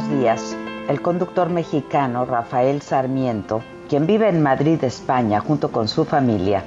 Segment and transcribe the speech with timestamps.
[0.00, 0.56] Unos días,
[0.88, 6.62] el conductor mexicano Rafael Sarmiento, quien vive en Madrid, España, junto con su familia,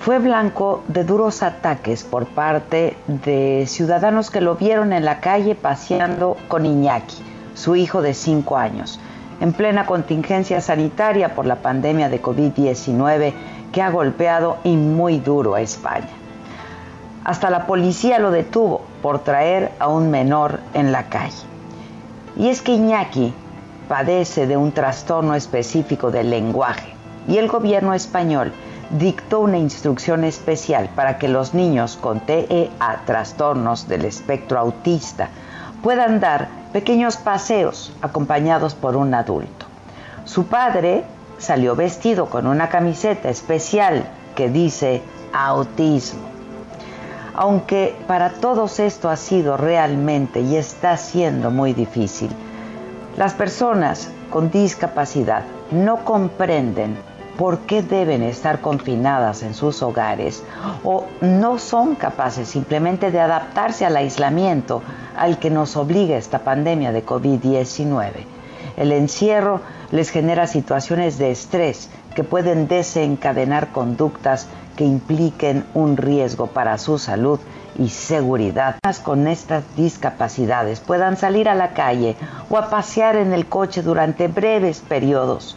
[0.00, 5.54] fue blanco de duros ataques por parte de ciudadanos que lo vieron en la calle
[5.54, 7.16] paseando con Iñaki,
[7.54, 9.00] su hijo de 5 años,
[9.40, 13.32] en plena contingencia sanitaria por la pandemia de COVID-19
[13.72, 16.10] que ha golpeado y muy duro a España.
[17.24, 21.55] Hasta la policía lo detuvo por traer a un menor en la calle.
[22.36, 23.32] Y es que Iñaki
[23.88, 26.92] padece de un trastorno específico del lenguaje
[27.28, 28.52] y el gobierno español
[28.90, 35.28] dictó una instrucción especial para que los niños con TEA, trastornos del espectro autista,
[35.82, 39.66] puedan dar pequeños paseos acompañados por un adulto.
[40.24, 41.04] Su padre
[41.38, 46.35] salió vestido con una camiseta especial que dice autismo
[47.36, 52.30] aunque para todos esto ha sido realmente y está siendo muy difícil.
[53.16, 56.96] Las personas con discapacidad no comprenden
[57.38, 60.42] por qué deben estar confinadas en sus hogares
[60.84, 64.82] o no son capaces simplemente de adaptarse al aislamiento
[65.16, 68.35] al que nos obliga esta pandemia de COVID-19.
[68.76, 74.46] El encierro les genera situaciones de estrés que pueden desencadenar conductas
[74.76, 77.40] que impliquen un riesgo para su salud
[77.78, 78.76] y seguridad.
[79.02, 82.16] Con estas discapacidades puedan salir a la calle
[82.50, 85.56] o a pasear en el coche durante breves periodos.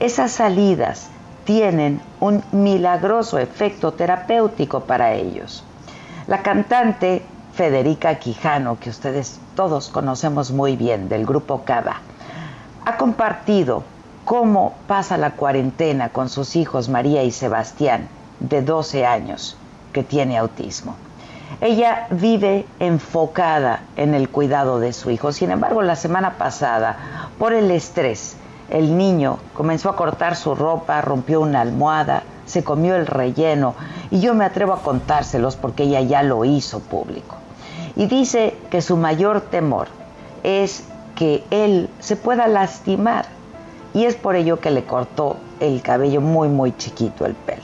[0.00, 1.08] Esas salidas
[1.44, 5.62] tienen un milagroso efecto terapéutico para ellos.
[6.26, 7.22] La cantante
[7.54, 12.00] Federica Quijano, que ustedes todos conocemos muy bien del grupo Cava,
[12.86, 13.82] ha compartido
[14.24, 18.08] cómo pasa la cuarentena con sus hijos María y Sebastián
[18.38, 19.56] de 12 años
[19.92, 20.94] que tiene autismo.
[21.60, 25.32] Ella vive enfocada en el cuidado de su hijo.
[25.32, 26.96] Sin embargo, la semana pasada,
[27.40, 28.36] por el estrés,
[28.70, 33.74] el niño comenzó a cortar su ropa, rompió una almohada, se comió el relleno
[34.12, 37.34] y yo me atrevo a contárselos porque ella ya lo hizo público.
[37.96, 39.88] Y dice que su mayor temor
[40.44, 40.84] es
[41.16, 43.26] que él se pueda lastimar
[43.94, 47.62] y es por ello que le cortó el cabello muy muy chiquito el pelo.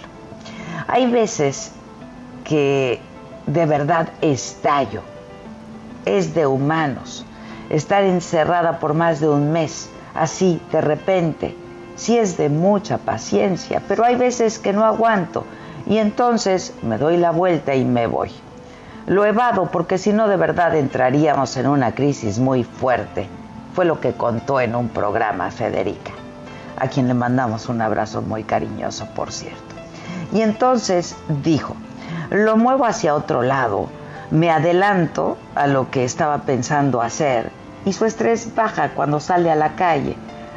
[0.88, 1.72] Hay veces
[2.44, 3.00] que
[3.46, 5.02] de verdad estallo.
[6.04, 7.24] Es de humanos.
[7.70, 11.56] Estar encerrada por más de un mes, así, de repente,
[11.96, 15.44] sí es de mucha paciencia, pero hay veces que no aguanto
[15.86, 18.30] y entonces me doy la vuelta y me voy.
[19.06, 23.28] Lo evado porque si no de verdad entraríamos en una crisis muy fuerte.
[23.74, 26.12] Fue lo que contó en un programa Federica,
[26.78, 29.74] a quien le mandamos un abrazo muy cariñoso, por cierto.
[30.32, 31.74] Y entonces dijo,
[32.30, 33.88] lo muevo hacia otro lado,
[34.30, 37.50] me adelanto a lo que estaba pensando hacer
[37.84, 40.16] y su estrés baja cuando sale a la calle.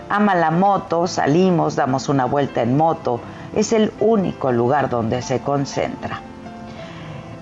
[0.09, 3.19] Ama la moto, salimos, damos una vuelta en moto,
[3.55, 6.21] es el único lugar donde se concentra.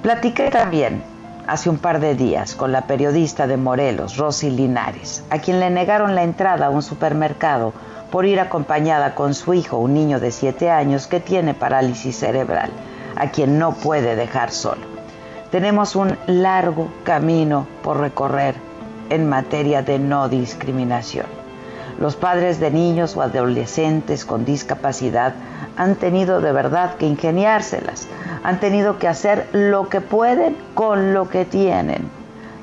[0.01, 1.12] Platiqué también
[1.47, 5.69] hace un par de días con la periodista de Morelos, Rosy Linares, a quien le
[5.69, 7.73] negaron la entrada a un supermercado
[8.11, 12.69] por ir acompañada con su hijo, un niño de 7 años que tiene parálisis cerebral,
[13.15, 14.81] a quien no puede dejar solo.
[15.51, 18.55] Tenemos un largo camino por recorrer
[19.09, 21.42] en materia de no discriminación.
[21.99, 25.33] Los padres de niños o adolescentes con discapacidad
[25.77, 28.07] han tenido de verdad que ingeniárselas,
[28.43, 32.09] han tenido que hacer lo que pueden con lo que tienen.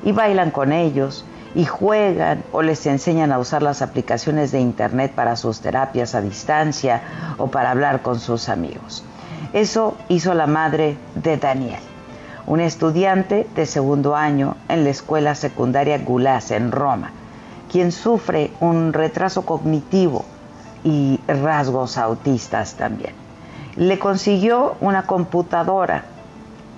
[0.03, 5.11] Y bailan con ellos, y juegan o les enseñan a usar las aplicaciones de Internet
[5.13, 7.01] para sus terapias a distancia
[7.37, 9.03] o para hablar con sus amigos.
[9.53, 11.79] Eso hizo la madre de Daniel,
[12.47, 17.11] un estudiante de segundo año en la escuela secundaria Gulas en Roma,
[17.71, 20.25] quien sufre un retraso cognitivo
[20.83, 23.13] y rasgos autistas también.
[23.77, 26.03] Le consiguió una computadora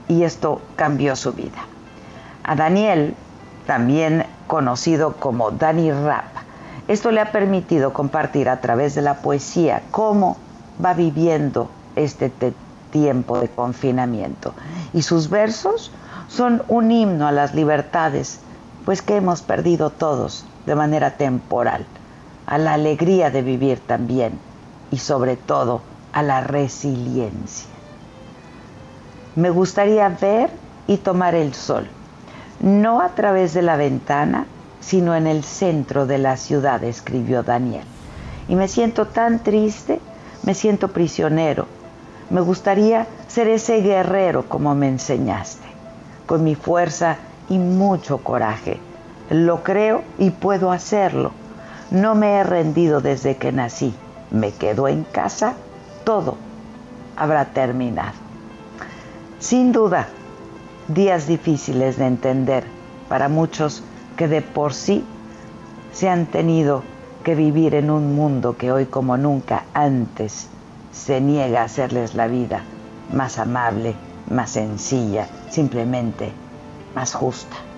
[0.08, 1.66] y esto cambió su vida.
[2.44, 3.16] A Daniel
[3.66, 6.26] también conocido como Danny Rap.
[6.88, 10.38] Esto le ha permitido compartir a través de la poesía cómo
[10.84, 12.32] va viviendo este
[12.92, 14.54] tiempo de confinamiento.
[14.94, 15.92] Y sus versos
[16.28, 18.42] son un himno a las libertades,
[18.86, 21.86] pues que hemos perdido todos de manera temporal,
[22.46, 24.40] a la alegría de vivir también
[24.92, 25.82] y sobre todo
[26.12, 27.70] a la resiliencia.
[29.36, 30.52] Me gustaría ver
[30.88, 31.88] y tomar el sol,
[32.60, 34.46] no a través de la ventana,
[34.80, 37.86] sino en el centro de la ciudad, escribió Daniel.
[38.48, 40.00] Y me siento tan triste,
[40.44, 41.66] me siento prisionero.
[42.30, 45.68] Me gustaría ser ese guerrero como me enseñaste,
[46.26, 47.18] con mi fuerza
[47.50, 48.80] y mucho coraje.
[49.34, 51.32] Lo creo y puedo hacerlo.
[51.90, 53.96] No me he rendido desde que nací.
[54.30, 55.56] Me quedo en casa,
[56.04, 56.38] todo
[57.16, 58.14] habrá terminado.
[59.40, 60.08] Sin duda,
[60.88, 62.64] días difíciles de entender
[63.10, 63.84] para muchos
[64.18, 65.04] que de por sí
[65.94, 66.84] se han tenido
[67.24, 70.48] que vivir en un mundo que hoy como nunca antes
[70.92, 72.62] se niega a hacerles la vida
[73.12, 73.96] más amable,
[74.30, 76.32] más sencilla, simplemente
[76.94, 77.73] más justa.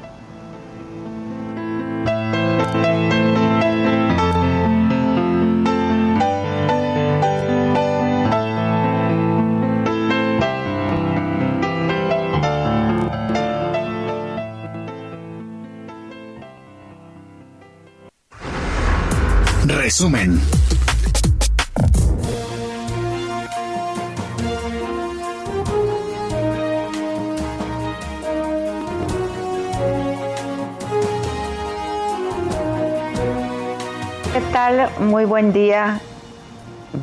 [34.33, 34.89] ¿Qué tal?
[34.99, 36.01] Muy buen día.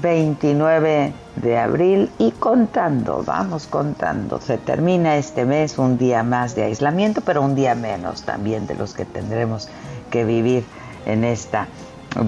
[0.02, 4.38] 29 de abril y contando, vamos contando.
[4.38, 8.74] Se termina este mes un día más de aislamiento, pero un día menos también de
[8.74, 9.70] los que tendremos
[10.10, 10.62] que vivir
[11.06, 11.68] en esta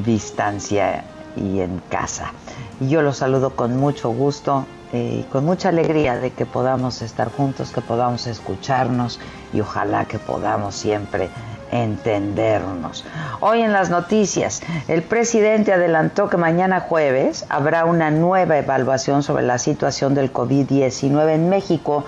[0.05, 1.05] distancia
[1.37, 2.33] y en casa.
[2.81, 7.03] Y yo los saludo con mucho gusto eh, y con mucha alegría de que podamos
[7.03, 9.21] estar juntos, que podamos escucharnos
[9.53, 11.31] y ojalá que podamos siempre
[11.75, 13.05] entendernos.
[13.41, 19.43] Hoy en las noticias, el presidente adelantó que mañana jueves habrá una nueva evaluación sobre
[19.43, 22.05] la situación del COVID-19 en México.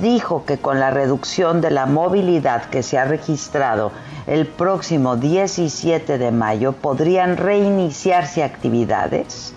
[0.00, 3.90] Dijo que con la reducción de la movilidad que se ha registrado
[4.26, 9.54] el próximo 17 de mayo podrían reiniciarse actividades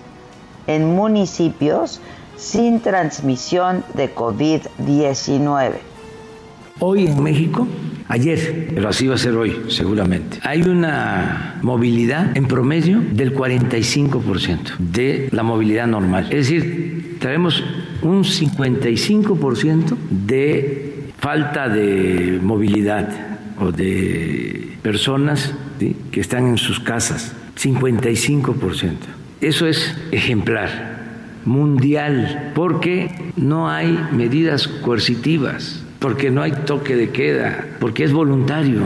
[0.65, 2.01] en municipios
[2.37, 5.73] sin transmisión de COVID-19.
[6.79, 7.67] Hoy en México,
[8.07, 14.77] ayer, pero así va a ser hoy seguramente, hay una movilidad en promedio del 45%
[14.77, 16.25] de la movilidad normal.
[16.25, 17.63] Es decir, tenemos
[18.01, 23.09] un 55% de falta de movilidad
[23.59, 28.91] o de personas que están en sus casas, 55%.
[29.41, 30.93] Eso es ejemplar
[31.45, 38.81] mundial, porque no hay medidas coercitivas, porque no hay toque de queda, porque es voluntario.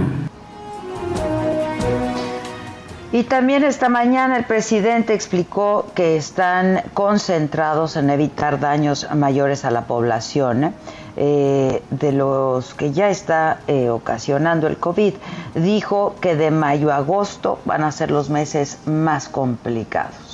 [3.11, 9.71] Y también esta mañana el presidente explicó que están concentrados en evitar daños mayores a
[9.71, 10.75] la población
[11.15, 15.15] eh, de los que ya está eh, ocasionando el COVID.
[15.55, 20.26] Dijo que de mayo a agosto van a ser los meses más complicados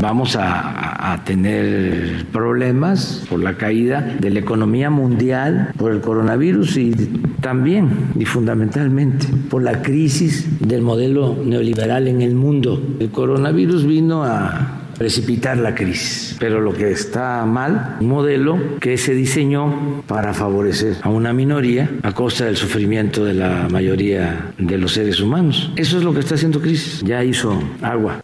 [0.00, 6.92] vamos a, tener problemas por la caída de la economía mundial, por el coronavirus y
[7.40, 12.82] también y fundamentalmente por la crisis del modelo neoliberal en el mundo.
[12.98, 16.36] El coronavirus vino a precipitar la crisis.
[16.38, 21.90] Pero lo que está mal, un modelo que se diseñó para favorecer a una minoría
[22.02, 25.72] a costa del sufrimiento de la mayoría de los seres humanos.
[25.76, 27.02] Eso es lo que está haciendo crisis.
[27.02, 28.22] Ya hizo agua.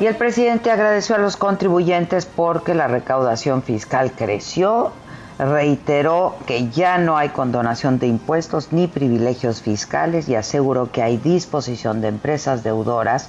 [0.00, 4.92] Y el presidente agradeció a los contribuyentes porque la recaudación fiscal creció,
[5.38, 11.18] reiteró que ya no hay condonación de impuestos ni privilegios fiscales y aseguró que hay
[11.18, 13.28] disposición de empresas deudoras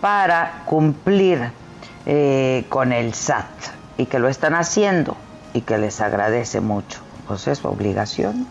[0.00, 1.50] para cumplir
[2.06, 3.46] eh, con el SAT
[3.98, 5.16] y que lo están haciendo
[5.54, 7.00] y que les agradece mucho.
[7.26, 8.46] Pues es su obligación.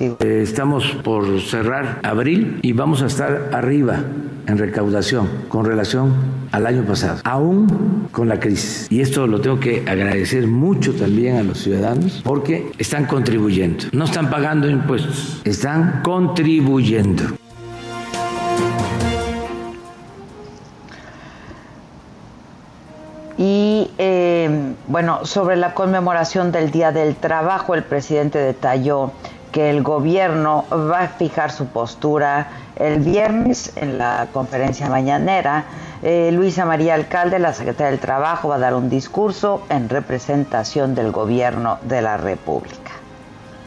[0.00, 4.00] Eh, estamos por cerrar abril y vamos a estar arriba
[4.46, 6.12] en recaudación con relación
[6.50, 8.90] al año pasado, aún con la crisis.
[8.90, 13.84] Y esto lo tengo que agradecer mucho también a los ciudadanos porque están contribuyendo.
[13.92, 17.24] No están pagando impuestos, están contribuyendo.
[23.36, 29.12] Y eh, bueno, sobre la conmemoración del Día del Trabajo, el presidente detalló
[29.54, 35.66] que el gobierno va a fijar su postura el viernes en la conferencia mañanera.
[36.02, 40.96] Eh, Luisa María Alcalde, la secretaria del Trabajo, va a dar un discurso en representación
[40.96, 42.90] del gobierno de la República.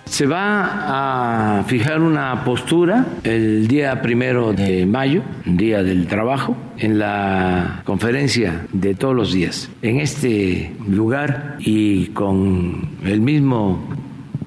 [0.03, 6.99] Se va a fijar una postura el día primero de mayo, Día del Trabajo, en
[6.99, 9.69] la conferencia de todos los días.
[9.81, 13.87] En este lugar y con el mismo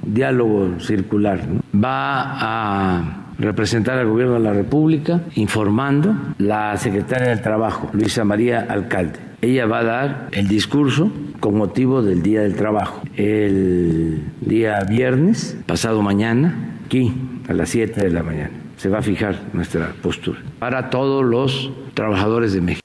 [0.02, 1.40] diálogo circular,
[1.75, 8.66] va a representar al gobierno de la República informando la secretaria del Trabajo, Luisa María
[8.69, 9.19] Alcalde.
[9.42, 13.00] Ella va a dar el discurso con motivo del Día del Trabajo.
[13.16, 17.14] El día viernes, pasado mañana, aquí
[17.49, 21.71] a las 7 de la mañana, se va a fijar nuestra postura para todos los
[21.95, 22.79] trabajadores de México.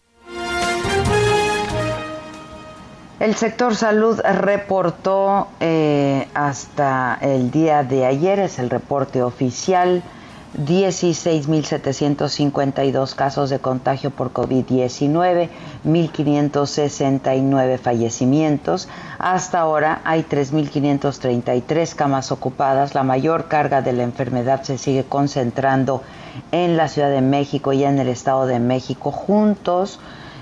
[3.25, 10.03] El sector salud reportó eh, hasta el día de ayer, es el reporte oficial,
[10.63, 15.49] 16.752 casos de contagio por COVID-19,
[15.87, 18.87] 1.569 fallecimientos.
[19.17, 22.93] Hasta ahora hay 3.533 camas ocupadas.
[22.93, 26.03] La mayor carga de la enfermedad se sigue concentrando
[26.51, 29.11] en la Ciudad de México y en el Estado de México.
[29.11, 29.99] Juntos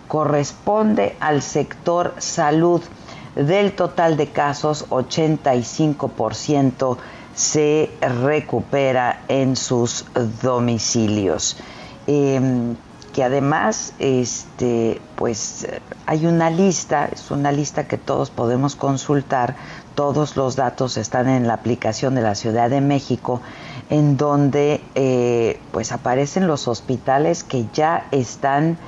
[0.08, 2.82] corresponde al sector salud.
[3.34, 6.96] Del total de casos, 85%
[7.34, 10.04] se recupera en sus
[10.40, 11.56] domicilios.
[12.06, 12.76] Em,
[13.14, 15.68] que además este pues
[16.04, 19.54] hay una lista, es una lista que todos podemos consultar,
[19.94, 23.40] todos los datos están en la aplicación de la Ciudad de México,
[23.88, 28.78] en donde eh, pues aparecen los hospitales que ya están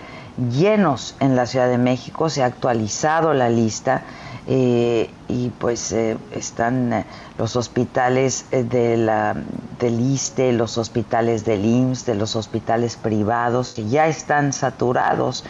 [0.51, 4.03] llenos en la Ciudad de México, se ha actualizado la lista
[4.49, 7.05] eh, y pues eh, están eh,
[7.37, 9.35] los hospitales de la,
[9.81, 15.45] del ISTE, los hospitales del IMSS, de los hospitales privados que ya están saturados.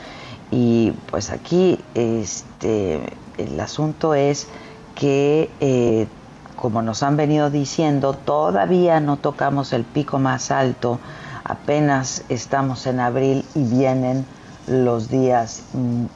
[0.51, 4.47] Y pues aquí este, el asunto es
[4.95, 6.09] que
[6.55, 11.01] como nos han venido diciendo todavía no tocamos el pico más alto,
[11.45, 14.25] apenas estamos en abril y vienen
[14.67, 15.63] los días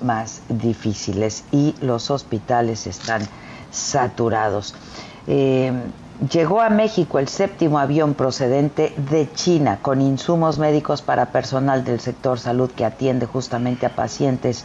[0.01, 3.23] más difíciles y los hospitales están
[3.71, 4.75] saturados.
[5.27, 5.73] Eh,
[6.31, 12.01] llegó a México el séptimo avión procedente de China con insumos médicos para personal del
[12.01, 14.65] sector salud que atiende justamente a pacientes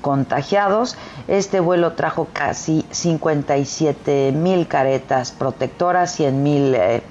[0.00, 0.96] contagiados.
[1.28, 7.02] Este vuelo trajo casi 57 mil caretas protectoras, 100 mil eh,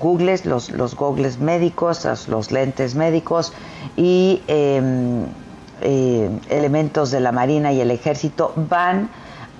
[0.00, 3.52] googles, los, los googles médicos, los, lentes médicos
[3.96, 5.26] y em,
[5.84, 9.10] eh, elementos de la Marina y el Ejército van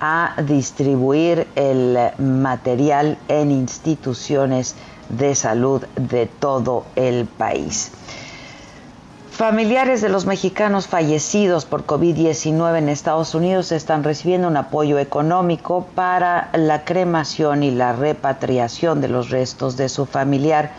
[0.00, 4.75] a distribuir el material en instituciones
[5.09, 7.93] de salud de todo el país.
[9.31, 15.87] Familiares de los mexicanos fallecidos por COVID-19 en Estados Unidos están recibiendo un apoyo económico
[15.95, 20.71] para la cremación y la repatriación de los restos de su familiar.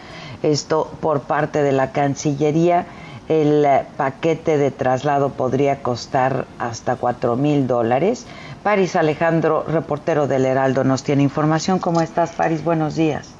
[0.41, 2.85] Esto por parte de la Cancillería
[3.29, 3.65] el
[3.97, 8.25] paquete de traslado podría costar hasta 4 mil dólares.
[8.63, 11.79] Paris Alejandro, reportero del Heraldo, nos tiene información.
[11.79, 12.63] ¿Cómo estás, Paris?
[12.63, 13.34] Buenos días.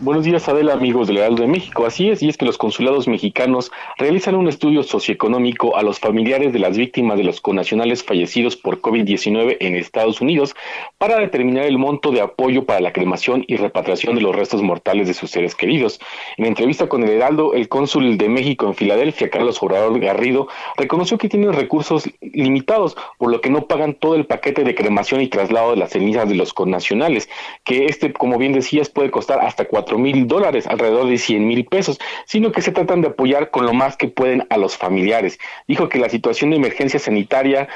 [0.00, 1.86] Buenos días, Adela, amigos del Heraldo de México.
[1.86, 6.52] Así es, y es que los consulados mexicanos realizan un estudio socioeconómico a los familiares
[6.52, 10.56] de las víctimas de los conacionales fallecidos por COVID-19 en Estados Unidos
[10.98, 15.06] para determinar el monto de apoyo para la cremación y repatriación de los restos mortales
[15.06, 16.00] de sus seres queridos.
[16.38, 21.18] En entrevista con el Heraldo, el cónsul de México en Filadelfia, Carlos Obrador Garrido, reconoció
[21.18, 25.28] que tienen recursos limitados, por lo que no pagan todo el paquete de cremación y
[25.28, 27.28] traslado de las cenizas de los connacionales,
[27.62, 31.46] que este, como bien decías, puede costar hasta cuatro cuatro mil dólares, alrededor de 100
[31.46, 34.78] mil pesos, sino que se tratan de apoyar con lo más que pueden a los
[34.78, 35.38] familiares.
[35.68, 37.68] Dijo que la situación de emergencia sanitaria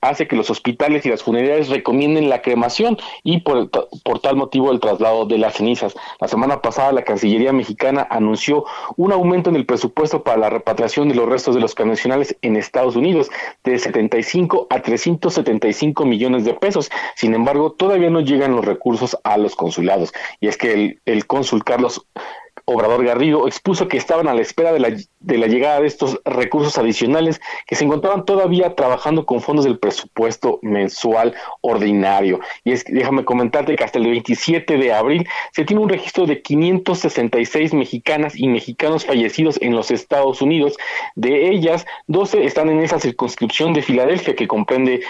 [0.00, 4.70] hace que los hospitales y las funerarias recomienden la cremación y por, por, tal motivo
[4.70, 5.94] el traslado de las cenizas.
[6.20, 8.64] La semana pasada la Cancillería mexicana anunció
[8.96, 12.56] un aumento en el presupuesto para la repatriación de los restos de los connacionales en
[12.56, 13.30] Estados Unidos
[13.64, 16.90] de 75 a 375 millones de pesos.
[17.14, 20.12] Sin embargo, todavía no llegan los recursos a los consulados.
[20.40, 22.06] Y es que el, el cónsul Carlos
[22.68, 26.20] Obrador Garrido expuso que estaban a la espera de la, de la llegada de estos
[26.24, 32.40] recursos adicionales que se encontraban todavía trabajando con fondos del presupuesto mensual ordinario.
[32.64, 36.42] Y es, déjame comentarte que hasta el 27 de abril se tiene un registro de
[36.42, 40.76] 566 mexicanas y mexicanos fallecidos en los Estados Unidos.
[41.14, 45.02] De ellas, 12 están en esa circunscripción de Filadelfia que comprende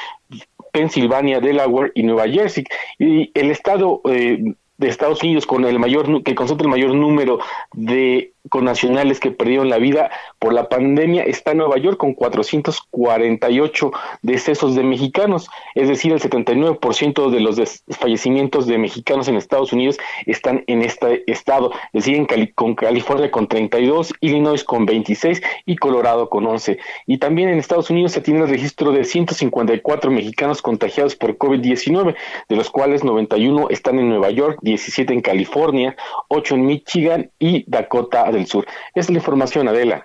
[0.72, 2.64] Pensilvania, Delaware y Nueva Jersey.
[2.98, 7.38] Y el estado eh, de Estados Unidos con el mayor que concentra el mayor número
[7.72, 13.90] de nacionales que perdieron la vida por la pandemia está en Nueva York con 448
[14.22, 19.98] decesos de mexicanos, es decir, el 79% de los fallecimientos de mexicanos en Estados Unidos
[20.26, 26.28] están en este estado, es decir, con California con 32, Illinois con 26 y Colorado
[26.28, 26.78] con 11.
[27.06, 32.14] Y también en Estados Unidos se tiene el registro de 154 mexicanos contagiados por COVID-19,
[32.48, 35.96] de los cuales 91 están en Nueva York, 17 en California,
[36.28, 38.66] 8 en Michigan y Dakota del Sur.
[38.94, 40.04] Es la información, Adela.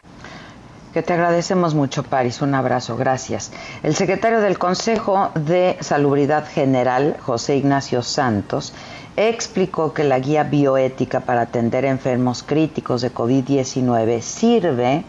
[0.94, 2.42] Que te agradecemos mucho, Paris.
[2.42, 3.52] Un abrazo, gracias.
[3.82, 8.74] El secretario del Consejo de Salubridad General, José Ignacio Santos,
[9.16, 15.06] explicó que la guía bioética para atender enfermos críticos de COVID-19 sirve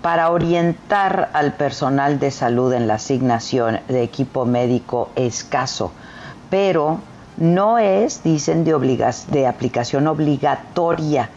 [0.00, 5.92] para orientar al personal de salud en la asignación de equipo médico escaso,
[6.50, 6.98] pero
[7.36, 11.30] no es, dicen, de, de aplicación obligatoria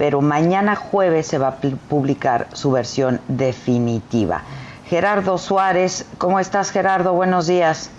[0.00, 4.40] pero mañana jueves se va a publicar su versión definitiva.
[4.86, 7.12] Gerardo Suárez, ¿cómo estás Gerardo?
[7.12, 7.94] Buenos días.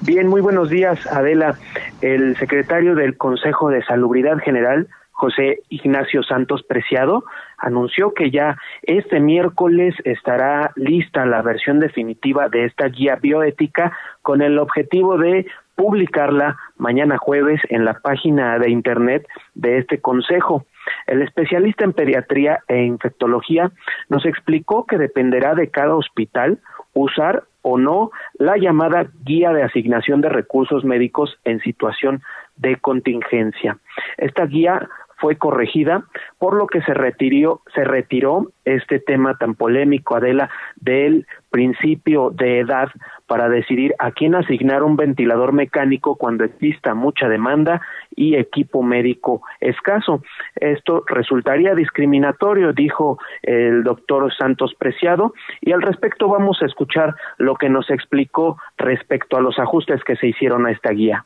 [0.00, 1.58] Bien, muy buenos días Adela.
[2.00, 7.22] El secretario del Consejo de Salubridad General, José Ignacio Santos Preciado,
[7.58, 13.92] anunció que ya este miércoles estará lista la versión definitiva de esta guía bioética
[14.22, 15.44] con el objetivo de
[15.74, 20.66] publicarla mañana jueves en la página de internet de este consejo.
[21.06, 23.70] El especialista en pediatría e infectología
[24.08, 26.58] nos explicó que dependerá de cada hospital
[26.92, 32.20] usar o no la llamada guía de asignación de recursos médicos en situación
[32.56, 33.78] de contingencia.
[34.18, 34.88] Esta guía
[35.22, 36.02] fue corregida,
[36.38, 42.58] por lo que se retiró, se retiró este tema tan polémico, Adela, del principio de
[42.58, 42.88] edad
[43.32, 47.80] para decidir a quién asignar un ventilador mecánico cuando exista mucha demanda
[48.14, 50.22] y equipo médico escaso.
[50.56, 57.54] Esto resultaría discriminatorio, dijo el doctor Santos Preciado, y al respecto vamos a escuchar lo
[57.54, 61.24] que nos explicó respecto a los ajustes que se hicieron a esta guía.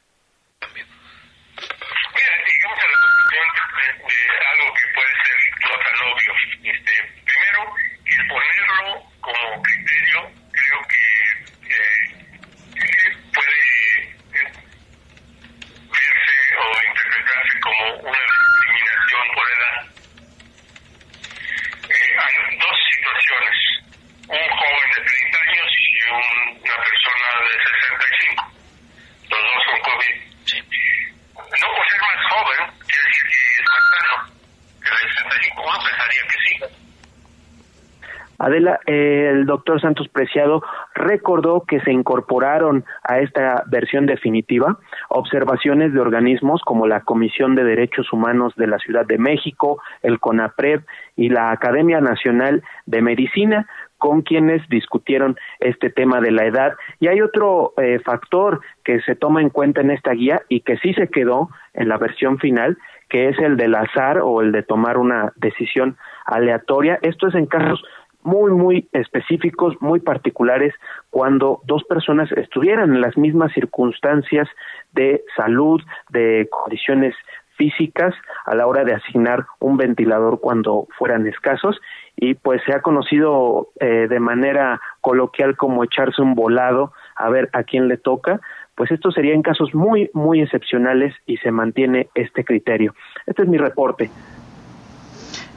[38.39, 40.63] Adela, el doctor Santos Preciado
[40.95, 47.65] recordó que se incorporaron a esta versión definitiva observaciones de organismos como la Comisión de
[47.65, 50.83] Derechos Humanos de la Ciudad de México, el CONAPRED
[51.17, 53.67] y la Academia Nacional de Medicina,
[53.99, 56.75] con quienes discutieron este tema de la edad.
[57.01, 60.77] Y hay otro eh, factor que se toma en cuenta en esta guía y que
[60.79, 62.77] sí se quedó en la versión final,
[63.09, 66.99] que es el del azar o el de tomar una decisión aleatoria.
[67.03, 67.83] Esto es en casos
[68.27, 70.75] muy, muy específicos, muy particulares,
[71.11, 74.49] cuando dos personas estuvieran en las mismas circunstancias
[74.93, 77.15] de salud, de condiciones
[77.57, 81.81] físicas a la hora de asignar un ventilador cuando fueran escasos
[82.17, 87.49] y pues se ha conocido eh, de manera coloquial como echarse un volado a ver
[87.53, 88.41] a quién le toca,
[88.75, 92.95] pues esto sería en casos muy, muy excepcionales y se mantiene este criterio.
[93.25, 94.11] Este es mi reporte.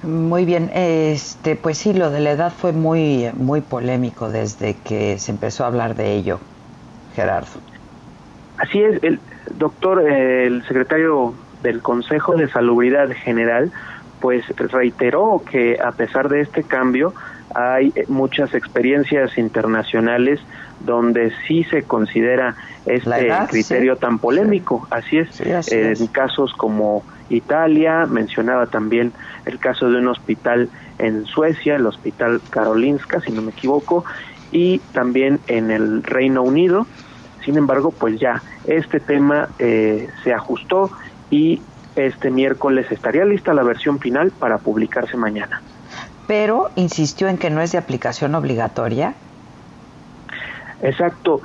[0.04, 5.18] Muy bien, este, pues sí, lo de la edad fue muy, muy polémico desde que
[5.20, 6.40] se empezó a hablar de ello,
[7.16, 7.60] Gerardo.
[8.58, 9.20] Así es, el
[9.58, 11.34] doctor, el secretario
[11.64, 13.72] del Consejo de Salubridad General
[14.20, 17.14] pues reiteró que a pesar de este cambio
[17.56, 20.40] hay muchas experiencias internacionales
[20.80, 24.88] donde sí se considera este criterio tan polémico.
[24.90, 29.12] Así es, en casos como Italia, mencionaba también
[29.46, 34.06] el caso de un hospital en Suecia, el Hospital Karolinska, si no me equivoco,
[34.52, 36.88] y también en el Reino Unido.
[37.44, 40.92] Sin embargo, pues ya este tema eh, se ajustó
[41.30, 41.62] y
[41.96, 45.62] este miércoles estaría lista la versión final para publicarse mañana.
[46.30, 49.16] Pero insistió en que no es de aplicación obligatoria.
[50.80, 51.42] Exacto.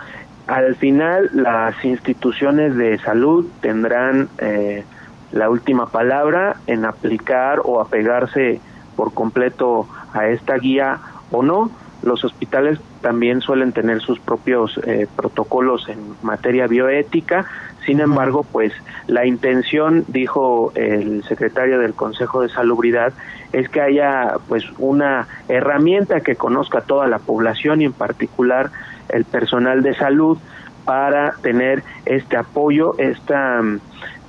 [0.47, 4.85] Al final las instituciones de salud tendrán eh,
[5.33, 8.61] la última palabra en aplicar o apegarse
[8.95, 10.99] por completo a esta guía
[11.31, 11.71] o no.
[12.03, 17.47] Los hospitales también suelen tener sus propios eh, protocolos en materia bioética,
[17.85, 18.73] sin embargo, pues
[19.07, 23.13] la intención, dijo el secretario del Consejo de Salubridad,
[23.53, 28.71] es que haya pues una herramienta que conozca toda la población y en particular
[29.09, 30.39] el personal de salud
[30.85, 33.61] para tener este apoyo, esta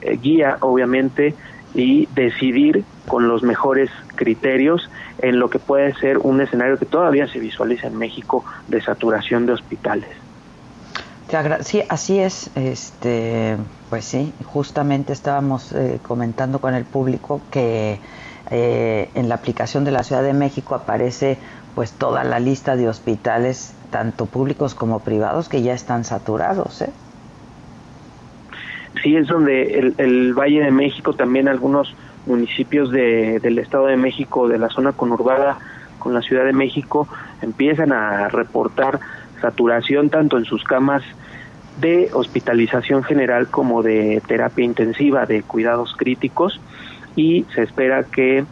[0.02, 1.34] eh, guía, obviamente,
[1.74, 4.90] y decidir con los mejores criterios
[5.20, 9.46] en lo que puede ser un escenario que todavía se visualiza en México de saturación
[9.46, 10.25] de hospitales.
[11.62, 12.50] Sí, así es.
[12.56, 13.58] Este,
[13.90, 18.00] pues sí, justamente estábamos eh, comentando con el público que
[18.52, 21.38] eh, en la aplicación de la Ciudad de México aparece
[21.74, 26.82] pues toda la lista de hospitales, tanto públicos como privados, que ya están saturados.
[26.82, 26.90] ¿eh?
[29.04, 31.94] Sí, es donde el, el Valle de México, también algunos
[32.26, 35.58] municipios de, del Estado de México, de la zona conurbada
[36.00, 37.08] con la Ciudad de México,
[37.42, 39.00] empiezan a reportar
[39.42, 41.04] saturación tanto en sus camas
[41.80, 46.60] de hospitalización general como de terapia intensiva de cuidados críticos
[47.16, 48.46] y se espera que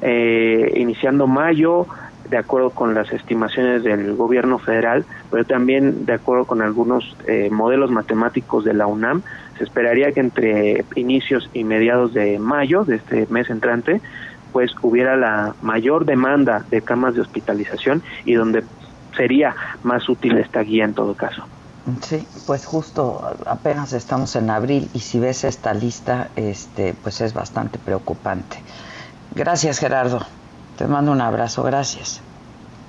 [0.00, 1.86] eh, iniciando mayo
[2.30, 7.48] de acuerdo con las estimaciones del gobierno federal, pero también de acuerdo con algunos eh,
[7.50, 9.22] modelos matemáticos de la UNAM,
[9.56, 14.00] se esperaría que entre inicios y mediados de mayo de este mes entrante,
[14.52, 18.62] pues hubiera la mayor demanda de camas de hospitalización y donde
[19.16, 21.44] sería más útil esta guía en todo caso.
[22.02, 27.32] Sí, pues justo apenas estamos en abril y si ves esta lista, este, pues es
[27.32, 28.58] bastante preocupante.
[29.34, 30.20] Gracias, Gerardo.
[30.76, 32.20] Te mando un abrazo, gracias.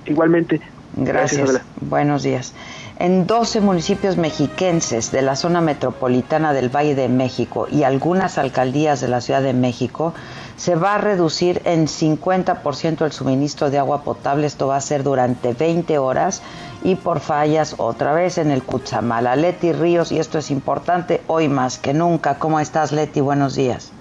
[0.05, 0.61] Igualmente.
[0.95, 1.61] Gracias.
[1.81, 2.53] Buenos días.
[2.97, 8.99] En 12 municipios mexiquenses de la zona metropolitana del Valle de México y algunas alcaldías
[8.99, 10.13] de la Ciudad de México,
[10.59, 14.45] se va a reducir en 50% el suministro de agua potable.
[14.45, 16.41] Esto va a ser durante 20 horas
[16.83, 19.37] y por fallas otra vez en el Cuchamala.
[19.37, 22.39] Leti Ríos, y esto es importante hoy más que nunca.
[22.39, 23.21] ¿Cómo estás, Leti?
[23.21, 23.93] Buenos días.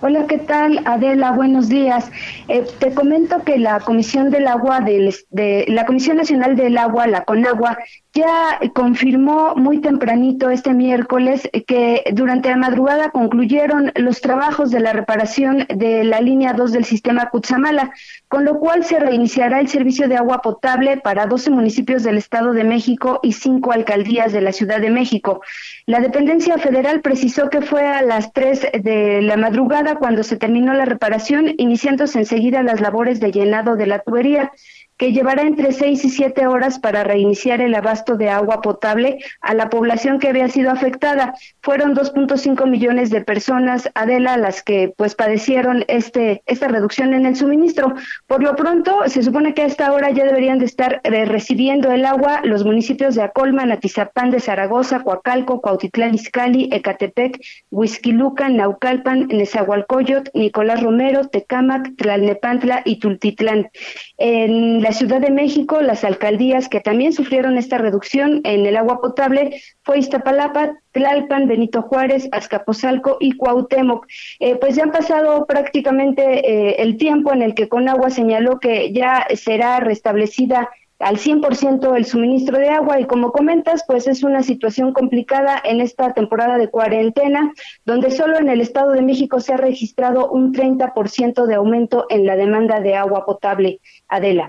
[0.00, 0.82] Hola, ¿qué tal?
[0.86, 2.10] Adela, buenos días.
[2.48, 7.24] Eh, te comento que la Comisión del Agua de la Comisión Nacional del Agua, la
[7.24, 7.78] CONAGUA,
[8.16, 14.94] ya confirmó muy tempranito este miércoles que durante la madrugada concluyeron los trabajos de la
[14.94, 17.92] reparación de la línea 2 del sistema Cutzamala,
[18.28, 22.54] con lo cual se reiniciará el servicio de agua potable para 12 municipios del Estado
[22.54, 25.42] de México y cinco alcaldías de la Ciudad de México.
[25.84, 30.72] La dependencia federal precisó que fue a las 3 de la madrugada cuando se terminó
[30.72, 34.52] la reparación, iniciándose enseguida las labores de llenado de la tubería
[34.96, 39.54] que llevará entre seis y siete horas para reiniciar el abasto de agua potable a
[39.54, 41.34] la población que había sido afectada.
[41.62, 47.36] Fueron 2.5 millones de personas, Adela, las que pues padecieron este esta reducción en el
[47.36, 47.94] suministro.
[48.26, 51.90] Por lo pronto, se supone que a esta hora ya deberían de estar eh, recibiendo
[51.90, 59.26] el agua los municipios de Acolman, Atizapán de Zaragoza, Coacalco, Cuautitlán Izcalli, Ecatepec, Huizquilucan, Naucalpan,
[59.28, 63.68] Nezahualcóyotl, Nicolás Romero, Tecámac, Tlalnepantla y Tultitlán.
[64.16, 69.00] En la Ciudad de México, las alcaldías que también sufrieron esta reducción en el agua
[69.00, 74.06] potable fue Iztapalapa, Tlalpan, Benito Juárez, Azcapotzalco y Cuauhtémoc.
[74.38, 78.92] Eh, pues ya han pasado prácticamente eh, el tiempo en el que Conagua señaló que
[78.92, 80.70] ya será restablecida
[81.00, 85.80] al 100% el suministro de agua y como comentas, pues es una situación complicada en
[85.80, 87.52] esta temporada de cuarentena,
[87.84, 92.24] donde solo en el Estado de México se ha registrado un 30% de aumento en
[92.24, 93.80] la demanda de agua potable.
[94.06, 94.48] Adela.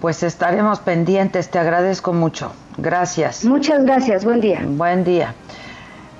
[0.00, 2.52] Pues estaremos pendientes, te agradezco mucho.
[2.76, 3.44] Gracias.
[3.44, 4.60] Muchas gracias, buen día.
[4.64, 5.34] Buen día.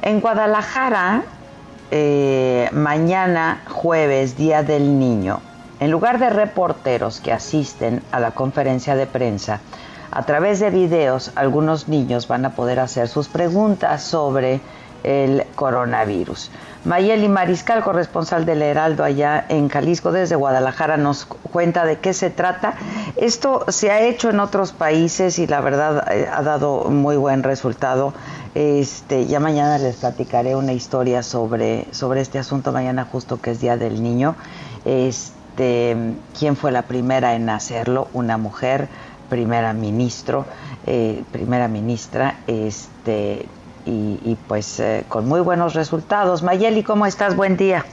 [0.03, 1.23] En Guadalajara,
[1.91, 5.41] eh, mañana jueves, Día del Niño,
[5.81, 9.61] en lugar de reporteros que asisten a la conferencia de prensa,
[10.11, 14.61] a través de videos algunos niños van a poder hacer sus preguntas sobre
[15.05, 16.51] el coronavirus.
[16.87, 22.31] Mayeli Mariscal, corresponsal del Heraldo allá en Jalisco, desde Guadalajara, nos cuenta de qué se
[22.31, 22.75] trata.
[23.17, 27.43] Esto se ha hecho en otros países y la verdad eh, ha dado muy buen
[27.43, 28.15] resultado.
[28.55, 33.61] Este, ya mañana les platicaré una historia sobre, sobre este asunto, mañana justo que es
[33.61, 34.37] Día del Niño.
[34.85, 35.97] Este,
[36.39, 38.07] ¿Quién fue la primera en hacerlo?
[38.13, 38.87] Una mujer,
[39.29, 40.47] primera ministro,
[40.87, 43.47] eh, primera ministra, este,
[43.87, 46.43] y, pues eh, con muy buenos resultados.
[46.43, 47.37] Mayeli, ¿cómo estás?
[47.37, 47.85] Buen día.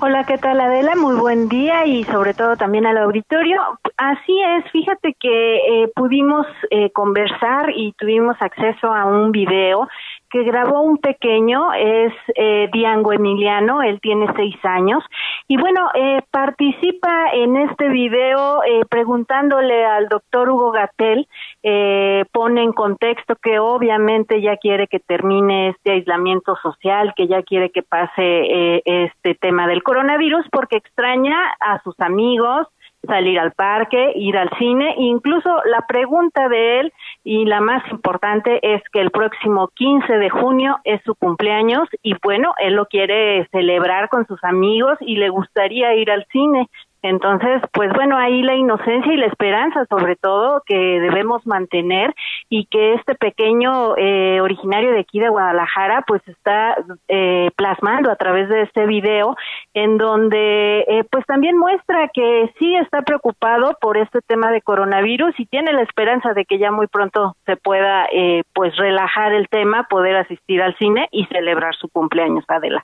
[0.00, 0.94] Hola, ¿qué tal Adela?
[0.94, 3.60] Muy buen día y sobre todo también al auditorio.
[3.96, 9.88] Así es, fíjate que eh, pudimos eh, conversar y tuvimos acceso a un video
[10.30, 15.02] que grabó un pequeño, es eh, Diango Emiliano, él tiene seis años,
[15.46, 21.26] y bueno, eh, participa en este video eh, preguntándole al doctor Hugo Gatel,
[21.62, 27.42] eh, pone en contexto que obviamente ya quiere que termine este aislamiento social, que ya
[27.42, 32.66] quiere que pase eh, este tema del coronavirus, porque extraña a sus amigos,
[33.06, 36.92] salir al parque, ir al cine, incluso la pregunta de él
[37.24, 42.14] y la más importante es que el próximo 15 de junio es su cumpleaños y
[42.22, 46.68] bueno, él lo quiere celebrar con sus amigos y le gustaría ir al cine.
[47.02, 52.12] Entonces, pues bueno, ahí la inocencia y la esperanza, sobre todo, que debemos mantener
[52.48, 56.76] y que este pequeño eh, originario de aquí de Guadalajara, pues está
[57.06, 59.36] eh, plasmando a través de este video,
[59.74, 65.38] en donde eh, pues también muestra que sí está preocupado por este tema de coronavirus
[65.38, 69.48] y tiene la esperanza de que ya muy pronto se pueda eh, pues relajar el
[69.48, 72.82] tema, poder asistir al cine y celebrar su cumpleaños, Adela.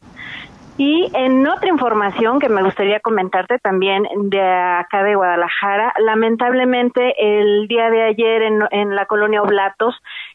[0.77, 7.69] Y en otra información que me gustaría comentarte también de acá de Guadalajara, lamentablemente el
[7.69, 9.95] día de ayer en, en la colonia Oblatos,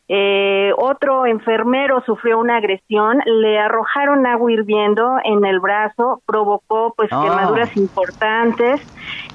[0.09, 7.09] eh, otro enfermero sufrió una agresión, le arrojaron agua hirviendo en el brazo, provocó pues
[7.11, 7.23] Oh.
[7.23, 8.81] quemaduras importantes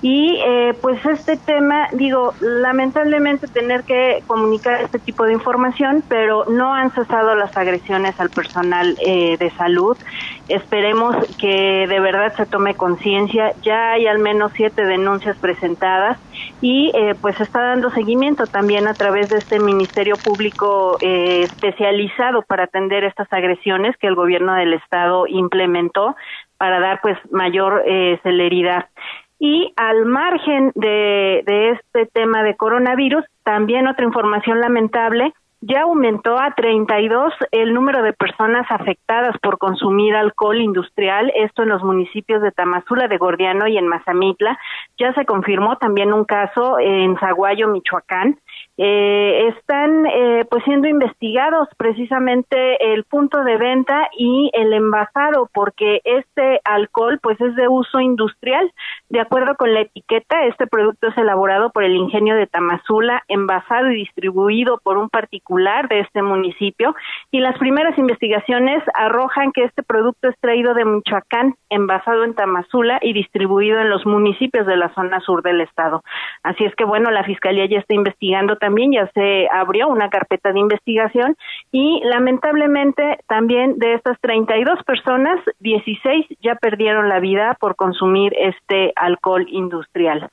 [0.03, 6.45] y eh, pues este tema, digo, lamentablemente tener que comunicar este tipo de información, pero
[6.47, 9.97] no han cesado las agresiones al personal eh, de salud.
[10.49, 13.53] Esperemos que de verdad se tome conciencia.
[13.63, 16.19] Ya hay al menos siete denuncias presentadas
[16.61, 20.64] y eh, pues está dando seguimiento también a través de este Ministerio Público
[21.01, 26.17] eh, especializado para atender estas agresiones que el gobierno del estado implementó
[26.59, 28.87] para dar pues mayor eh, celeridad.
[29.39, 35.35] Y al margen de, de este tema de coronavirus, también otra información lamentable,
[35.67, 41.71] ya aumentó a 32 el número de personas afectadas por consumir alcohol industrial, esto en
[41.71, 44.59] los municipios de Tamazula, de Gordiano y en Mazamitla.
[44.99, 48.39] Ya se confirmó también un caso en Zaguayo, Michoacán.
[48.77, 56.01] Eh, están eh, pues siendo investigados precisamente el punto de venta y el envasado porque
[56.03, 58.73] este alcohol pues es de uso industrial.
[59.09, 63.93] De acuerdo con la etiqueta este producto es elaborado por el ingenio de Tamazula envasado
[63.93, 66.97] y distribuido por un particular de este municipio.
[67.31, 72.99] Y las primeras investigaciones arrojan que este producto es traído de Michoacán envasado en Tamazula
[73.03, 76.03] y distribuido en los municipios de la zona sur del estado.
[76.43, 80.51] Así es que bueno la fiscalía ya está investigando también ya se abrió una carpeta
[80.51, 81.37] de investigación
[81.71, 88.95] y lamentablemente también de estas 32 personas, 16 ya perdieron la vida por consumir este
[88.97, 90.31] alcohol industrial.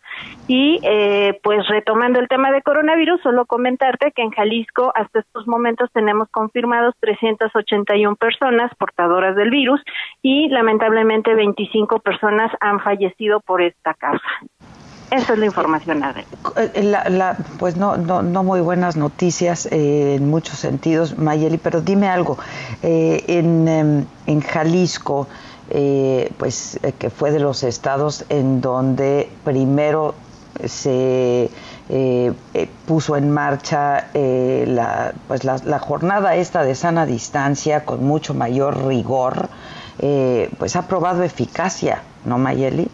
[0.48, 5.46] Y eh, pues retomando el tema de coronavirus, solo comentarte que en Jalisco hasta estos
[5.46, 9.82] momentos tenemos confirmados 381 personas portadoras del virus
[10.22, 14.24] y lamentablemente 25 personas han fallecido por esta causa.
[15.12, 16.26] Esa es la información, Adel.
[16.56, 22.38] Eh, pues no, muy buenas noticias eh, en muchos sentidos, Mayeli, pero dime algo.
[22.82, 25.28] Eh, en, em, en Jalisco,
[25.70, 30.16] eh, pues que fue de los estados en donde primero
[30.64, 31.50] se
[32.86, 38.86] puso en marcha la, pues la, la jornada esta de sana distancia con mucho mayor
[38.88, 39.50] rigor,
[40.58, 42.90] pues ha probado eficacia, ¿no, Mayeli?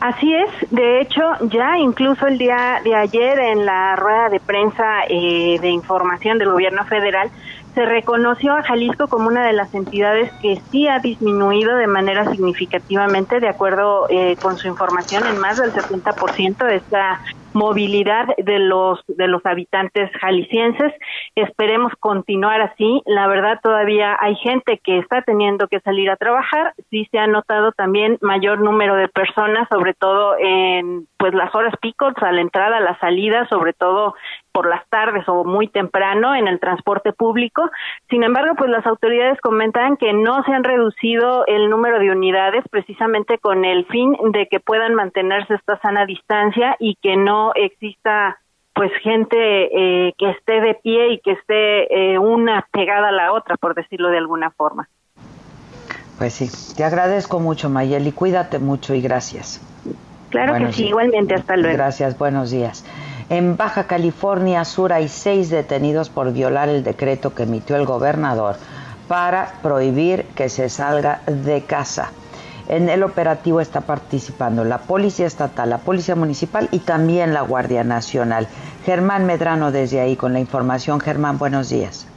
[0.00, 5.02] Así es, de hecho, ya incluso el día de ayer en la rueda de prensa
[5.08, 7.30] eh, de información del gobierno federal
[7.74, 12.30] se reconoció a Jalisco como una de las entidades que sí ha disminuido de manera
[12.30, 17.20] significativamente, de acuerdo eh, con su información, en más del 70% de esta
[17.52, 20.92] movilidad de los de los habitantes jaliscienses.
[21.34, 23.02] Esperemos continuar así.
[23.06, 26.74] La verdad todavía hay gente que está teniendo que salir a trabajar.
[26.90, 31.74] Sí se ha notado también mayor número de personas, sobre todo en pues las horas
[31.80, 34.14] picos, a la entrada, a la salida, sobre todo
[34.52, 37.70] por las tardes o muy temprano en el transporte público.
[38.10, 42.64] Sin embargo, pues las autoridades comentan que no se han reducido el número de unidades
[42.70, 48.38] precisamente con el fin de que puedan mantenerse esta sana distancia y que no exista
[48.74, 53.32] pues gente eh, que esté de pie y que esté eh, una pegada a la
[53.32, 54.88] otra, por decirlo de alguna forma.
[56.18, 59.60] Pues sí, te agradezco mucho Mayeli, cuídate mucho y gracias.
[60.30, 61.76] Claro que sí, igualmente, hasta luego.
[61.76, 62.84] Gracias, buenos días.
[63.30, 68.56] En Baja California Sur hay seis detenidos por violar el decreto que emitió el gobernador
[69.06, 72.10] para prohibir que se salga de casa.
[72.68, 77.84] En el operativo está participando la Policía Estatal, la Policía Municipal y también la Guardia
[77.84, 78.48] Nacional.
[78.86, 80.98] Germán Medrano desde ahí con la información.
[80.98, 82.07] Germán, buenos días.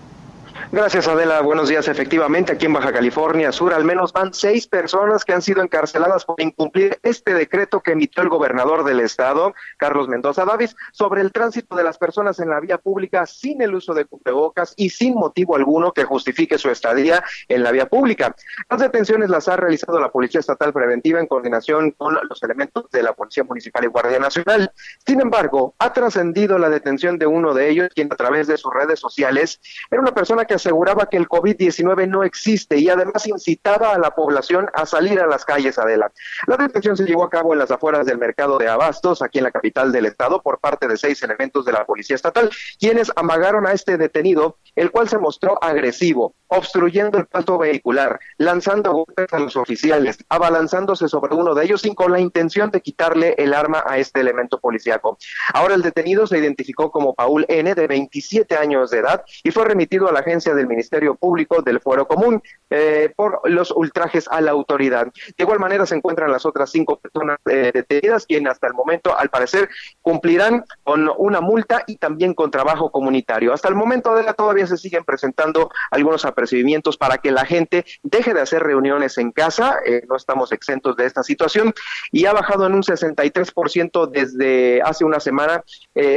[0.74, 1.42] Gracias, Adela.
[1.42, 1.90] Buenos días.
[1.90, 6.24] Efectivamente, aquí en Baja California Sur, al menos van seis personas que han sido encarceladas
[6.24, 11.34] por incumplir este decreto que emitió el gobernador del estado, Carlos Mendoza Davis, sobre el
[11.34, 15.16] tránsito de las personas en la vía pública sin el uso de cubrebocas y sin
[15.16, 18.34] motivo alguno que justifique su estadía en la vía pública.
[18.70, 23.04] Las detenciones las ha realizado la Policía Estatal Preventiva en coordinación con los elementos de
[23.04, 24.72] la Policía Municipal y Guardia Nacional.
[25.06, 28.74] Sin embargo, ha trascendido la detención de uno de ellos, quien a través de sus
[28.74, 29.60] redes sociales
[29.92, 34.12] era una persona que aseguraba que el COVID-19 no existe y además incitaba a la
[34.12, 36.12] población a salir a las calles, Adela.
[36.48, 39.46] La detención se llevó a cabo en las afueras del mercado de Abastos, aquí en
[39.46, 43.66] la capital del estado, por parte de seis elementos de la Policía Estatal, quienes amagaron
[43.66, 49.40] a este detenido, el cual se mostró agresivo, obstruyendo el paso vehicular, lanzando golpes a
[49.40, 53.84] los oficiales, abalanzándose sobre uno de ellos y con la intención de quitarle el arma
[53.86, 55.18] a este elemento policíaco.
[55.54, 59.66] Ahora el detenido se identificó como Paul N., de 27 años de edad, y fue
[59.66, 64.42] remitido a la agencia del Ministerio Público del Fuero Común eh, por los ultrajes a
[64.42, 65.08] la autoridad.
[65.08, 69.18] De igual manera se encuentran las otras cinco personas eh, detenidas, quienes hasta el momento,
[69.18, 69.70] al parecer,
[70.02, 73.54] cumplirán con una multa y también con trabajo comunitario.
[73.54, 78.34] Hasta el momento, Adela, todavía se siguen presentando algunos apercibimientos para que la gente deje
[78.34, 79.80] de hacer reuniones en casa.
[79.86, 81.74] Eh, no estamos exentos de esta situación
[82.12, 85.64] y ha bajado en un 63% desde hace una semana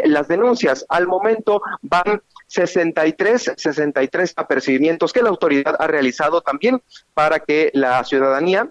[0.05, 0.87] las denuncias.
[0.88, 2.23] Al momento van
[2.54, 6.80] 63, 63 apercibimientos que la autoridad ha realizado también
[7.12, 8.68] para que la ciudadanía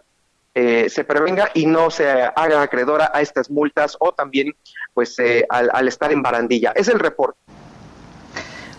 [0.56, 4.56] eh, se prevenga y no se haga acreedora a estas multas o también
[4.94, 6.72] pues eh, al, al estar en barandilla.
[6.76, 7.38] Es el reporte.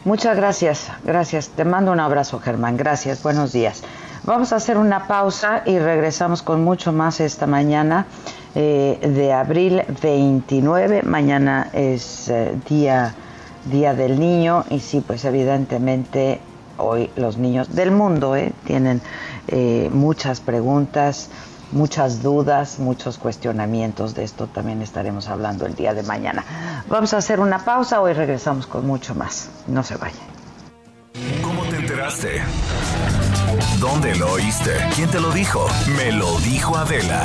[0.04, 1.48] Muchas gracias, gracias.
[1.50, 2.76] Te mando un abrazo, Germán.
[2.76, 3.82] Gracias, buenos días.
[4.24, 8.06] Vamos a hacer una pausa y regresamos con mucho más esta mañana
[8.54, 11.02] eh, de abril 29.
[11.02, 13.14] Mañana es eh, día
[13.66, 16.40] Día del Niño y sí, pues evidentemente
[16.79, 18.53] hoy los niños del mundo ¿eh?
[18.64, 19.00] tienen
[19.48, 21.31] eh, muchas preguntas,
[21.72, 24.14] muchas dudas, muchos cuestionamientos.
[24.14, 26.44] De esto también estaremos hablando el día de mañana.
[26.88, 29.50] Vamos a hacer una pausa, hoy regresamos con mucho más.
[29.66, 30.35] No se vayan.
[31.42, 32.42] ¿Cómo te enteraste?
[33.81, 34.72] ¿Dónde lo oíste?
[34.94, 35.66] ¿Quién te lo dijo?
[35.96, 37.24] Me lo dijo Adela.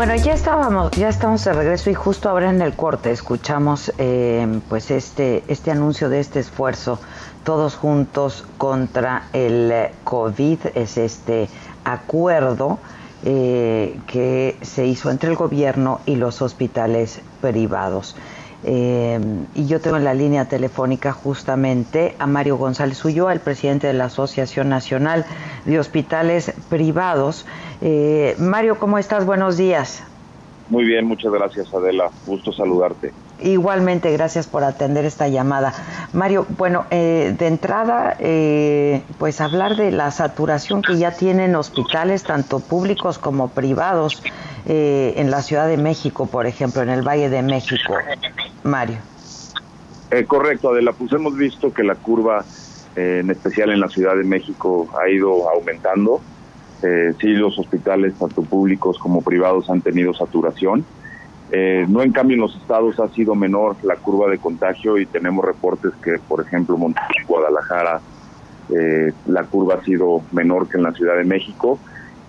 [0.00, 4.60] Bueno, ya estábamos, ya estamos de regreso y justo ahora en el corte escuchamos eh,
[4.70, 6.98] pues este, este anuncio de este esfuerzo
[7.44, 11.50] todos juntos contra el COVID, es este
[11.84, 12.78] acuerdo
[13.24, 18.16] eh, que se hizo entre el gobierno y los hospitales privados.
[18.64, 19.18] Eh,
[19.54, 23.94] y yo tengo en la línea telefónica justamente a Mario González Ulloa, el presidente de
[23.94, 25.24] la Asociación Nacional
[25.64, 27.46] de Hospitales Privados.
[27.80, 29.24] Eh, Mario, ¿cómo estás?
[29.24, 30.04] Buenos días.
[30.68, 33.12] Muy bien, muchas gracias Adela, gusto saludarte.
[33.42, 35.72] Igualmente, gracias por atender esta llamada.
[36.12, 38.16] Mario, bueno, eh, de entrada,
[39.18, 44.22] pues hablar de la saturación que ya tienen hospitales, tanto públicos como privados,
[44.66, 47.94] en la Ciudad de México, por ejemplo, en el Valle de México.
[48.62, 48.98] Mario.
[50.10, 52.44] Eh, correcto, Adela, pues hemos visto que la curva,
[52.96, 56.20] eh, en especial en la Ciudad de México, ha ido aumentando.
[56.82, 60.84] Eh, sí, los hospitales, tanto públicos como privados, han tenido saturación.
[61.52, 65.06] Eh, no, en cambio, en los estados ha sido menor la curva de contagio y
[65.06, 68.00] tenemos reportes que, por ejemplo, Monterrey, Guadalajara,
[69.26, 71.80] la curva ha sido menor que en la Ciudad de México.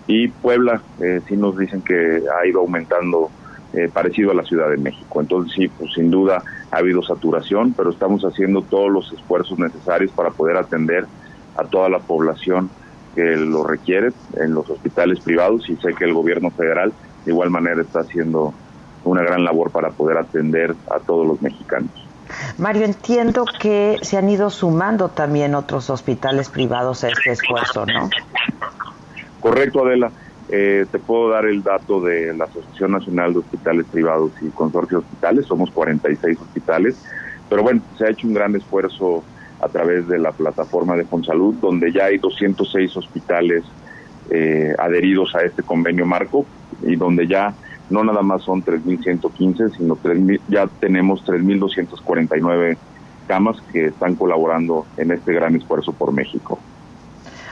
[0.08, 0.82] Y Puebla,
[1.28, 3.30] sí nos dicen que ha ido aumentando
[3.74, 5.22] eh, parecido a la Ciudad de México.
[5.22, 10.12] Entonces sí, pues sin duda ha habido saturación, pero estamos haciendo todos los esfuerzos necesarios
[10.12, 11.06] para poder atender
[11.56, 12.70] a toda la población
[13.16, 16.92] que lo requiere en los hospitales privados y sé que el gobierno federal
[17.24, 18.54] de igual manera está haciendo
[19.04, 21.90] una gran labor para poder atender a todos los mexicanos.
[22.58, 28.10] Mario, entiendo que se han ido sumando también otros hospitales privados a este esfuerzo, ¿no?
[29.40, 30.12] Correcto, Adela.
[30.50, 35.00] Eh, te puedo dar el dato de la Asociación Nacional de Hospitales Privados y Consorcio
[35.00, 35.46] de Hospitales.
[35.46, 36.98] Somos 46 hospitales,
[37.50, 39.24] pero bueno, se ha hecho un gran esfuerzo
[39.62, 43.64] a través de la plataforma de Fonsalud, donde ya hay 206 hospitales
[44.30, 46.46] eh, adheridos a este convenio marco
[46.84, 47.54] y donde ya
[47.92, 52.78] no nada más son 3.115, sino 3, ya tenemos 3.249
[53.28, 56.60] camas que están colaborando en este gran esfuerzo por México.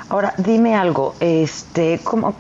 [0.09, 2.33] Ahora, dime algo, este, ¿cómo,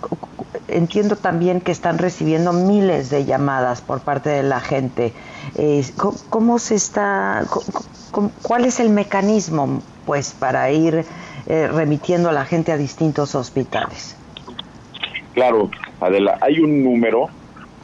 [0.67, 5.13] entiendo también que están recibiendo miles de llamadas por parte de la gente.
[6.29, 7.43] ¿cómo, se está,
[8.43, 11.05] cuál es el mecanismo, pues, para ir
[11.47, 14.15] eh, remitiendo a la gente a distintos hospitales?
[15.33, 15.69] Claro,
[15.99, 17.29] Adela, hay un número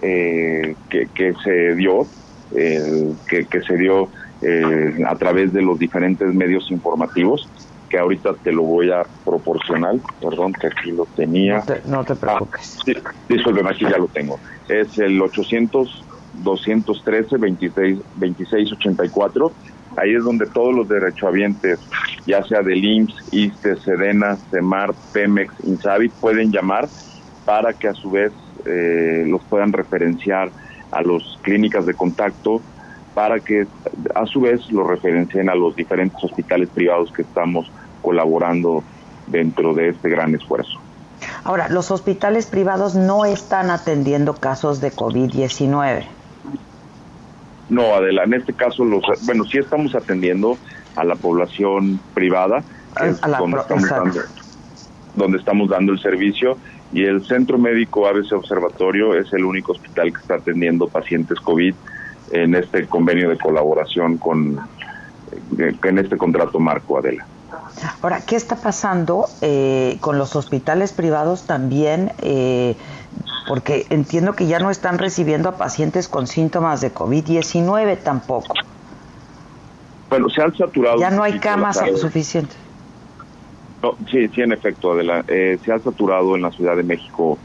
[0.08, 2.06] eh, que, que, se dio,
[2.52, 4.10] que, que, se dio
[4.42, 7.50] eh, a través de los diferentes medios informativos
[7.90, 11.64] que ahorita te lo voy a proporcionar, perdón que aquí lo tenía.
[11.86, 12.78] No te, preocupes.
[13.04, 14.40] Ah, disculpen, aquí ya lo tengo.
[14.70, 16.04] Es el 800
[16.44, 19.52] 213 26 2684.
[19.98, 21.80] Ahí es donde todos los derechohabientes,
[22.28, 26.88] ya sea del IMSS, ISTE, SEDENA, CEMAR, PEMEX, INSABI, pueden llamar
[27.46, 28.32] para que a su vez
[28.66, 30.50] eh, los puedan referenciar
[30.92, 32.62] a las clínicas de contacto
[33.14, 33.66] para que
[34.14, 37.72] a su vez lo referencien a los diferentes hospitales privados que estamos
[38.02, 38.84] colaborando
[39.28, 40.80] dentro de este gran esfuerzo.
[41.44, 46.06] Ahora, los hospitales privados no están atendiendo casos de COVID-19.
[47.70, 50.58] No, Adela, en este caso, los, bueno, sí estamos atendiendo
[50.96, 52.64] a la población privada,
[53.40, 54.20] donde, estamos dando,
[55.16, 56.58] donde estamos dando el servicio,
[56.96, 61.76] y el Centro Médico ABC Observatorio es el único hospital que está atendiendo pacientes COVID
[62.32, 64.58] en este convenio de colaboración con
[65.60, 67.28] eh, en este contrato marco Adela.
[68.02, 72.14] Ahora, ¿qué está pasando eh, con los hospitales privados también?
[72.22, 72.78] Eh,
[73.50, 78.54] porque entiendo que ya no están recibiendo a pacientes con síntomas de COVID-19 tampoco.
[80.10, 80.98] Bueno, se han saturado.
[80.98, 82.65] Ya no hay camas suficientes.
[84.12, 85.24] Sí, sí, en efecto, Adela.
[85.28, 87.38] se han saturado en la Ciudad de México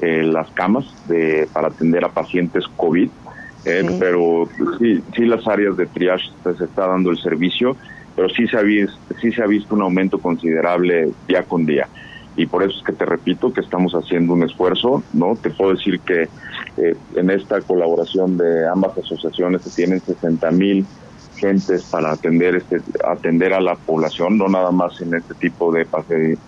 [0.00, 3.08] las camas de, para atender a pacientes COVID
[3.64, 7.76] eh, pero sí, sí las áreas de triage se está dando el servicio,
[8.16, 11.88] pero sí se, ha visto, sí se ha visto un aumento considerable día con día.
[12.34, 15.36] Y por eso es que te repito que estamos haciendo un esfuerzo, ¿no?
[15.40, 16.28] Te puedo decir que
[16.78, 20.86] eh, en esta colaboración de ambas asociaciones se tienen 60 mil
[21.90, 25.86] para atender este atender a la población, no nada más en este tipo de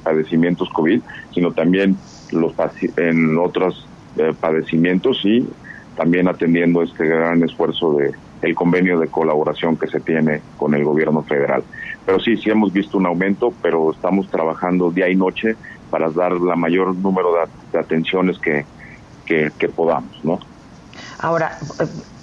[0.03, 1.01] padecimientos COVID,
[1.32, 1.97] sino también
[2.30, 2.53] los
[2.97, 3.86] en otros
[4.16, 5.49] eh, padecimientos y
[5.97, 10.84] también atendiendo este gran esfuerzo de el convenio de colaboración que se tiene con el
[10.84, 11.64] gobierno federal.
[12.05, 15.57] Pero sí, sí hemos visto un aumento, pero estamos trabajando día y noche
[15.90, 17.30] para dar la mayor número
[17.72, 18.66] de, atenciones que,
[19.24, 20.38] que, podamos, ¿no?
[21.18, 21.59] Ahora,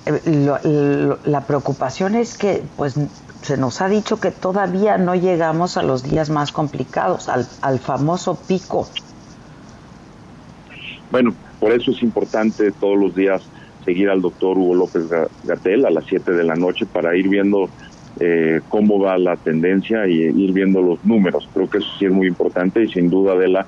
[0.06, 2.96] eh, la preocupación es que, pues,
[3.42, 7.80] se nos ha dicho que todavía no llegamos a los días más complicados, al, al
[7.80, 8.88] famoso pico.
[11.12, 13.44] Bueno, por eso es importante todos los días
[13.84, 15.04] seguir al doctor Hugo López
[15.44, 17.70] Gatel a las 7 de la noche para ir viendo
[18.20, 21.48] eh, cómo va la tendencia y ir viendo los números.
[21.54, 23.68] Creo que eso sí es muy importante y sin duda de la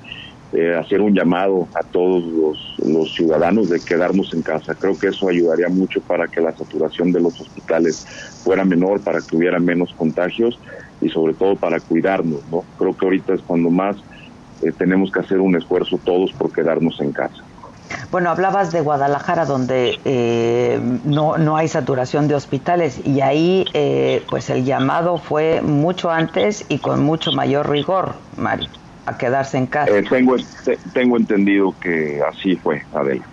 [0.54, 4.74] eh, hacer un llamado a todos los, los, ciudadanos de quedarnos en casa.
[4.74, 8.06] Creo que eso ayudaría mucho para que la saturación de los hospitales
[8.44, 10.58] fuera menor, para que hubiera menos contagios
[11.00, 12.40] y sobre todo para cuidarnos.
[12.50, 12.64] ¿no?
[12.78, 13.96] Creo que ahorita es cuando más
[14.62, 17.42] eh, tenemos que hacer un esfuerzo todos por quedarnos en casa.
[18.10, 24.22] Bueno, hablabas de Guadalajara, donde eh, no, no hay saturación de hospitales y ahí eh,
[24.30, 28.68] pues el llamado fue mucho antes y con mucho mayor rigor, Mari,
[29.06, 29.96] a quedarse en casa.
[29.96, 30.36] Eh, tengo,
[30.92, 33.26] tengo entendido que así fue, Adela.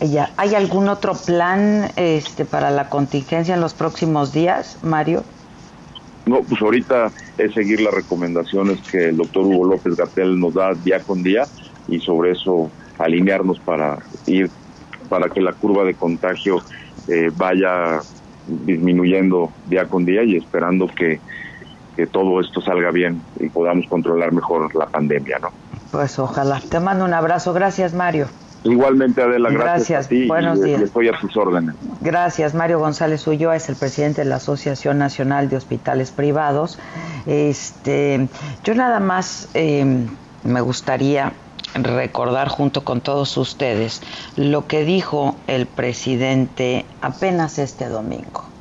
[0.00, 0.30] Ya.
[0.36, 5.24] ¿Hay algún otro plan este, para la contingencia en los próximos días, Mario?
[6.26, 10.74] No, pues ahorita es seguir las recomendaciones que el doctor Hugo López Gatel nos da
[10.74, 11.46] día con día
[11.88, 14.50] y sobre eso alinearnos para ir,
[15.08, 16.62] para que la curva de contagio
[17.08, 18.00] eh, vaya
[18.46, 21.20] disminuyendo día con día y esperando que,
[21.96, 25.50] que todo esto salga bien y podamos controlar mejor la pandemia, ¿no?
[25.90, 26.60] Pues ojalá.
[26.60, 27.52] Te mando un abrazo.
[27.52, 28.26] Gracias, Mario.
[28.64, 29.64] Igualmente, Adela, gracias.
[29.64, 30.80] Gracias, a ti buenos y, días.
[30.80, 31.74] y estoy a tus órdenes.
[32.00, 32.54] Gracias.
[32.54, 36.78] Mario González Ulloa es el presidente de la Asociación Nacional de Hospitales Privados.
[37.26, 38.26] Este,
[38.64, 40.06] yo nada más eh,
[40.44, 41.32] me gustaría
[41.74, 44.00] recordar junto con todos ustedes
[44.36, 48.53] lo que dijo el presidente apenas este domingo.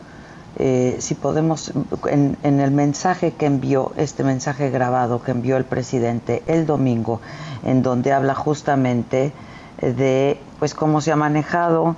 [0.65, 1.73] Eh, si podemos,
[2.09, 7.19] en, en el mensaje que envió, este mensaje grabado que envió el presidente el domingo,
[7.65, 9.33] en donde habla justamente
[9.81, 11.97] de pues cómo se ha manejado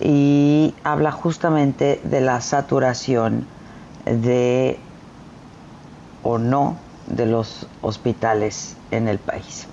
[0.00, 3.46] y habla justamente de la saturación
[4.04, 4.76] de
[6.24, 9.68] o no de los hospitales en el país.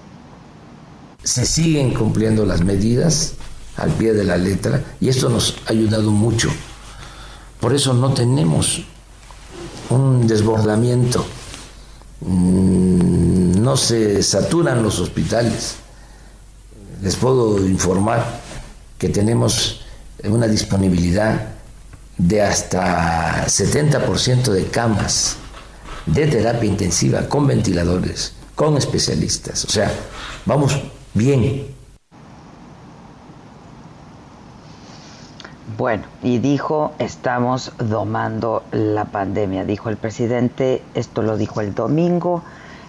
[1.24, 3.34] Se siguen cumpliendo las medidas
[3.78, 6.52] al pie de la letra y esto nos ha ayudado mucho.
[7.60, 8.82] Por eso no tenemos
[9.89, 11.26] un desbordamiento,
[12.22, 15.76] Mm, no se saturan los hospitales.
[17.01, 18.41] Les puedo informar
[18.97, 19.82] que tenemos
[20.24, 21.49] una disponibilidad
[22.18, 25.36] de hasta 70% de camas
[26.08, 29.66] de terapia intensiva con ventiladores, con especialistas.
[29.66, 29.91] O sea,
[30.45, 30.76] vamos
[31.14, 31.76] bien.
[35.78, 42.41] Bueno, y dijo, estamos domando la pandemia, dijo el presidente, esto lo dijo el domingo,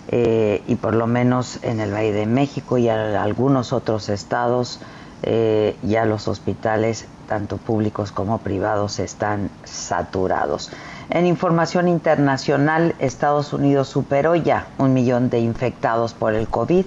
[0.09, 4.80] eh, y por lo menos en el Valle de México y en algunos otros estados,
[5.22, 10.70] eh, ya los hospitales, tanto públicos como privados, están saturados.
[11.11, 16.86] En información internacional, Estados Unidos superó ya un millón de infectados por el COVID.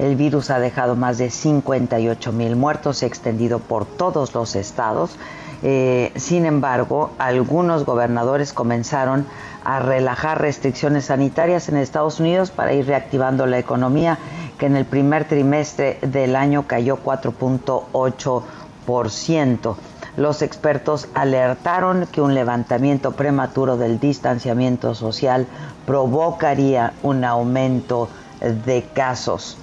[0.00, 5.18] El virus ha dejado más de 58 mil muertos, se extendido por todos los estados.
[5.62, 9.26] Eh, sin embargo, algunos gobernadores comenzaron
[9.62, 14.16] a relajar restricciones sanitarias en Estados Unidos para ir reactivando la economía,
[14.58, 19.76] que en el primer trimestre del año cayó 4.8%.
[20.16, 25.46] Los expertos alertaron que un levantamiento prematuro del distanciamiento social
[25.84, 28.08] provocaría un aumento
[28.40, 29.58] de casos.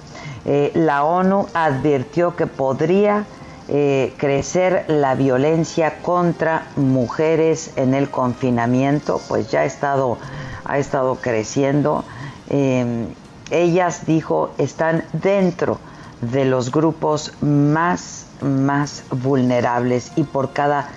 [0.50, 3.26] Eh, la ONU advirtió que podría
[3.68, 10.16] eh, crecer la violencia contra mujeres en el confinamiento, pues ya ha estado,
[10.64, 12.02] ha estado creciendo.
[12.48, 13.08] Eh,
[13.50, 15.80] ellas, dijo, están dentro
[16.22, 20.88] de los grupos más, más vulnerables y por cada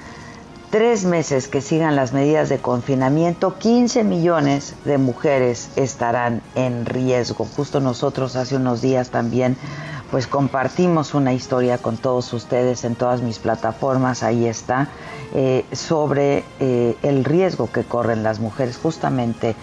[0.72, 7.46] tres meses que sigan las medidas de confinamiento, 15 millones de mujeres estarán en riesgo.
[7.46, 9.58] Justo nosotros hace unos días también
[10.12, 14.88] pues compartimos una historia con todos ustedes en todas mis plataformas, ahí está,
[15.34, 19.56] eh, sobre eh, el riesgo que corren las mujeres justamente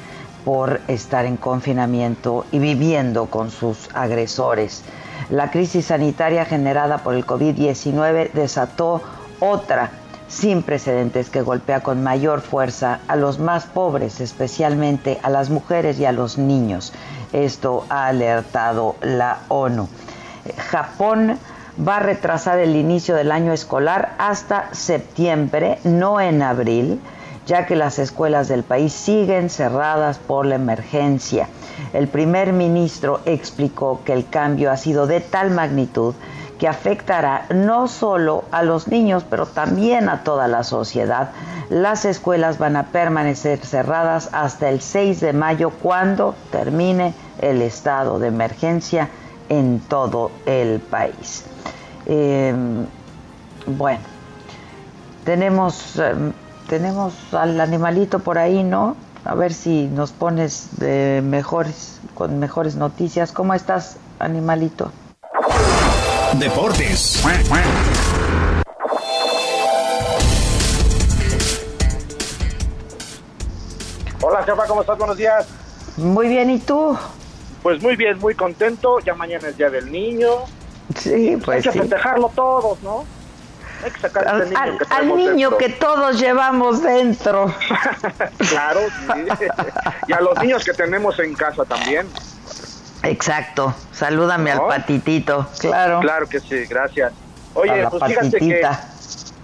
[0.45, 4.83] por estar en confinamiento y viviendo con sus agresores.
[5.31, 9.03] La crisis sanitaria generada por el COVID-19 desató
[9.41, 9.91] otra
[10.29, 15.99] sin precedentes que golpea con mayor fuerza a los más pobres, especialmente a las mujeres
[15.99, 16.93] y a los niños.
[17.33, 19.89] Esto ha alertado la ONU.
[20.71, 21.39] Japón
[21.87, 27.01] va a retrasar el inicio del año escolar hasta septiembre, no en abril,
[27.47, 31.49] ya que las escuelas del país siguen cerradas por la emergencia.
[31.95, 36.15] El primer ministro explicó que el cambio ha sido de tal magnitud
[36.59, 41.31] que afectará no solo a los niños, pero también a toda la sociedad.
[41.71, 48.19] Las escuelas van a permanecer cerradas hasta el 6 de mayo, cuando termine el estado
[48.19, 49.09] de emergencia
[49.49, 51.45] en todo el país.
[52.07, 52.55] Eh,
[53.67, 54.01] bueno,
[55.25, 56.15] tenemos, eh,
[56.69, 58.97] tenemos al animalito por ahí, ¿no?
[59.25, 63.31] A ver si nos pones de mejores, con mejores noticias.
[63.33, 64.91] ¿Cómo estás, animalito?
[66.39, 67.19] Deportes.
[74.21, 74.99] Hola, jefa, ¿cómo estás?
[74.99, 75.47] Buenos días.
[75.97, 76.97] Muy bien, ¿y tú?
[77.63, 78.99] Pues muy bien, muy contento.
[79.01, 80.45] Ya mañana es Día del Niño.
[80.97, 81.79] Sí, pues Hay que sí.
[81.81, 83.05] festejarlo todos, ¿no?
[83.85, 87.55] Hay que sacar Al, este niño al- que al niño que todos llevamos dentro.
[88.49, 88.81] Claro,
[89.15, 89.27] sí.
[90.09, 92.07] y a los niños que tenemos en casa también.
[93.03, 93.75] Exacto.
[93.93, 94.63] Salúdame ¿No?
[94.71, 95.47] al patitito.
[95.61, 96.01] Claro.
[96.01, 97.13] Claro que sí, gracias.
[97.55, 98.63] Oye, pues fíjate que...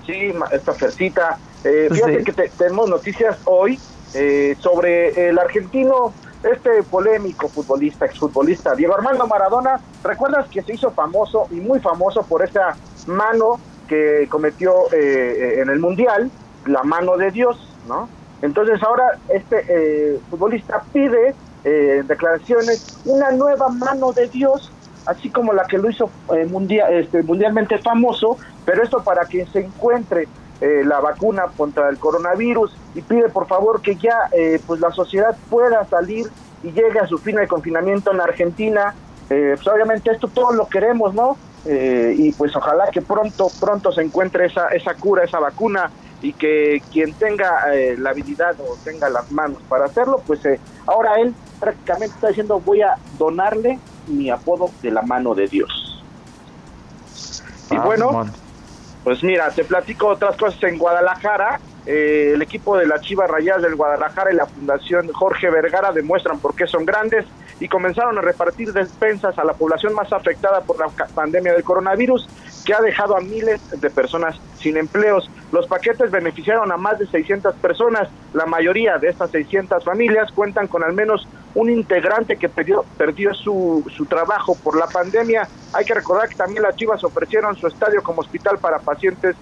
[0.06, 1.38] Sí, esta Fercita.
[1.64, 2.24] Eh, fíjate Sí.
[2.24, 3.80] que te- tenemos noticias hoy
[4.14, 9.80] eh, sobre el argentino, este polémico futbolista, exfutbolista, Diego Armando Maradona.
[10.02, 12.76] ¿Recuerdas que se hizo famoso y muy famoso por esa
[13.06, 16.30] mano que cometió eh, en el Mundial,
[16.66, 18.08] la mano de Dios, ¿no?
[18.42, 21.34] Entonces ahora este eh, futbolista pide
[21.64, 24.70] eh, declaraciones una nueva mano de Dios
[25.06, 29.46] así como la que lo hizo eh, mundial, este, mundialmente famoso, pero esto para que
[29.46, 30.28] se encuentre
[30.60, 34.92] eh, la vacuna contra el coronavirus y pide por favor que ya eh, pues la
[34.92, 36.26] sociedad pueda salir
[36.62, 38.94] y llegue a su fin de confinamiento en Argentina.
[39.28, 41.36] pues obviamente esto todos lo queremos, ¿no?
[41.66, 45.90] y pues ojalá que pronto, pronto se encuentre esa, esa cura, esa vacuna
[46.20, 47.64] y que quien tenga
[47.98, 50.40] la habilidad o tenga las manos para hacerlo, pues
[50.86, 51.34] ahora él
[51.64, 56.02] prácticamente está diciendo voy a donarle mi apodo de la mano de Dios.
[57.70, 58.26] Y ah, bueno,
[59.02, 61.58] pues mira, te platico otras cosas en Guadalajara.
[61.86, 66.38] Eh, el equipo de la Chivas Rayadas del Guadalajara y la Fundación Jorge Vergara demuestran
[66.38, 67.26] por qué son grandes
[67.60, 72.28] y comenzaron a repartir despensas a la población más afectada por la pandemia del coronavirus
[72.64, 75.30] que ha dejado a miles de personas sin empleos.
[75.52, 78.08] Los paquetes beneficiaron a más de 600 personas.
[78.32, 83.34] La mayoría de estas 600 familias cuentan con al menos un integrante que perdió, perdió
[83.34, 85.46] su, su trabajo por la pandemia.
[85.74, 89.36] Hay que recordar que también las Chivas ofrecieron su estadio como hospital para pacientes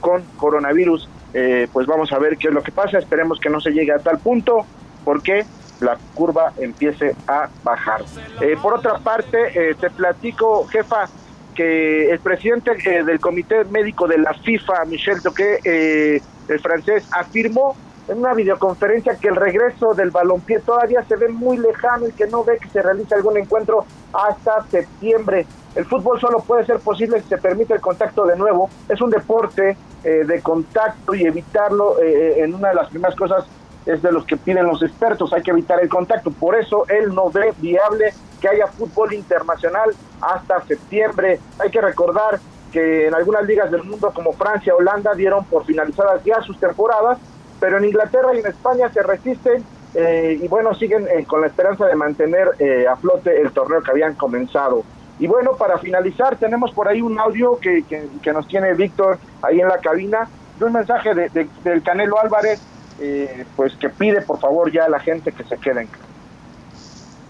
[0.00, 1.08] con coronavirus.
[1.34, 2.98] Eh, pues vamos a ver qué es lo que pasa.
[2.98, 4.66] Esperemos que no se llegue a tal punto
[5.04, 5.44] porque
[5.80, 8.04] la curva empiece a bajar.
[8.40, 11.08] Eh, por otra parte, eh, te platico, jefa,
[11.54, 17.06] que el presidente eh, del Comité Médico de la FIFA, Michel Toqué, eh, el francés,
[17.12, 17.76] afirmó
[18.08, 22.26] en una videoconferencia que el regreso del balompié todavía se ve muy lejano y que
[22.26, 25.46] no ve que se realice algún encuentro hasta septiembre.
[25.74, 28.68] El fútbol solo puede ser posible si se permite el contacto de nuevo.
[28.88, 33.44] Es un deporte eh, de contacto y evitarlo en una de las primeras cosas
[33.86, 36.30] es de los que piden los expertos, hay que evitar el contacto.
[36.30, 39.90] Por eso él no ve viable que haya fútbol internacional
[40.20, 41.40] hasta septiembre.
[41.58, 42.38] Hay que recordar
[42.72, 47.18] que en algunas ligas del mundo como Francia, Holanda dieron por finalizadas ya sus temporadas,
[47.60, 51.48] pero en Inglaterra y en España se resisten eh, y bueno, siguen eh, con la
[51.48, 54.84] esperanza de mantener eh, a flote el torneo que habían comenzado.
[55.22, 59.60] Y bueno, para finalizar, tenemos por ahí un audio que, que, nos tiene Víctor ahí
[59.60, 62.60] en la cabina, de un mensaje de, del Canelo Álvarez
[63.00, 65.88] eh, pues que pide por favor ya a la gente que se queden.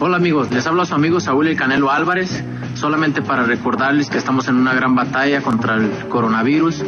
[0.05, 2.43] Hola amigos, les hablo a su amigo Saúl El Canelo Álvarez,
[2.75, 6.83] solamente para recordarles que estamos en una gran batalla contra el coronavirus.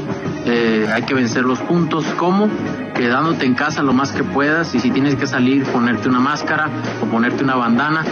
[0.46, 2.04] Eh, hay que vencer los puntos.
[2.16, 2.48] ¿Cómo?
[2.92, 6.68] Quedándote en casa lo más que puedas y si tienes que salir, ponerte una máscara
[7.00, 8.04] o ponerte una bandana.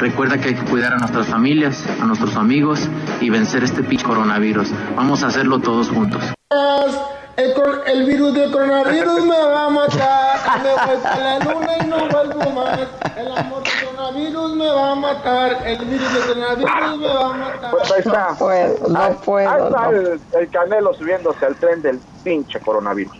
[0.00, 2.88] Recuerda que hay que cuidar a nuestras familias, a nuestros amigos
[3.20, 4.72] y vencer este coronavirus.
[4.96, 6.35] Vamos a hacerlo todos juntos.
[6.48, 7.54] El,
[7.88, 10.62] el, virus del coronavirus me va a matar.
[10.62, 12.78] Me voy a la luna y no vuelvo más.
[13.16, 15.66] El amor del coronavirus me va a matar.
[15.66, 17.70] El virus del coronavirus me va a matar.
[17.72, 18.28] Pues ahí está.
[18.30, 19.50] No puedo, no puedo.
[19.50, 23.16] Ahí está El, el, Canelo subiéndose al tren del pinche coronavirus.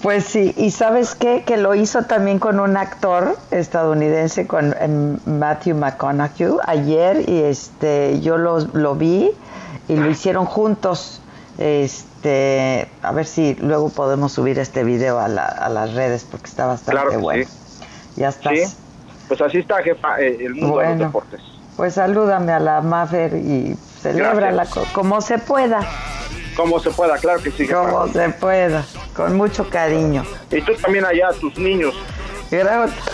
[0.00, 5.18] Pues sí, y sabes qué, que lo hizo también con un actor estadounidense, con em,
[5.26, 9.30] Matthew McConaughey, ayer, y este, yo lo, lo vi
[9.88, 11.21] y lo hicieron juntos.
[11.58, 17.16] Este, a ver si luego podemos subir este video a, las redes porque está bastante
[17.16, 17.46] bueno.
[18.16, 18.76] Ya estás.
[19.28, 21.40] Pues así está, jefa, eh, el mundo de los deportes.
[21.76, 25.80] Pues salúdame a la Mafer y celébrala como se pueda.
[26.56, 27.66] Como se pueda, claro que sí.
[27.66, 28.84] Como se pueda,
[29.16, 30.24] con mucho cariño.
[30.50, 31.94] Y tú también allá, tus niños,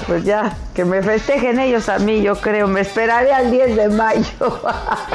[0.06, 2.66] pues ya, que me festejen ellos a mí, yo creo.
[2.66, 4.60] Me esperaré al 10 de mayo.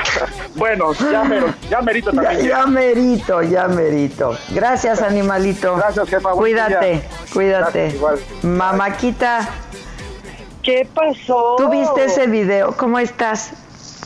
[0.55, 2.47] bueno, ya, ya merito también.
[2.47, 4.37] Ya, merito, ya merito.
[4.49, 5.75] Gracias, animalito.
[5.75, 6.31] Gracias, jefa.
[6.31, 7.03] Cuídate,
[7.33, 7.99] cuídate.
[8.43, 9.49] Mamaquita.
[10.61, 11.55] ¿Qué pasó?
[11.57, 12.71] ¿Tú viste ese video?
[12.77, 13.51] ¿Cómo estás?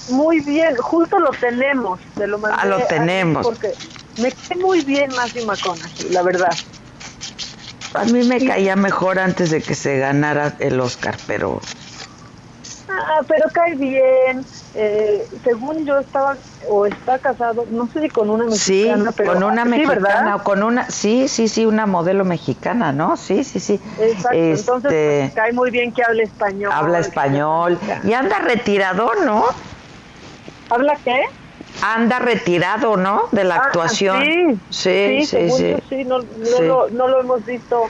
[0.09, 1.99] Muy bien, justo lo tenemos.
[2.15, 3.45] Te lo ah, lo tenemos.
[3.45, 3.73] Porque
[4.19, 6.55] me quedé muy bien Matthew McConaughey, la verdad.
[7.97, 11.59] A mí me caía mejor antes de que se ganara el Oscar, pero...
[12.89, 14.45] Ah, pero cae bien.
[14.75, 16.37] Eh, según yo estaba
[16.69, 20.63] o está casado, no sé si con una mexicana, sí, con una mexicana o con
[20.63, 23.17] una, sí, sí, sí, una modelo mexicana, ¿no?
[23.17, 23.81] Sí, sí, sí.
[23.99, 24.37] Exacto.
[24.37, 26.71] Entonces este, pues, cae muy bien que hable español.
[26.73, 29.45] Habla español y anda retirado, ¿no?
[30.69, 31.21] ¿Habla qué?
[31.81, 33.23] Anda retirado, ¿no?
[33.31, 34.21] De la ah, actuación.
[34.21, 35.75] Sí, sí, sí.
[35.89, 36.19] Sí, no,
[36.61, 37.83] Lo, no, lo, hemos visto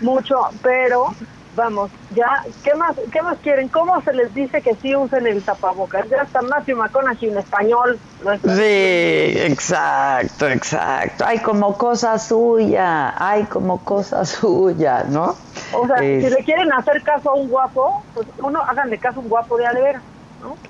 [0.00, 1.14] mucho, pero
[1.54, 3.68] vamos, ya, ¿qué más, qué más quieren?
[3.68, 6.08] ¿Cómo se les dice que sí usen el tapabocas?
[6.08, 7.98] Ya está Matthew McConaughey en español.
[8.42, 11.24] sí, exacto, exacto.
[11.24, 15.36] Hay como cosa suya, hay como cosa suya, ¿no?
[15.72, 19.22] O sea, si le quieren hacer caso a un guapo, pues uno háganle caso a
[19.22, 19.66] un guapo de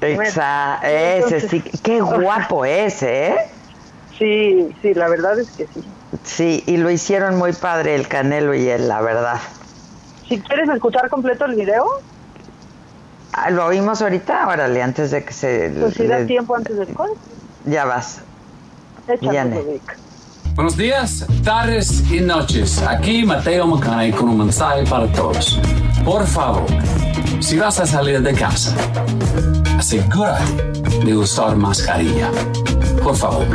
[0.01, 3.37] Exacto, ese sí, qué guapo es, ¿eh?
[4.19, 5.83] Sí, sí, la verdad es que sí.
[6.23, 9.41] Sí, y lo hicieron muy padre el Canelo y él, la verdad.
[10.29, 11.85] Si quieres escuchar completo el video.
[13.33, 14.47] Ah, ¿Lo oímos ahorita?
[14.47, 15.71] Órale, antes de que se...
[15.71, 17.19] Pues si da tiempo antes del corte.
[17.65, 18.21] Ya vas.
[19.09, 19.81] Échale,
[20.55, 22.81] Buenos días, tardes y noches.
[22.83, 25.61] Aquí Mateo Macay con un mensaje para todos.
[26.05, 26.65] Por favor,
[27.41, 28.75] si vas a salir de casa,
[29.79, 30.45] asegúrate
[31.05, 32.31] de usar mascarilla.
[33.03, 33.47] Por favor.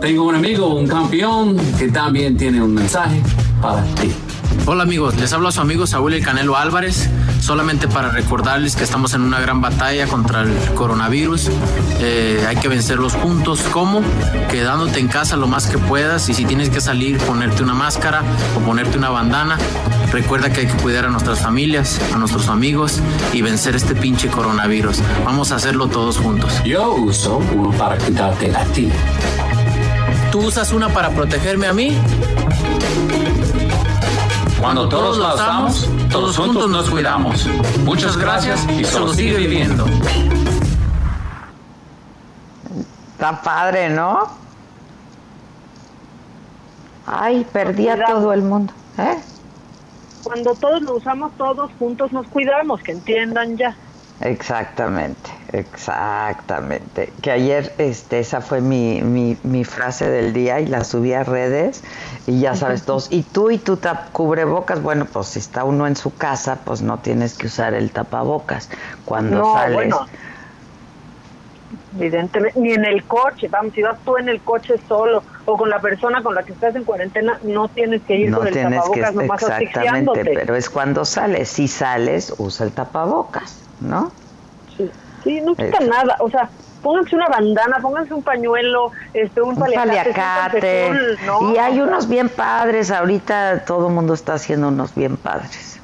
[0.00, 3.22] Tengo un amigo, un campeón, que también tiene un mensaje
[3.60, 4.12] para ti.
[4.66, 8.84] Hola amigos, les hablo a su amigo Saúl El Canelo Álvarez, solamente para recordarles que
[8.84, 11.50] estamos en una gran batalla contra el coronavirus.
[12.00, 13.60] Eh, hay que vencerlos juntos.
[13.72, 14.00] ¿Cómo?
[14.50, 18.22] Quedándote en casa lo más que puedas y si tienes que salir, ponerte una máscara
[18.56, 19.58] o ponerte una bandana.
[20.14, 23.00] Recuerda que hay que cuidar a nuestras familias, a nuestros amigos
[23.32, 25.00] y vencer este pinche coronavirus.
[25.24, 26.62] Vamos a hacerlo todos juntos.
[26.62, 28.92] Yo uso uno para cuidarte a ti.
[30.30, 31.98] ¿Tú usas una para protegerme a mí?
[34.60, 37.48] Cuando todos la usamos, todos juntos nos cuidamos.
[37.84, 39.84] Muchas gracias y solo sigue viviendo.
[43.14, 44.28] Está padre, ¿no?
[47.04, 48.72] Ay, perdí a todo el mundo.
[48.96, 49.33] ¿Eh?
[50.24, 53.76] Cuando todos lo usamos, todos juntos nos cuidamos, que entiendan ya.
[54.20, 57.12] Exactamente, exactamente.
[57.20, 61.24] Que ayer este, esa fue mi, mi, mi, frase del día y la subí a
[61.24, 61.82] redes
[62.26, 63.08] y ya sabes todos.
[63.10, 66.80] Y tú y tu tap cubrebocas, bueno, pues si está uno en su casa, pues
[66.80, 68.70] no tienes que usar el tapabocas
[69.04, 69.74] cuando no, sales.
[69.74, 70.06] Bueno,
[71.96, 75.68] evidentemente, ni en el coche, vamos, si vas tú en el coche solo o con
[75.68, 78.54] la persona con la que estás en cuarentena, no tienes que ir no con el
[78.54, 81.48] tapabocas que, nomás Exactamente, pero es cuando sales.
[81.48, 83.64] Si sales, usa el tapabocas.
[83.80, 84.12] ¿no?
[84.76, 84.90] Sí,
[85.22, 85.86] sí no quita Eso.
[85.86, 86.48] nada, o sea,
[86.82, 90.90] pónganse una bandana, pónganse un pañuelo, este, un, un paliacate,
[91.26, 91.52] ¿no?
[91.52, 95.80] y hay unos bien padres, ahorita todo el mundo está haciendo unos bien padres.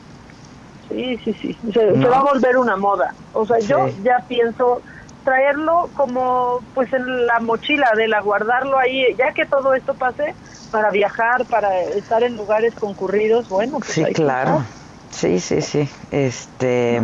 [0.88, 2.02] Sí, sí, sí, se, ¿No?
[2.02, 3.68] se va a volver una moda, o sea, sí.
[3.68, 4.82] yo ya pienso
[5.24, 10.34] traerlo como pues en la mochila de la guardarlo ahí, ya que todo esto pase,
[10.70, 14.64] para viajar, para estar en lugares concurridos, bueno, pues sí, claro.
[15.10, 15.88] Sí, sí, sí.
[16.10, 17.00] Este,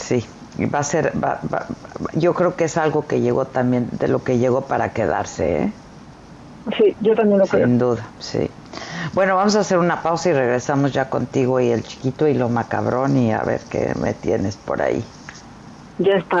[0.00, 0.26] Sí,
[0.72, 1.66] va a ser, va, va,
[2.14, 5.72] yo creo que es algo que llegó también, de lo que llegó para quedarse, ¿eh?
[6.76, 7.66] Sí, yo también lo Sin creo.
[7.66, 8.50] Sin duda, sí.
[9.12, 12.48] Bueno, vamos a hacer una pausa y regresamos ya contigo y el chiquito y lo
[12.48, 15.04] macabrón y a ver qué me tienes por ahí.
[15.98, 16.40] Ya está.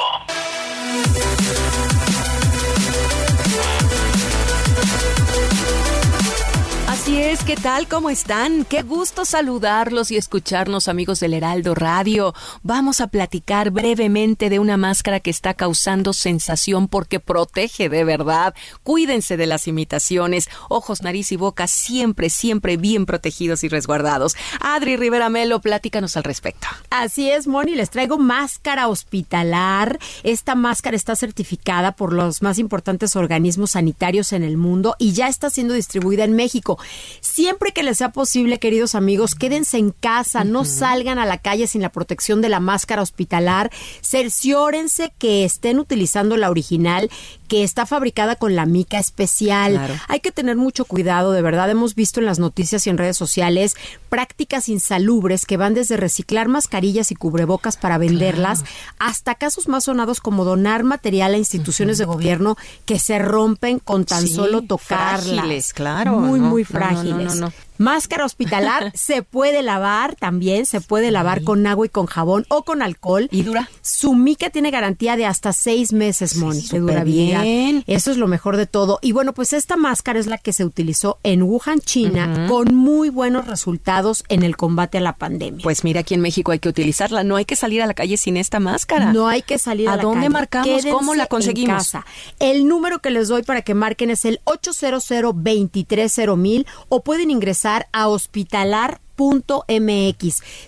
[7.01, 7.87] Así es, ¿qué tal?
[7.87, 8.63] ¿Cómo están?
[8.63, 12.35] Qué gusto saludarlos y escucharnos amigos del Heraldo Radio.
[12.61, 18.53] Vamos a platicar brevemente de una máscara que está causando sensación porque protege de verdad.
[18.83, 20.47] Cuídense de las imitaciones.
[20.69, 24.35] Ojos, nariz y boca siempre, siempre bien protegidos y resguardados.
[24.59, 26.67] Adri Rivera Melo, platícanos al respecto.
[26.91, 29.97] Así es, Moni, les traigo máscara hospitalar.
[30.21, 35.29] Esta máscara está certificada por los más importantes organismos sanitarios en el mundo y ya
[35.29, 36.77] está siendo distribuida en México.
[37.19, 41.67] Siempre que les sea posible, queridos amigos, quédense en casa, no salgan a la calle
[41.67, 43.71] sin la protección de la máscara hospitalar.
[44.01, 47.09] Cerciórense que estén utilizando la original,
[47.51, 49.73] que está fabricada con la mica especial.
[49.73, 49.95] Claro.
[50.07, 51.69] Hay que tener mucho cuidado, de verdad.
[51.69, 53.75] Hemos visto en las noticias y en redes sociales
[54.07, 58.75] prácticas insalubres que van desde reciclar mascarillas y cubrebocas para venderlas claro.
[58.99, 62.05] hasta casos más sonados como donar material a instituciones uh -huh.
[62.07, 65.25] de gobierno que se rompen con tan sí, solo tocarlas.
[65.25, 66.19] Frágiles, claro.
[66.19, 67.35] Muy, no, muy frágiles.
[67.35, 71.11] No, no, Máscara hospitalar se puede lavar también, se puede sí.
[71.11, 73.27] lavar con agua y con jabón o con alcohol.
[73.31, 73.69] ¿Y dura?
[73.81, 77.41] Su mica tiene garantía de hasta seis meses, Moni, sí, durabilidad.
[77.41, 77.83] Bien.
[77.87, 78.99] Eso es lo mejor de todo.
[79.01, 82.47] Y bueno, pues esta máscara es la que se utilizó en Wuhan, China, uh -huh.
[82.47, 85.63] con muy buenos resultados en el combate a la pandemia.
[85.63, 87.23] Pues mira, aquí en México hay que utilizarla.
[87.23, 89.11] No hay que salir a la calle sin esta máscara.
[89.13, 90.29] No hay que salir a, ¿A la dónde calle.
[90.29, 90.67] marcamos?
[90.67, 91.69] Quédense ¿Cómo la conseguimos?
[91.69, 92.05] En casa.
[92.39, 97.70] El número que les doy para que marquen es el 800 230 o pueden ingresar
[97.91, 99.01] a hospitalar.mx.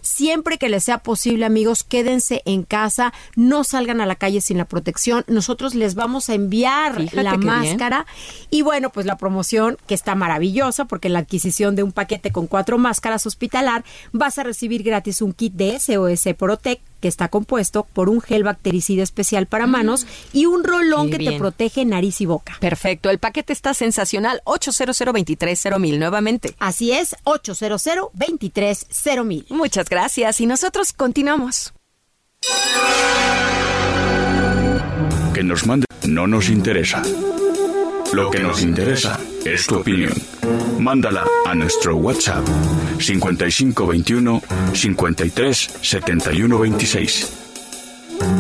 [0.02, 4.58] Siempre que les sea posible, amigos, quédense en casa, no salgan a la calle sin
[4.58, 5.24] la protección.
[5.28, 8.06] Nosotros les vamos a enviar Fíjate la máscara
[8.50, 12.32] y bueno, pues la promoción que está maravillosa porque en la adquisición de un paquete
[12.32, 17.28] con cuatro máscaras hospitalar vas a recibir gratis un kit de SOS Protect que está
[17.28, 21.84] compuesto por un gel bactericida especial para manos y un rolón Qué que te protege
[21.84, 22.56] nariz y boca.
[22.62, 24.40] Perfecto, el paquete está sensacional.
[24.46, 26.56] 800 230 nuevamente.
[26.60, 27.84] Así es, 800
[28.14, 31.74] 230 Muchas gracias y nosotros continuamos.
[35.34, 37.02] Que nos mande no nos interesa.
[38.14, 40.14] Lo que nos interesa es tu opinión.
[40.80, 42.46] Mándala a nuestro WhatsApp
[43.00, 44.42] 5521
[44.74, 47.34] 53 71 26.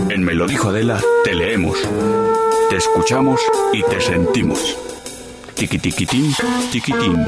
[0.09, 1.77] En Me dijo Adela, te leemos,
[2.69, 3.41] te escuchamos
[3.73, 4.77] y te sentimos.
[5.55, 6.31] Tiquitiquitín,
[6.71, 7.25] tiquitín.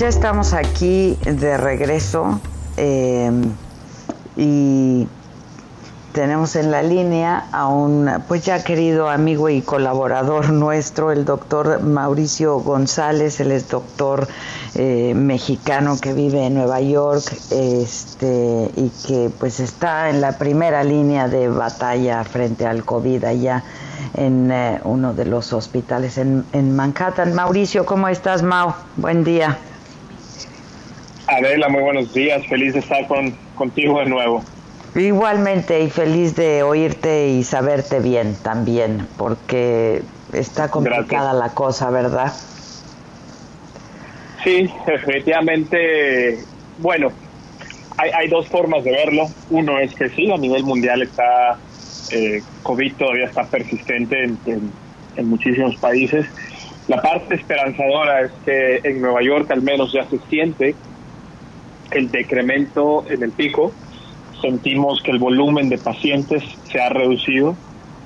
[0.00, 2.40] Ya estamos aquí de regreso
[2.78, 3.30] eh,
[4.34, 5.06] y
[6.14, 11.82] tenemos en la línea a un pues ya querido amigo y colaborador nuestro, el doctor
[11.82, 14.26] Mauricio González, él es doctor
[14.74, 20.82] eh, mexicano que vive en Nueva York este, y que pues está en la primera
[20.82, 23.64] línea de batalla frente al COVID allá
[24.14, 27.34] en eh, uno de los hospitales en, en Manhattan.
[27.34, 28.72] Mauricio, ¿cómo estás, Mau?
[28.96, 29.58] Buen día.
[31.40, 32.46] Adela, muy buenos días.
[32.46, 34.44] Feliz de estar con, contigo de nuevo.
[34.94, 42.32] Igualmente y feliz de oírte y saberte bien también, porque está complicada la cosa, ¿verdad?
[44.42, 46.44] Sí, definitivamente.
[46.78, 47.12] Bueno,
[47.98, 49.30] hay, hay dos formas de verlo.
[49.50, 51.58] Uno es que sí, a nivel mundial está.
[52.10, 54.72] Eh, COVID todavía está persistente en, en-
[55.16, 56.26] en muchísimos países.
[56.88, 60.74] La parte esperanzadora es que en Nueva York al menos ya se siente
[61.92, 63.72] el decremento en el pico.
[64.40, 67.56] Sentimos que el volumen de pacientes se ha reducido.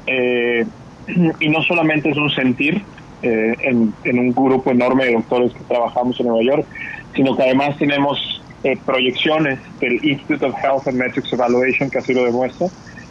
[0.07, 0.67] Eh,
[1.41, 2.83] y no solamente es un sentir
[3.23, 6.67] eh, en, un grupo enorme de doctores que trabajamos en Nueva York,
[7.15, 12.13] sino que además tenemos eh, proyecciones del Institute of Health and Metrics Evaluation que así
[12.13, 12.67] lo demuestra,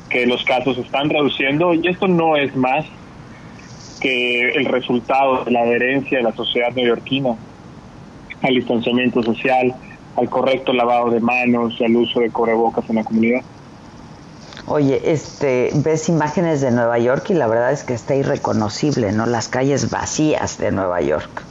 [0.10, 2.86] que los casos están reduciendo y esto no es más
[4.02, 7.36] que el resultado de la adherencia de la sociedad neoyorquina
[8.44, 9.74] al distanciamiento social,
[10.16, 13.42] al correcto lavado de manos y al uso de cubrebocas en la comunidad.
[14.66, 19.26] Oye, este, ves imágenes de Nueva York y la verdad es que está irreconocible, ¿no?
[19.26, 21.44] Las calles vacías de Nueva York.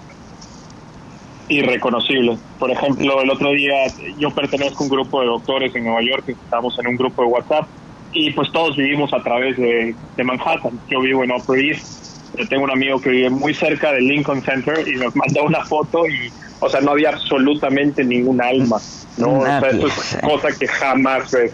[1.48, 2.38] irreconocible.
[2.58, 3.74] Por ejemplo, el otro día
[4.18, 7.28] yo pertenezco a un grupo de doctores en Nueva York, estamos en un grupo de
[7.28, 7.66] WhatsApp
[8.12, 10.80] y pues todos vivimos a través de, de Manhattan.
[10.88, 12.01] Yo vivo en Upper East,
[12.36, 15.64] yo tengo un amigo que vive muy cerca del Lincoln Center y nos mandó una
[15.64, 18.78] foto y, o sea, no había absolutamente ningún alma,
[19.18, 19.40] ¿no?
[19.40, 21.52] O sea, esto es cosa que jamás ves,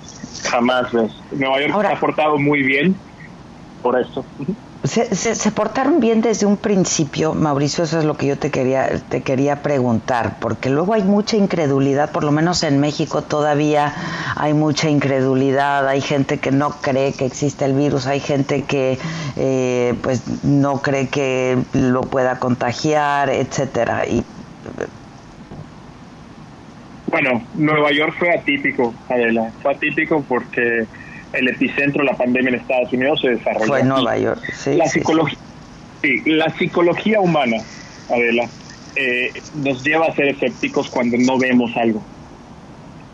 [0.50, 1.12] jamás ves.
[1.32, 2.94] Nueva York se ha portado muy bien
[3.82, 4.24] por esto.
[4.84, 8.52] Se, se, se portaron bien desde un principio, Mauricio, eso es lo que yo te
[8.52, 13.92] quería, te quería preguntar, porque luego hay mucha incredulidad, por lo menos en México todavía
[14.36, 18.98] hay mucha incredulidad, hay gente que no cree que existe el virus, hay gente que
[19.36, 24.06] eh, pues no cree que lo pueda contagiar, etcétera.
[24.06, 24.22] Y
[27.10, 29.50] Bueno, Nueva York fue atípico, Adela.
[29.60, 30.86] Fue atípico porque
[31.32, 33.66] el epicentro de la pandemia en Estados Unidos se desarrolló.
[33.66, 33.88] fue aquí.
[33.88, 34.98] Nueva York, sí, la, sí, sí.
[34.98, 35.38] psicología,
[36.02, 37.56] sí, la psicología humana,
[38.10, 38.48] Adela,
[38.96, 42.02] eh, nos lleva a ser escépticos cuando no vemos algo.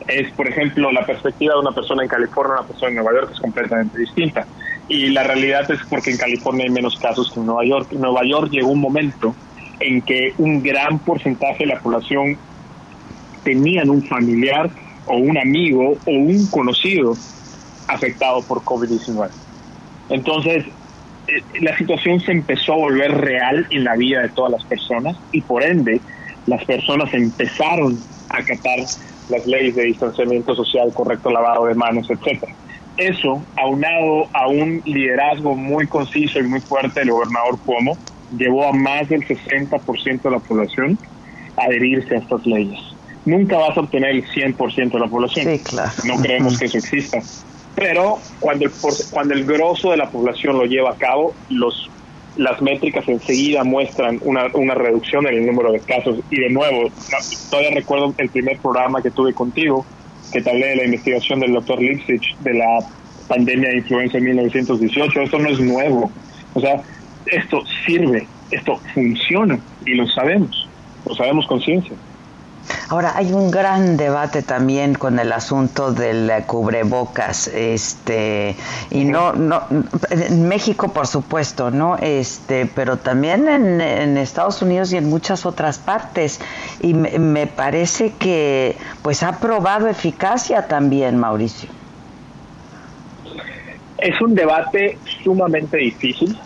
[0.07, 3.31] Es, por ejemplo, la perspectiva de una persona en California, una persona en Nueva York
[3.33, 4.47] es completamente distinta.
[4.87, 7.89] Y la realidad es porque en California hay menos casos que en Nueva York.
[7.93, 9.35] En Nueva York llegó un momento
[9.81, 12.37] en que un gran porcentaje de la población
[13.45, 14.71] tenían un familiar
[15.07, 17.17] o un amigo o un conocido
[17.89, 19.30] afectado por COVID-19.
[20.11, 20.64] Entonces,
[21.26, 25.16] eh, la situación se empezó a volver real en la vida de todas las personas
[25.32, 26.01] y por ende
[26.47, 28.80] las personas empezaron a acatar
[29.28, 32.53] las leyes de distanciamiento social, correcto lavado de manos, etcétera.
[32.97, 37.99] Eso, aunado a un liderazgo muy conciso y muy fuerte del gobernador Cuomo,
[38.37, 40.99] llevó a más del 60% de la población
[41.57, 42.80] a adherirse a estas leyes.
[43.24, 45.47] Nunca vas a obtener el 100% de la población.
[45.47, 45.91] Sí, claro.
[46.05, 47.20] No creemos que eso exista.
[47.75, 48.72] Pero cuando el,
[49.11, 51.91] cuando el grosso de la población lo lleva a cabo, los,
[52.37, 56.18] las métricas enseguida muestran una, una reducción en el número de casos.
[56.31, 56.91] Y de nuevo,
[57.51, 59.85] todavía recuerdo el primer programa que tuve contigo,
[60.33, 62.79] que te hablé de la investigación del doctor Lipsich, de la
[63.29, 66.11] pandemia de influenza en 1918, esto no es nuevo.
[66.55, 66.83] O sea,
[67.27, 70.68] esto sirve, esto funciona y lo sabemos,
[71.07, 71.95] lo sabemos con ciencia.
[72.89, 78.57] Ahora hay un gran debate también con el asunto del cubrebocas, este
[78.91, 79.62] y no no
[80.11, 85.79] en México por supuesto, no este, pero también en, Estados Unidos y en muchas otras
[85.79, 86.41] partes
[86.81, 91.69] y me, me parece que pues ha probado eficacia también, Mauricio.
[93.99, 96.39] Es un debate sumamente difícil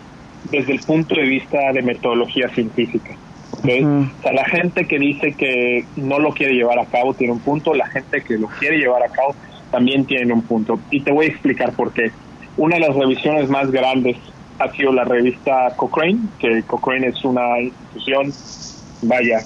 [0.51, 3.15] desde el punto de vista de metodología científica.
[3.63, 7.39] O sea, la gente que dice que no lo quiere llevar a cabo tiene un
[7.39, 9.35] punto, la gente que lo quiere llevar a cabo
[9.71, 10.79] también tiene un punto.
[10.91, 12.11] Y te voy a explicar por qué.
[12.57, 14.17] Una de las revisiones más grandes
[14.59, 18.33] ha sido la revista Cochrane, que Cochrane es una institución,
[19.01, 19.41] vaya,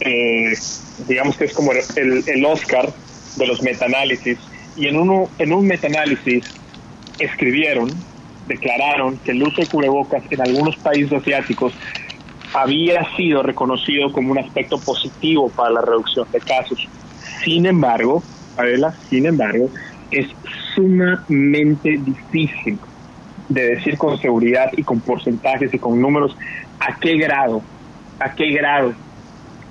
[0.00, 0.54] eh,
[1.06, 2.88] digamos que es como el, el Oscar
[3.36, 4.38] de los metaanálisis.
[4.76, 6.44] Y en, uno, en un metaanálisis
[7.18, 7.90] escribieron,
[8.46, 11.72] declararon que el uso de cubrebocas en algunos países asiáticos
[12.54, 16.88] había sido reconocido como un aspecto positivo para la reducción de casos.
[17.44, 18.22] Sin embargo,
[18.56, 19.68] Adela, sin embargo,
[20.10, 20.28] es
[20.74, 22.78] sumamente difícil
[23.48, 26.36] de decir con seguridad y con porcentajes y con números
[26.78, 27.60] a qué grado,
[28.20, 28.94] a qué grado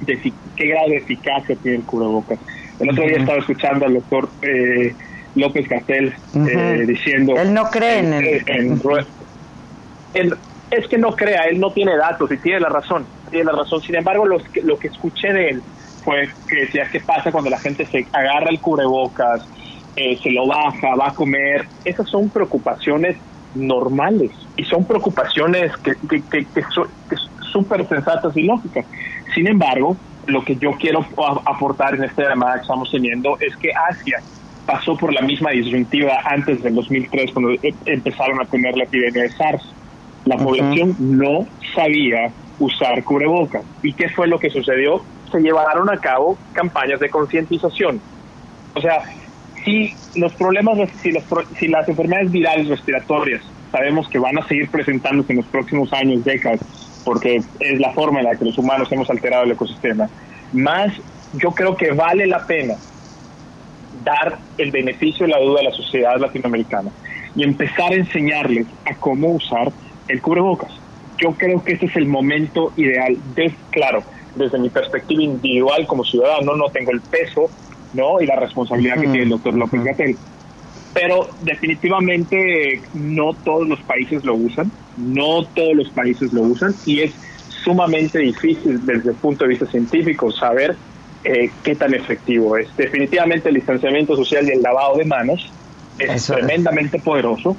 [0.02, 2.38] de qué grado de eficacia tiene el cubrebocas.
[2.80, 4.94] El otro día estaba escuchando al doctor eh,
[5.36, 7.36] López Castel eh, diciendo...
[7.38, 8.44] Él no cree en, el...
[10.14, 10.34] en,
[10.74, 13.82] es que no crea, él no tiene datos y tiene la razón, tiene la razón.
[13.82, 14.40] Sin embargo, lo
[14.80, 15.62] que, escuché de él
[16.04, 19.48] fue que decía qué pasa cuando la gente se agarra el cubrebocas,
[19.96, 21.68] eh, se lo baja, va a comer.
[21.86, 23.18] Esas son preocupaciones
[23.54, 26.88] normales y son preocupaciones que, que, son
[27.52, 28.86] súper sensatas y lógicas.
[29.36, 29.96] Sin embargo,
[30.26, 31.06] lo que yo quiero
[31.46, 34.22] aportar en esta llamada que estamos teniendo es que Asia
[34.66, 39.24] pasó por la misma disyuntiva antes del 2003 cuando e, empezaron a tener la epidemia
[39.24, 39.74] de SARS
[40.26, 41.46] la población no
[41.76, 43.64] sabía usar cubrebocas.
[43.82, 45.04] ¿Y qué fue lo que sucedió?
[45.32, 48.00] Se llevaron a cabo campañas de concientización.
[48.76, 49.04] O sea,
[49.64, 51.14] si los problemas, si,
[51.58, 56.24] si las enfermedades virales respiratorias sabemos que van a seguir presentándose en los próximos años,
[56.24, 56.60] décadas,
[57.04, 60.08] porque es la forma en la que los humanos hemos alterado el ecosistema,
[60.54, 60.94] más
[61.34, 62.76] yo creo que vale la pena
[64.04, 66.92] dar el beneficio de la duda a la sociedad latinoamericana
[67.36, 69.72] y empezar a enseñarles a cómo usar
[70.08, 70.72] el cubrebocas.
[71.18, 73.18] Yo creo que ese es el momento ideal.
[73.36, 74.04] De, claro,
[74.36, 77.50] desde mi perspectiva individual como ciudadano no tengo el peso
[77.94, 80.18] no y la responsabilidad que tiene el doctor López Gatel.
[80.94, 87.02] Pero definitivamente no todos los países lo usan, no todos los países lo usan y
[87.02, 87.14] es
[87.64, 90.76] sumamente difícil desde el punto de vista científico saber
[91.24, 92.76] eh, qué tan efectivo es.
[92.76, 95.52] Definitivamente el distanciamiento social y el lavado de manos
[95.98, 97.56] es tremendamente poderoso,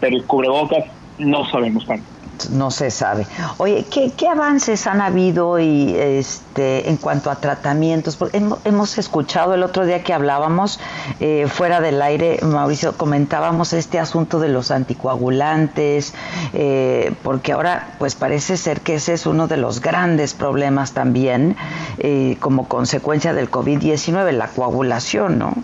[0.00, 0.84] pero el cubrebocas
[1.18, 2.04] no sabemos tanto.
[2.50, 3.26] No se sabe.
[3.58, 8.16] Oye, ¿qué, avances han habido y este en cuanto a tratamientos?
[8.16, 10.80] Porque hemos, escuchado el otro día que hablábamos
[11.20, 16.14] eh, fuera del aire, Mauricio, comentábamos este asunto de los anticoagulantes,
[16.52, 21.56] eh, porque ahora pues parece ser que ese es uno de los grandes problemas también
[21.98, 25.54] eh, como consecuencia del COVID-19, la coagulación, ¿no?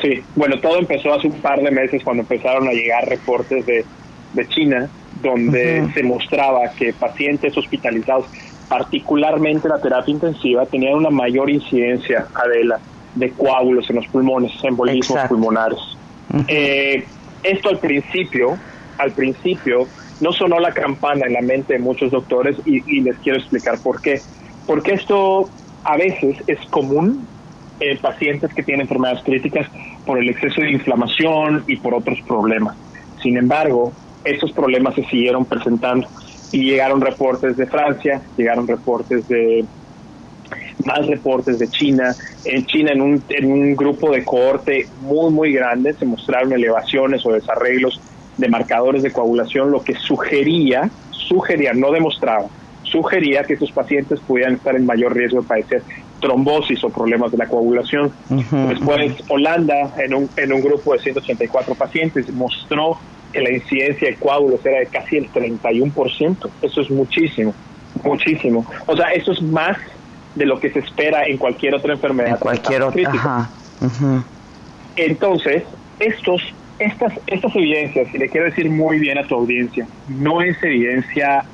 [0.00, 3.84] Sí, bueno, todo empezó hace un par de meses cuando empezaron a llegar reportes de,
[4.32, 4.88] de China,
[5.22, 8.26] donde se mostraba que pacientes hospitalizados,
[8.68, 12.78] particularmente la terapia intensiva, tenían una mayor incidencia, Adela,
[13.14, 15.78] de coágulos en los pulmones, embolismos pulmonares.
[16.48, 17.04] Eh,
[17.42, 18.56] esto al principio,
[18.98, 19.86] al principio,
[20.20, 23.78] no sonó la campana en la mente de muchos doctores y, y les quiero explicar
[23.82, 24.20] por qué.
[24.66, 25.50] Porque esto
[25.82, 27.26] a veces es común
[27.80, 29.66] en pacientes que tienen enfermedades críticas
[30.04, 32.76] por el exceso de inflamación y por otros problemas.
[33.22, 33.92] Sin embargo,
[34.24, 36.06] estos problemas se siguieron presentando
[36.52, 39.64] y llegaron reportes de Francia, llegaron reportes de
[40.84, 42.14] más reportes de China.
[42.44, 47.24] En China, en un, en un grupo de cohorte muy, muy grande, se mostraron elevaciones
[47.24, 48.00] o desarreglos
[48.36, 52.46] de marcadores de coagulación, lo que sugería, sugería, no demostraba,
[52.82, 55.82] sugería que estos pacientes pudieran estar en mayor riesgo de padecer
[56.20, 58.12] trombosis o problemas de la coagulación.
[58.28, 62.98] Después, Holanda, en un, en un grupo de 184 pacientes, mostró
[63.32, 66.50] que la incidencia de coágulos era de casi el 31%.
[66.62, 67.54] Eso es muchísimo,
[68.04, 68.66] muchísimo.
[68.86, 69.76] O sea, eso es más
[70.34, 72.38] de lo que se espera en cualquier otra enfermedad.
[72.38, 73.48] cualquier otra.
[74.96, 75.64] Entonces,
[75.98, 76.42] estos,
[76.78, 81.44] estas, estas evidencias, y le quiero decir muy bien a tu audiencia, no es evidencia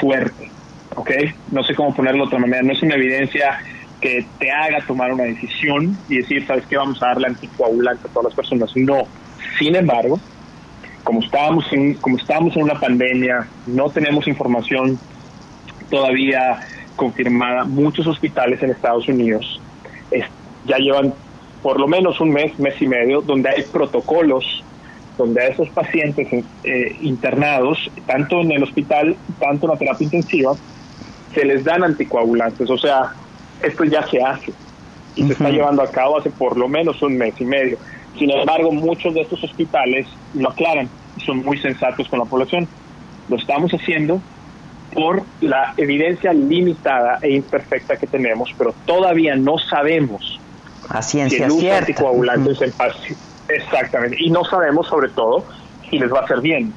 [0.00, 0.51] fuerte
[0.94, 1.10] ¿ok?
[1.50, 3.58] No sé cómo ponerlo de otra manera, no es una evidencia
[4.00, 6.76] que te haga tomar una decisión y decir, ¿sabes qué?
[6.76, 8.76] Vamos a darle anticoagulante a todas las personas.
[8.76, 9.04] No.
[9.58, 10.18] Sin embargo,
[11.04, 14.98] como estábamos en, como estábamos en una pandemia, no tenemos información
[15.88, 16.60] todavía
[16.96, 17.64] confirmada.
[17.64, 19.60] Muchos hospitales en Estados Unidos
[20.66, 21.14] ya llevan
[21.62, 24.64] por lo menos un mes, mes y medio, donde hay protocolos
[25.16, 26.26] donde a esos pacientes
[26.64, 30.54] eh, internados, tanto en el hospital, tanto en la terapia intensiva,
[31.34, 32.68] se les dan anticoagulantes.
[32.68, 33.12] O sea,
[33.62, 34.52] esto ya se hace
[35.14, 37.78] y se está llevando a cabo hace por lo menos un mes y medio.
[38.18, 42.68] Sin embargo, muchos de estos hospitales lo aclaran y son muy sensatos con la población.
[43.28, 44.20] Lo estamos haciendo
[44.92, 50.38] por la evidencia limitada e imperfecta que tenemos, pero todavía no sabemos
[50.88, 52.72] a ciencia si el uso de anticoagulantes en
[53.48, 54.16] Exactamente.
[54.20, 55.44] Y no sabemos, sobre todo,
[55.88, 56.72] si les va a hacer bien.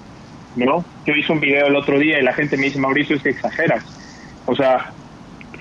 [0.56, 0.86] ¿no?
[1.06, 3.30] Yo hice un video el otro día y la gente me dice, Mauricio, es que
[3.30, 3.84] exageras.
[4.46, 4.92] O sea,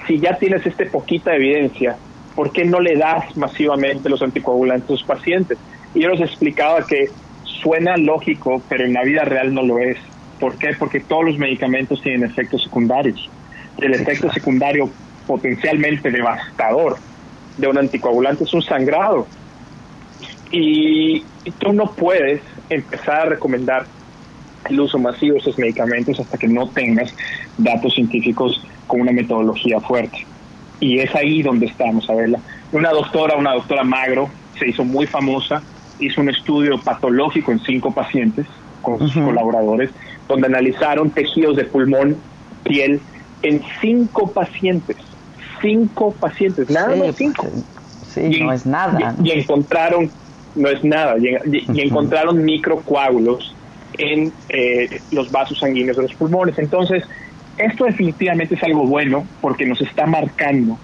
[0.06, 1.96] si ya tienes este poquita evidencia,
[2.34, 5.58] ¿por qué no le das masivamente los anticoagulantes a los pacientes?
[5.94, 7.10] Y yo les explicaba que
[7.44, 9.98] suena lógico, pero en la vida real no lo es.
[10.38, 10.74] ¿Por qué?
[10.78, 13.30] Porque todos los medicamentos tienen efectos secundarios.
[13.78, 14.90] El efecto secundario
[15.26, 16.96] potencialmente devastador
[17.56, 19.26] de un anticoagulante es un sangrado.
[20.50, 21.24] Y,
[21.58, 23.86] tú no puedes empezar a recomendar
[24.68, 27.14] el uso masivo de esos medicamentos hasta que no tengas
[27.58, 30.26] datos científicos con una metodología fuerte.
[30.80, 32.40] Y es ahí donde estamos, a verla.
[32.72, 35.62] Una doctora, una doctora Magro, se hizo muy famosa,
[35.98, 38.46] hizo un estudio patológico en cinco pacientes
[38.82, 39.90] con sus colaboradores,
[40.28, 42.16] donde analizaron tejidos de pulmón,
[42.64, 43.00] piel,
[43.42, 44.96] en cinco pacientes.
[45.62, 47.46] Cinco pacientes, nada más cinco.
[48.12, 49.14] Sí, no es nada.
[49.22, 50.10] y encontraron
[50.54, 51.16] no es nada.
[51.18, 53.53] Y, encontraron microcoágulos
[53.98, 56.58] en eh, los vasos sanguíneos de los pulmones.
[56.58, 57.04] Entonces,
[57.58, 60.78] esto definitivamente es algo bueno porque nos está marcando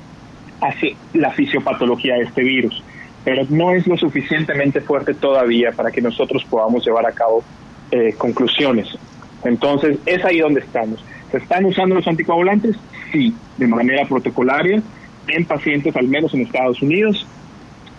[0.61, 2.83] hacia la fisiopatología de este virus,
[3.25, 7.43] pero no es lo suficientemente fuerte todavía para que nosotros podamos llevar a cabo
[7.91, 8.89] eh, conclusiones.
[9.45, 11.05] Entonces, es ahí donde estamos.
[11.31, 12.77] ¿Se están usando los anticoagulantes?
[13.13, 14.83] Sí, de manera protocolaria
[15.29, 17.27] en pacientes, al menos en Estados Unidos,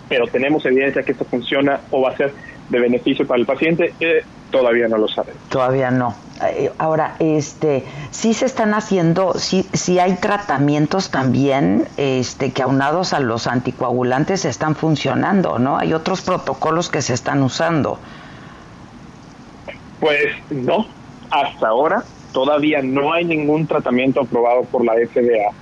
[0.09, 2.33] pero tenemos evidencia que esto funciona o va a ser
[2.71, 5.41] de beneficio para el paciente, eh, todavía no lo sabemos.
[5.49, 6.15] Todavía no.
[6.43, 13.13] Eh, ahora, este, sí se están haciendo, sí, sí hay tratamientos también, este, que aunados
[13.13, 15.77] a los anticoagulantes están funcionando, ¿no?
[15.77, 17.99] Hay otros protocolos que se están usando.
[19.99, 20.87] Pues no,
[21.29, 25.53] hasta ahora todavía no hay ningún tratamiento aprobado por la FDA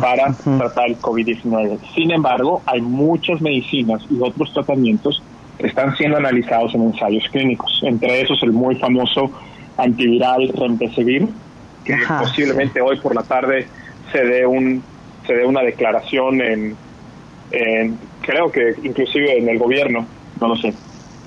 [0.00, 1.78] para tratar el COVID-19.
[1.94, 5.22] Sin embargo, hay muchas medicinas y otros tratamientos
[5.58, 9.30] están siendo analizados en ensayos clínicos, entre esos el muy famoso
[9.76, 11.28] antiviral Remdesivir,
[11.84, 13.66] que posiblemente hoy por la tarde
[14.12, 14.82] se dé un
[15.26, 16.76] se dé una declaración en,
[18.20, 20.06] creo que inclusive en el gobierno,
[20.40, 20.74] no lo sé,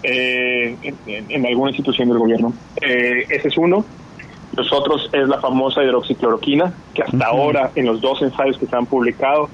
[0.03, 0.75] eh,
[1.07, 2.53] en, alguna institución del gobierno.
[2.82, 3.84] Eh, ese es uno.
[4.55, 8.75] Los otros es la famosa hidroxicloroquina, que hasta ahora en los dos ensayos que se
[8.75, 9.49] han publicado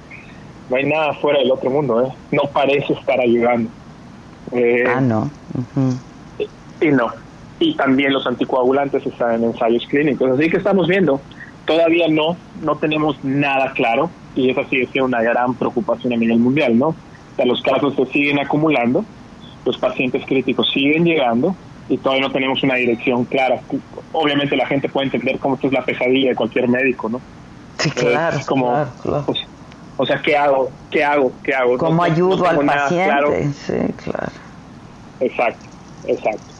[0.69, 2.11] no hay nada fuera del otro mundo, ¿eh?
[2.31, 3.69] no parece estar ayudando.
[4.53, 5.29] Eh, ah, no.
[6.81, 7.07] Y no.
[7.59, 10.31] Y también los anticoagulantes están en ensayos clínicos.
[10.31, 11.21] Así que estamos viendo,
[11.65, 16.39] todavía no, no tenemos nada claro, y eso sí es una gran preocupación a nivel
[16.39, 16.87] mundial, ¿no?
[16.87, 19.05] O sea, los casos se siguen acumulando,
[19.65, 21.55] los pacientes críticos siguen llegando,
[21.89, 23.59] y todavía no tenemos una dirección clara.
[24.11, 27.21] Obviamente la gente puede entender cómo esto es la pesadilla de cualquier médico, ¿no?
[27.77, 28.37] Sí, claro.
[28.45, 28.85] como,
[29.25, 29.39] pues,
[29.97, 30.71] o sea, ¿qué hago?
[30.91, 31.31] ¿Qué hago?
[31.43, 31.77] ¿Qué hago?
[31.77, 33.51] ¿Cómo ayudo al paciente?
[33.53, 34.31] Sí, claro.
[35.23, 35.65] Exacto,
[36.07, 36.53] exacto.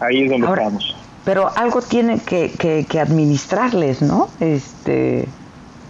[0.00, 0.96] Ahí es donde estamos.
[1.24, 4.28] Pero algo tiene que, que, que administrarles, ¿no?
[4.40, 5.28] Este...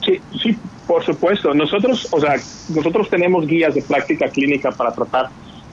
[0.04, 1.54] Sí, sí, por supuesto.
[1.54, 2.36] Nosotros, o sea,
[2.74, 5.28] nosotros tenemos guías de práctica clínica para tratar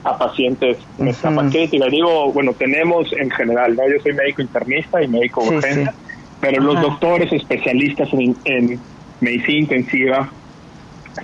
[0.05, 1.88] a pacientes en esta crítica.
[1.88, 3.84] Digo, bueno, tenemos en general, ¿no?
[3.89, 5.91] Yo soy médico internista y médico urgente,
[6.39, 8.80] pero los doctores especialistas en,
[9.19, 10.30] medicina intensiva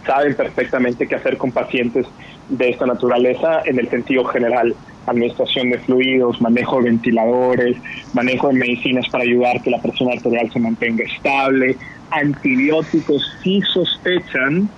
[0.06, 2.08] saben perfectamente qué hacer con pacientes
[2.52, 4.76] de esta naturaleza en el sentido general.
[5.08, 7.78] Administración de fluidos, manejo de ventiladores,
[8.14, 11.76] manejo de medicinas para ayudar que la presión arterial se mantenga estable,
[12.12, 14.70] antibióticos si sospechan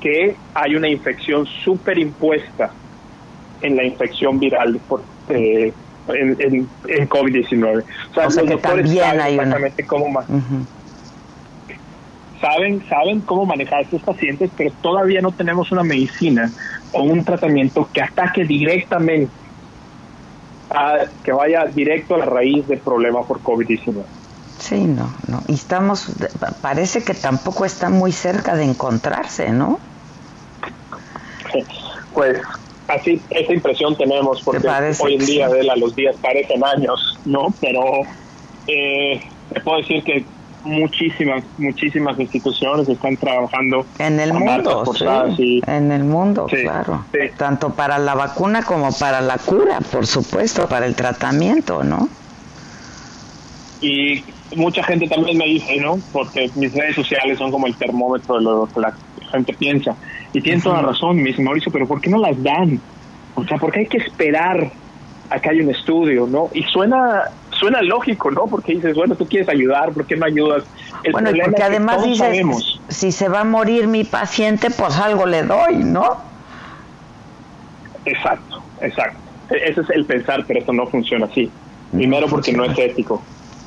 [0.00, 2.70] que hay una infección superimpuesta
[3.62, 5.72] en la infección viral por, eh,
[6.08, 7.82] en, en, COVID-19.
[8.10, 10.06] O sea, los doctores saben exactamente cómo
[12.44, 16.50] saben, saben cómo manejar a estos pacientes, pero todavía no tenemos una medicina
[16.94, 19.32] o un tratamiento que ataque directamente,
[20.70, 24.02] a, que vaya directo a la raíz del problema por COVID-19.
[24.58, 25.42] Sí, no, no.
[25.48, 26.12] Y estamos,
[26.62, 29.78] parece que tampoco está muy cerca de encontrarse, ¿no?
[32.14, 32.40] Pues
[32.88, 34.68] así, esa impresión tenemos, porque
[35.00, 37.52] hoy en día, Adela, los días parecen años, ¿no?
[37.60, 37.82] Pero
[38.66, 39.20] eh,
[39.52, 40.24] te puedo decir que
[40.64, 44.84] muchísimas, muchísimas instituciones están trabajando en el mundo,
[45.36, 47.04] sí, en el mundo, claro,
[47.36, 52.08] tanto para la vacuna como para la cura, por supuesto, para el tratamiento, ¿no?
[53.80, 54.24] Y
[54.56, 55.98] mucha gente también me dice, ¿no?
[56.12, 58.94] Porque mis redes sociales son como el termómetro de lo que la
[59.30, 59.94] gente piensa.
[60.32, 62.80] Y tienen toda la razón, me dice Mauricio, pero ¿por qué no las dan?
[63.34, 64.70] O sea, ¿por qué hay que esperar
[65.30, 66.50] a que haya un estudio, no?
[66.54, 67.24] Y suena
[67.64, 68.46] suena lógico, ¿no?
[68.46, 70.64] Porque dices, bueno, tú quieres ayudar, ¿por qué no ayudas?
[71.10, 72.44] bueno, y porque además dices,
[72.88, 76.18] si se va a morir mi paciente, pues algo le doy, ¿no?
[78.04, 79.18] Exacto, exacto.
[79.48, 81.50] E-, ese es el pensar, pero esto no funciona así.
[81.90, 83.22] Primero porque no es ético.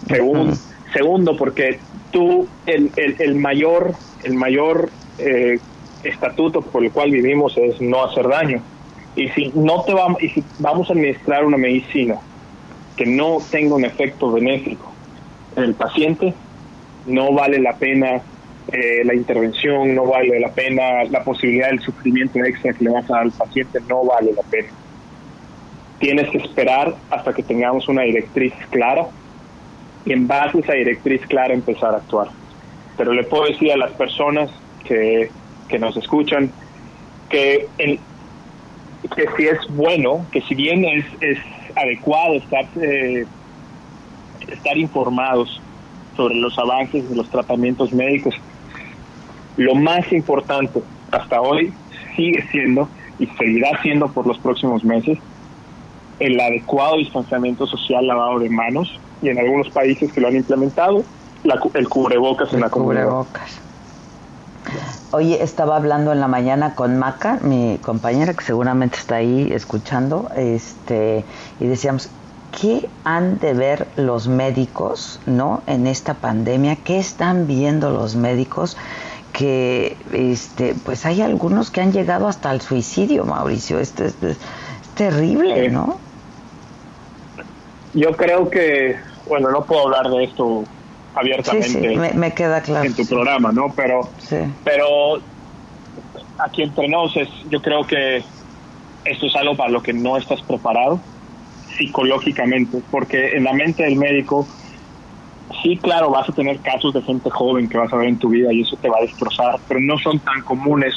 [0.08, 0.56] Segundo,
[0.94, 1.80] segundo porque
[2.12, 5.60] tú, el, el, el mayor, el mayor eh,
[6.04, 8.62] estatuto por el cual vivimos es no hacer daño.
[9.16, 12.20] Y si no te vamos, y si vamos a administrar una medicina
[12.98, 14.92] que no tenga un efecto benéfico
[15.56, 16.34] en el paciente,
[17.06, 18.22] no vale la pena
[18.72, 23.10] eh, la intervención, no vale la pena la posibilidad del sufrimiento extra que le vas
[23.10, 24.68] a dar al paciente, no vale la pena.
[26.00, 29.08] Tienes que esperar hasta que tengamos una directriz clara
[30.06, 32.28] y en base a esa directriz clara empezar a actuar.
[32.98, 34.50] Pero le puedo decir a las personas
[34.84, 35.30] que,
[35.70, 36.52] que nos escuchan
[37.30, 41.38] que, que si es bueno, que si bien es, es
[41.78, 43.26] adecuado estar, eh,
[44.48, 45.62] estar informados
[46.16, 48.36] sobre los avances de los tratamientos médicos.
[49.58, 50.82] Lo más importante
[51.12, 51.74] hasta hoy
[52.16, 52.90] sigue siendo
[53.20, 55.18] y seguirá siendo por los próximos meses
[56.20, 61.04] el adecuado distanciamiento social, lavado de manos y en algunos países que lo han implementado,
[61.74, 63.26] el cubrebocas en la comunidad.
[65.12, 70.30] Oye, estaba hablando en la mañana con Maca, mi compañera que seguramente está ahí escuchando,
[70.36, 71.24] este,
[71.62, 72.10] y decíamos,
[72.60, 76.76] ¿qué han de ver los médicos, no, en esta pandemia?
[76.84, 78.76] ¿Qué están viendo los médicos?
[79.32, 83.80] Que, este, pues hay algunos que han llegado hasta el suicidio, Mauricio.
[83.80, 84.16] Esto es,
[84.96, 86.00] terrible, ¿no?
[87.94, 88.98] Yo creo que,
[89.30, 90.66] bueno, no puedo hablar de esto
[91.20, 92.86] abiertamente Me, queda claro.
[92.86, 93.74] en tu programa, ¿no?
[93.76, 94.10] Pero,
[94.64, 95.20] pero
[96.40, 98.24] aquí entre nos es, yo creo que
[99.06, 101.00] esto es algo para lo que no estás preparado
[101.78, 104.48] psicológicamente, porque en la mente del médico,
[105.62, 108.30] sí, claro, vas a tener casos de gente joven que vas a ver en tu
[108.30, 110.94] vida y eso te va a destrozar, pero no son tan comunes,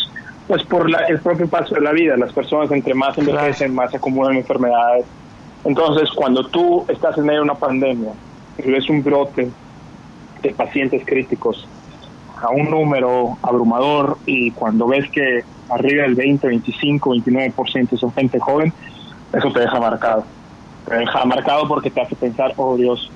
[0.49, 2.17] pues por el propio paso de la vida.
[2.17, 5.05] Las personas entre más envejecen, más acumulan enfermedades.
[5.65, 8.13] Entonces, cuando tú estás en medio de una pandemia
[8.59, 9.51] y ves un brote
[10.43, 11.67] de pacientes críticos
[12.37, 18.39] a un número abrumador y cuando ves que arriba del 20, 25, 29% son gente
[18.41, 18.73] joven,
[19.33, 20.25] eso te deja marcado.
[20.89, 23.11] Te deja marcado porque te hace pensar, oh Dios,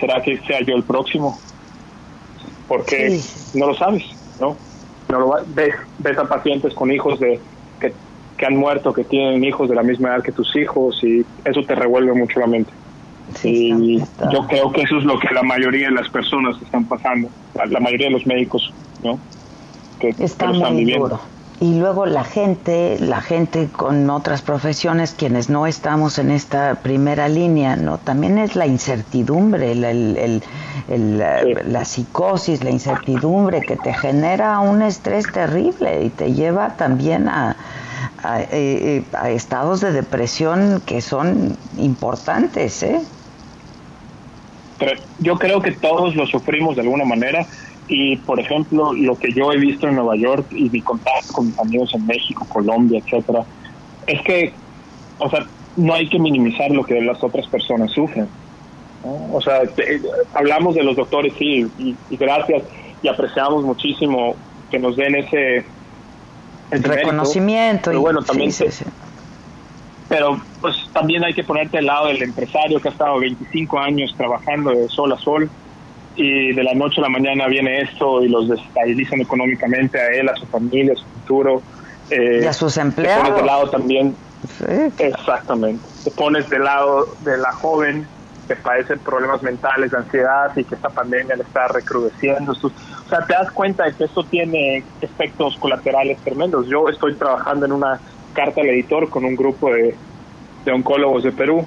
[0.00, 1.38] ¿será que sea yo el próximo?
[2.66, 3.20] Porque
[3.54, 4.04] no lo sabes,
[4.40, 4.56] ¿no?
[5.08, 7.40] no lo, ves, ves a pacientes con hijos de
[7.80, 7.92] que,
[8.36, 11.62] que han muerto, que tienen hijos de la misma edad que tus hijos y eso
[11.62, 12.72] te revuelve mucho la mente
[13.44, 13.98] y
[14.32, 17.80] yo creo que eso es lo que la mayoría de las personas están pasando, la,
[17.80, 18.72] mayoría de los médicos,
[19.02, 19.18] ¿no?
[19.98, 21.20] Que, Está están viviendo.
[21.60, 27.28] Y luego la gente, la gente con otras profesiones, quienes no estamos en esta primera
[27.28, 27.98] línea, ¿no?
[27.98, 30.42] También es la incertidumbre, el,
[31.18, 37.56] la, psicosis, la incertidumbre que te genera un estrés terrible y te lleva también a,
[38.22, 43.00] a, eh, eh, a estados de depresión que son importantes, ¿eh?
[45.18, 47.46] Yo creo que todos lo sufrimos de alguna manera
[47.88, 51.46] y por ejemplo lo que yo he visto en Nueva York y mi contacto con
[51.46, 53.44] mis amigos en México, Colombia, etcétera,
[54.06, 54.52] es que,
[55.18, 55.46] o sea,
[55.76, 58.28] no hay que minimizar lo que las otras personas sufren.
[59.32, 59.62] O sea,
[60.34, 62.64] hablamos de los doctores, sí, y, gracias
[63.02, 64.34] y apreciamos muchísimo
[64.70, 65.64] que nos den ese,
[66.70, 67.92] reconocimiento.
[67.92, 68.50] y, bueno, también
[70.08, 74.14] pero pues también hay que ponerte al lado del empresario que ha estado 25 años
[74.16, 75.50] trabajando de sol a sol
[76.16, 80.28] y de la noche a la mañana viene esto y los desestabilizan económicamente a él,
[80.28, 81.62] a su familia, a su futuro.
[82.10, 83.22] Eh, y a sus empleados.
[83.22, 84.16] Te pones del lado también.
[84.98, 85.84] Exactamente.
[86.04, 88.06] Te pones del lado de la joven
[88.48, 92.52] que padece problemas mentales, de ansiedad y que esta pandemia le está recrudeciendo.
[92.52, 96.66] O sea, te das cuenta de que esto tiene efectos colaterales tremendos.
[96.66, 98.00] Yo estoy trabajando en una
[98.38, 99.96] carta al editor con un grupo de,
[100.72, 101.66] oncólogos de Perú.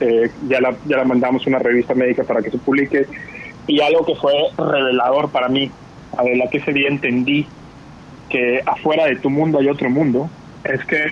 [0.00, 3.06] Eh, ya, la, ya la mandamos una revista médica para que se publique.
[3.66, 5.70] Y algo que fue revelador para mí,
[6.18, 7.46] a la que ese día entendí
[8.28, 10.28] que afuera de tu mundo hay otro mundo
[10.62, 11.06] es que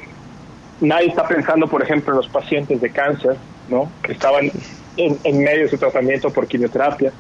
[0.80, 3.36] nadie está pensando, por ejemplo, en los pacientes de cáncer,
[3.70, 3.90] ¿no?
[4.02, 4.51] Que estaban
[4.98, 7.12] en, en medio de su tratamiento por quimioterapia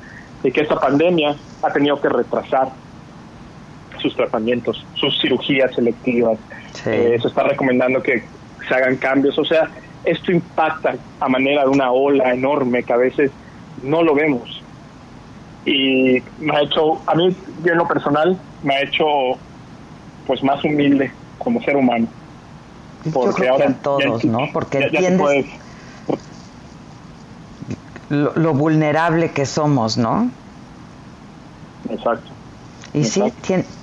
[0.42, 2.68] y que esta pandemia ha tenido que retrasar
[3.98, 6.38] sus tratamientos, sus cirugías selectivas.
[6.86, 8.24] Eh, se está recomendando que
[8.66, 9.38] se hagan cambios.
[9.38, 9.68] O sea,
[10.04, 13.30] esto impacta a manera de una ola enorme que a veces
[13.82, 14.62] no lo vemos.
[15.64, 19.04] Y me ha hecho, a mí, yo en lo personal, me ha hecho
[20.26, 22.06] pues más humilde como ser humano.
[23.12, 24.48] Porque ahora todos, ¿no?
[24.52, 25.46] Porque entiendes
[28.08, 30.30] lo, lo, vulnerable que somos, ¿no?
[31.90, 32.30] Exacto.
[32.98, 33.22] Y sí,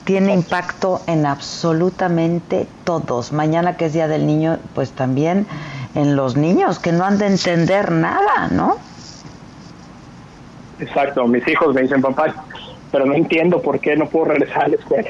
[0.04, 3.32] tiene, impacto en absolutamente todos.
[3.32, 5.48] Mañana que es Día del Niño, pues también
[5.96, 8.76] en los niños que no han de entender nada, ¿no?
[10.80, 12.46] Exacto, mis hijos me dicen, papá,
[12.92, 15.10] pero no entiendo por qué no puedo regresar a la escuela.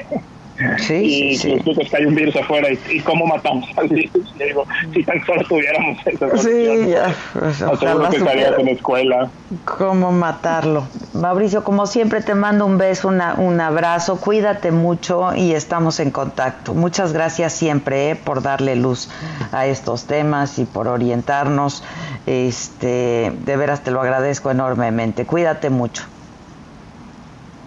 [0.78, 1.88] Sí, y sí, sí.
[1.90, 4.34] que hay un virus afuera y, cómo matamos al virus.
[4.38, 7.14] Le digo, si tan solo tuviéramos esa Sí, ya.
[7.32, 7.62] Pues,
[8.10, 9.30] que estarías en la escuela.
[9.64, 10.86] ¿Cómo matarlo?
[11.12, 16.10] Mauricio, como siempre te mando un beso, una, un abrazo, cuídate mucho y estamos en
[16.10, 16.74] contacto.
[16.74, 19.10] Muchas gracias siempre eh, por darle luz
[19.52, 21.82] a estos temas y por orientarnos.
[22.26, 25.26] Este, de veras te lo agradezco enormemente.
[25.26, 26.04] Cuídate mucho.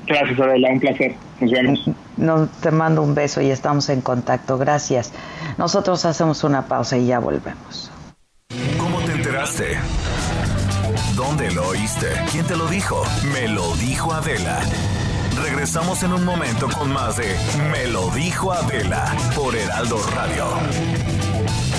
[0.09, 1.15] Gracias, Adela, un placer.
[1.39, 1.89] Nos vemos.
[2.17, 4.57] No, te mando un beso y estamos en contacto.
[4.57, 5.13] Gracias.
[5.57, 7.91] Nosotros hacemos una pausa y ya volvemos.
[8.79, 9.77] ¿Cómo te enteraste?
[11.15, 12.07] ¿Dónde lo oíste?
[12.31, 13.03] ¿Quién te lo dijo?
[13.33, 14.59] Me lo dijo Adela.
[15.43, 17.35] Regresamos en un momento con más de
[17.71, 20.45] Me lo dijo Adela por Heraldo Radio.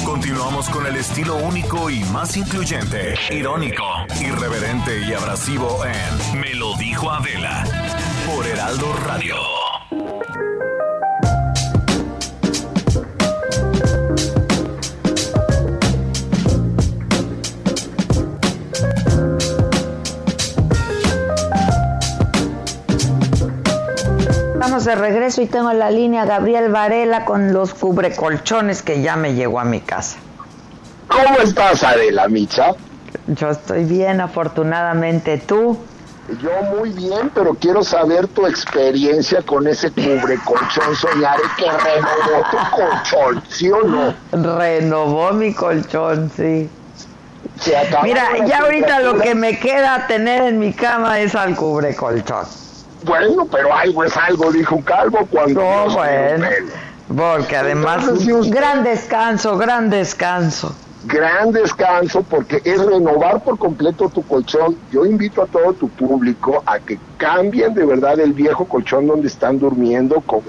[0.04, 3.84] Continuamos con el estilo único y más incluyente, irónico,
[4.20, 7.64] irreverente y abrasivo en Me lo dijo Adela
[8.34, 9.34] por Heraldo Radio.
[24.52, 29.34] Estamos de regreso y tengo la línea Gabriel Varela con los cubrecolchones que ya me
[29.34, 30.18] llegó a mi casa.
[31.08, 32.74] ¿Cómo estás, Adela Micha?
[33.26, 35.38] Yo estoy bien, afortunadamente.
[35.38, 35.76] ¿Tú?
[36.40, 42.44] Yo muy bien, pero quiero saber tu experiencia con ese cubre colchón soñare que renovó
[42.50, 44.14] tu colchón, ¿sí o no?
[44.56, 46.70] Renovó mi colchón, sí.
[48.04, 52.46] Mira, ya ahorita lo que me queda tener en mi cama es al cubre colchón.
[53.02, 55.60] Bueno, pero algo es algo, dijo Calvo cuando...
[55.60, 56.46] No, bueno,
[57.16, 58.04] porque además...
[58.50, 64.76] gran descanso, gran descanso gran descanso porque es renovar por completo tu colchón.
[64.90, 69.28] Yo invito a todo tu público a que cambien de verdad el viejo colchón donde
[69.28, 70.42] están durmiendo eh,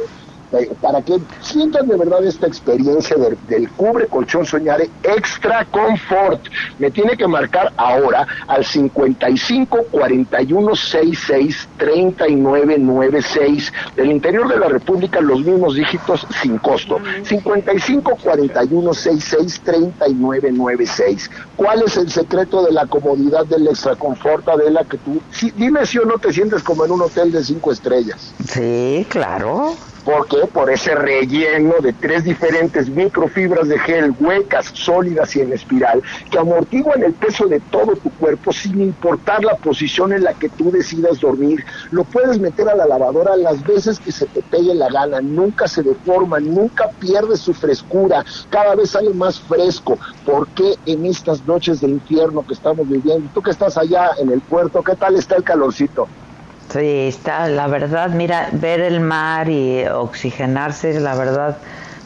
[0.82, 3.16] para que sientan de verdad esta experiencia
[3.48, 6.42] del cubre colchón soñare extra confort.
[6.78, 14.68] Me tiene que marcar ahora al 55 41 66 39 96 del interior de la
[14.68, 17.00] República los mismos dígitos sin costo.
[17.24, 21.32] 55 41 66 39 96.
[21.62, 25.22] ¿Cuál es el secreto de la comodidad del extra confort de la que tú
[25.56, 28.34] dime si o no te sientes como en un hotel de cinco estrellas?
[28.48, 29.76] Sí, claro.
[30.04, 30.48] ¿Por qué?
[30.52, 36.02] Por ese relleno de tres diferentes microfibras de gel huecas, sólidas y en espiral,
[36.32, 40.50] que amortiguan el peso de todo tu cuerpo sin importar la posición en la que
[40.50, 41.64] tú decidas dormir.
[41.92, 45.68] Lo puedes meter a la lavadora las veces que se te pegue la gana, nunca
[45.68, 50.00] se deforma, nunca pierde su frescura, cada vez sale más fresco.
[50.26, 53.30] ¿Por qué en estas noches de infierno que estamos viviendo?
[53.34, 56.08] Tú que estás allá en el puerto, ¿qué tal está el calorcito?
[56.72, 61.58] Sí, está, la verdad, mira, ver el mar y oxigenarse, la verdad,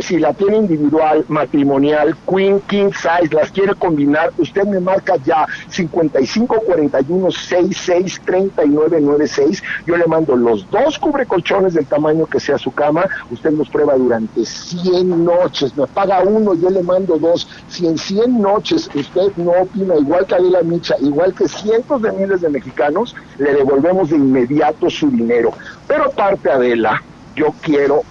[0.00, 5.46] si la tiene individual, matrimonial, queen, king size, las quiere combinar, usted me marca ya
[5.68, 9.62] 5541 66 3996.
[9.86, 13.04] Yo le mando los dos cubrecolchones del tamaño que sea su cama.
[13.28, 15.76] Usted los prueba durante 100 noches.
[15.76, 17.48] Me paga uno, yo le mando dos.
[17.66, 22.12] Si en 100 noches usted no opina igual que Adela Micha, igual que cientos de
[22.12, 25.52] miles de mexicanos, le devolvemos de inmediato su dinero.
[25.86, 27.02] Pero aparte, Adela,
[27.34, 28.02] yo quiero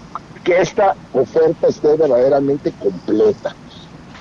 [0.43, 3.55] que esta oferta esté verdaderamente completa.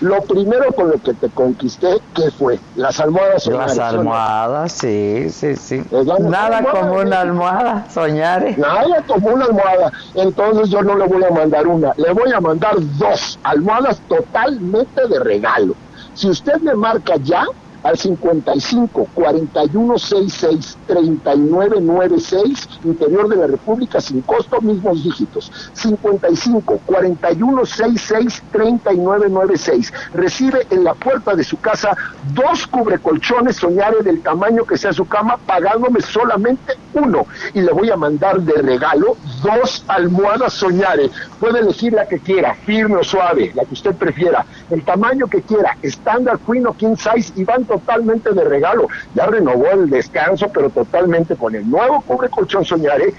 [0.01, 2.59] Lo primero con lo que te conquisté, ¿qué fue?
[2.75, 3.77] Las almohadas soñares.
[3.77, 5.83] Las almohadas, sí, sí, sí.
[6.21, 8.59] Nada como una almohada, soñar.
[8.59, 9.93] Nada como una almohada.
[10.15, 15.07] Entonces yo no le voy a mandar una, le voy a mandar dos almohadas totalmente
[15.07, 15.75] de regalo.
[16.15, 17.45] Si usted me marca ya,
[17.83, 25.51] al 55 41 66 39 96 interior de la República sin costo mismos dígitos.
[25.73, 31.97] 55 41 66 39 96 recibe en la puerta de su casa
[32.35, 37.27] dos cubrecolchones soñare del tamaño que sea su cama pagándome solamente uno.
[37.55, 41.11] Y le voy a mandar de regalo dos almohadas soñare.
[41.39, 44.45] Puede elegir la que quiera firme o suave la que usted prefiera.
[44.71, 48.89] El tamaño que quiera estándar queen o king size y van totalmente de regalo.
[49.15, 53.15] Ya renovó el descanso, pero totalmente con el nuevo cubre colchón Soñare,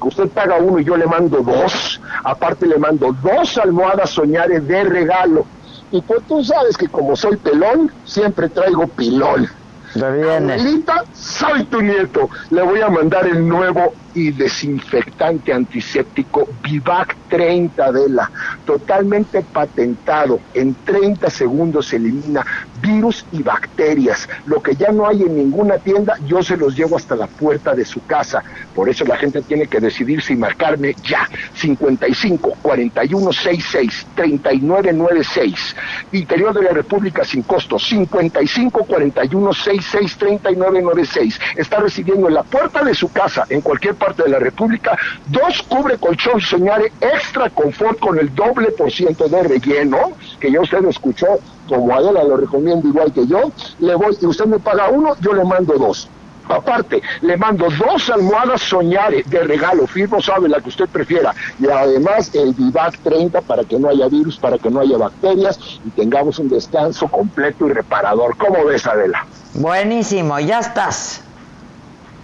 [0.00, 2.00] que usted paga uno y yo le mando dos.
[2.22, 5.44] Aparte le mando dos almohadas Soñare de regalo.
[5.90, 9.48] Y pues tú sabes que como soy pelón, siempre traigo pilón.
[9.96, 12.28] Abuelita, soy tu nieto.
[12.50, 18.30] Le voy a mandar el nuevo y desinfectante antiséptico Vivac 30 de la,
[18.64, 20.40] totalmente patentado.
[20.54, 22.44] En 30 segundos se elimina
[22.80, 24.26] virus y bacterias.
[24.46, 27.74] Lo que ya no hay en ninguna tienda, yo se los llevo hasta la puerta
[27.74, 28.42] de su casa.
[28.74, 31.28] Por eso la gente tiene que decidirse y marcarme ya.
[31.54, 35.76] 55 41 66 39 96.
[36.12, 37.78] Interior de la República sin costo.
[37.78, 41.38] 55 41 66 39 96.
[41.56, 44.96] Está recibiendo en la puerta de su casa, en cualquier parte de la República,
[45.26, 50.60] dos cubre colchón soñare extra confort con el doble por ciento de relleno, que ya
[50.60, 51.26] usted escuchó,
[51.68, 53.50] como Adela lo recomienda igual que yo,
[53.80, 56.08] le voy, y usted me paga uno, yo le mando dos.
[56.48, 61.68] Aparte, le mando dos almohadas soñare de regalo, firmo sabe la que usted prefiera, y
[61.68, 65.90] además el Vivac 30 para que no haya virus, para que no haya bacterias y
[65.90, 68.36] tengamos un descanso completo y reparador.
[68.36, 69.26] ¿Cómo ves, Adela?
[69.54, 71.25] Buenísimo, ya estás.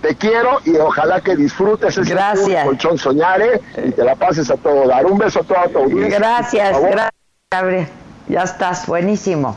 [0.03, 2.17] Te quiero y ojalá que disfrutes ese
[2.65, 5.07] colchón soñare y te la pases a todo dar.
[5.07, 6.19] Un beso a todo tu audiencia.
[6.19, 7.11] Gracias, gracias,
[7.51, 7.87] Gabriel.
[8.29, 9.57] Ya estás, buenísimo.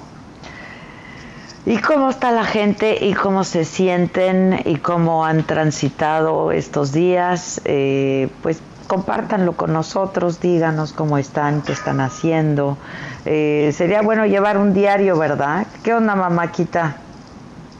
[1.66, 7.60] ¿Y cómo está la gente y cómo se sienten y cómo han transitado estos días?
[7.66, 12.78] Eh, pues compártanlo con nosotros, díganos cómo están, qué están haciendo.
[13.26, 15.66] Eh, sería bueno llevar un diario, ¿verdad?
[15.84, 16.98] ¿Qué onda, mamáquita?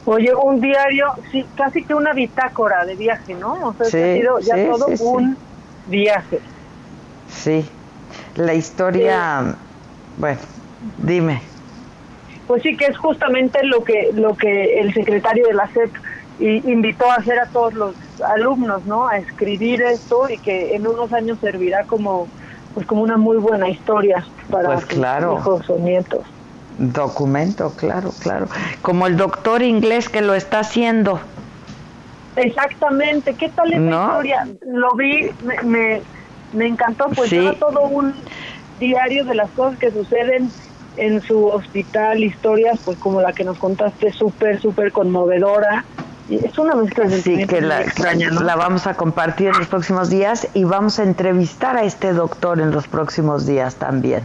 [0.06, 3.54] Oye, un diario, sí, casi que una bitácora de viaje, ¿no?
[3.68, 5.36] O sea, ha sido ya todo un
[5.86, 6.38] viaje.
[7.28, 7.68] Sí,
[8.36, 9.56] la historia,
[10.16, 10.38] bueno,
[10.98, 11.42] dime.
[12.46, 15.92] Pues sí, que es justamente lo que lo que el secretario de la SEP
[16.38, 19.08] invitó a hacer a todos los alumnos, ¿no?
[19.08, 22.28] A escribir esto y que en unos años servirá como
[22.74, 25.32] pues como una muy buena historia para pues claro.
[25.32, 26.26] sus hijos o nietos.
[26.78, 28.48] Documento, claro, claro.
[28.82, 31.20] Como el doctor inglés que lo está haciendo.
[32.36, 33.34] Exactamente.
[33.34, 34.48] ¿Qué tal esa historia?
[34.66, 35.30] Lo vi,
[35.64, 36.02] me,
[36.52, 38.14] me, encantó, pues todo un
[38.78, 40.50] diario de las cosas que suceden
[40.98, 45.84] en su hospital, historias pues como la que nos contaste, súper, súper conmovedora.
[46.28, 50.10] Es una mezcla de Sí, que la, extraña, la vamos a compartir en los próximos
[50.10, 54.22] días y vamos a entrevistar a este doctor en los próximos días también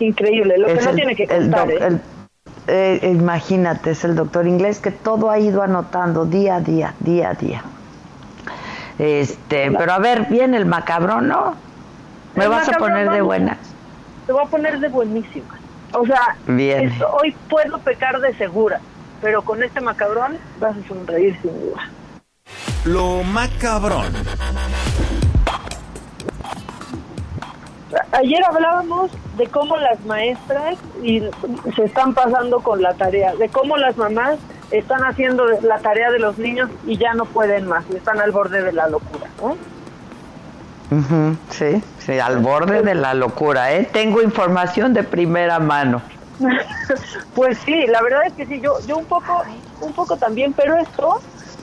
[0.00, 1.70] increíble, lo que no tiene que contar.
[1.70, 1.98] ¿eh?
[2.68, 7.30] Eh, imagínate, es el doctor inglés que todo ha ido anotando día a día, día
[7.30, 7.62] a día.
[8.98, 11.54] Este, pero a ver, bien el macabrón, ¿no?
[12.34, 13.56] ¿Me vas a poner de buena?
[14.26, 15.58] Te voy a poner de buenísima.
[15.92, 16.92] O sea, bien.
[17.20, 18.80] hoy puedo pecar de segura,
[19.22, 21.88] pero con este macabrón vas a sonreír sin duda.
[22.84, 24.12] Lo macabrón.
[28.12, 31.22] Ayer hablábamos de cómo las maestras y
[31.76, 34.38] se están pasando con la tarea, de cómo las mamás
[34.72, 38.62] están haciendo la tarea de los niños y ya no pueden más, están al borde
[38.62, 39.56] de la locura, ¿no?
[41.50, 43.88] sí, sí, al borde de la locura, ¿eh?
[43.92, 46.00] Tengo información de primera mano.
[47.34, 49.42] pues sí, la verdad es que sí, yo, yo un poco,
[49.80, 51.20] un poco también, pero esto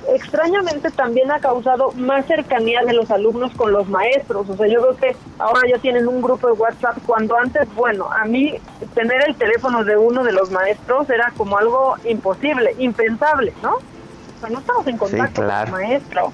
[0.10, 4.50] extrañamente también ha causado más cercanía de los alumnos con los maestros.
[4.50, 8.10] O sea, yo creo que ahora ya tienen un grupo de WhatsApp cuando antes, bueno,
[8.12, 8.56] a mí
[8.94, 13.76] tener el teléfono de uno de los maestros era como algo imposible, impensable, ¿no?
[13.76, 16.34] O sea, no estamos en contacto con el maestro.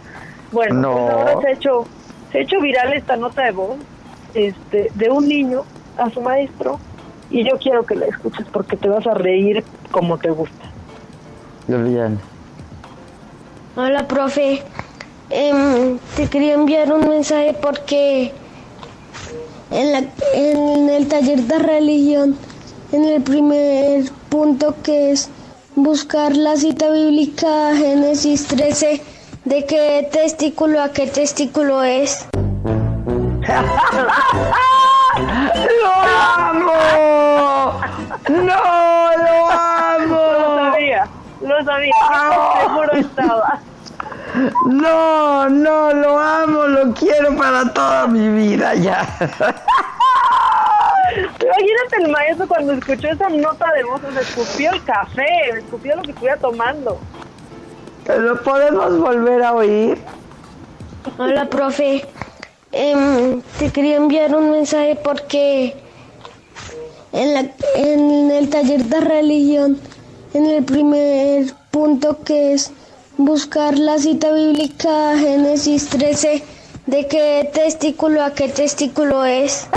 [0.51, 1.85] Bueno, pues ahora se ha hecho
[2.31, 3.77] se ha hecho viral esta nota de voz
[4.33, 5.63] este de un niño
[5.97, 6.79] a su maestro
[7.29, 10.65] y yo quiero que la escuches porque te vas a reír como te gusta.
[11.67, 12.19] Bien.
[13.81, 14.61] Hola, profe.
[15.29, 18.33] Em, te quería enviar un mensaje porque
[19.71, 20.03] en, la,
[20.33, 22.37] en el taller de religión,
[22.91, 25.29] en el primer punto que es
[25.77, 29.01] buscar la cita bíblica Génesis 13,
[29.45, 32.27] de qué testículo a qué testículo es.
[35.83, 35.93] ¡Lo
[36.27, 36.73] amo!
[38.27, 40.21] ¡No, lo amo!
[40.33, 41.07] Lo sabía,
[41.39, 41.93] lo sabía,
[42.61, 43.61] seguro estaba.
[44.65, 49.07] No, no, lo amo, lo quiero para toda mi vida ya.
[51.15, 55.25] Imagínate el maestro cuando escuchó esa nota de voz, se escupió el café,
[55.57, 56.99] escupió lo que estuviera tomando.
[58.07, 59.97] ¿Lo podemos volver a oír?
[61.17, 62.07] Hola, profe.
[62.71, 65.75] Em, te quería enviar un mensaje porque
[67.11, 67.45] en, la,
[67.75, 69.79] en el taller de religión,
[70.33, 72.71] en el primer punto que es
[73.19, 76.41] buscar la cita bíblica Génesis 13,
[76.85, 79.67] de qué testículo a qué testículo es.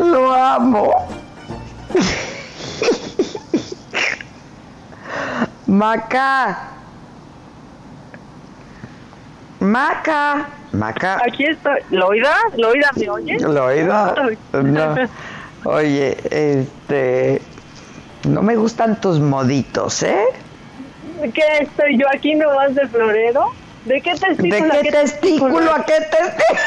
[0.00, 0.90] Lo amo.
[5.68, 6.58] Maca.
[9.60, 10.48] Maca.
[10.72, 11.22] Maca.
[11.24, 11.80] Aquí estoy.
[11.90, 12.36] ¿Loida?
[12.56, 13.38] ¿Loida me oye?
[13.38, 14.14] ¿Loida?
[14.52, 14.94] No.
[15.64, 17.40] Oye, este.
[18.24, 20.24] No me gustan tus moditos, ¿eh?
[21.34, 23.52] ¿Qué estoy yo aquí no vas de florero?
[23.84, 24.74] ¿De qué testículo?
[24.74, 26.60] ¿De qué, testículo a qué testículo?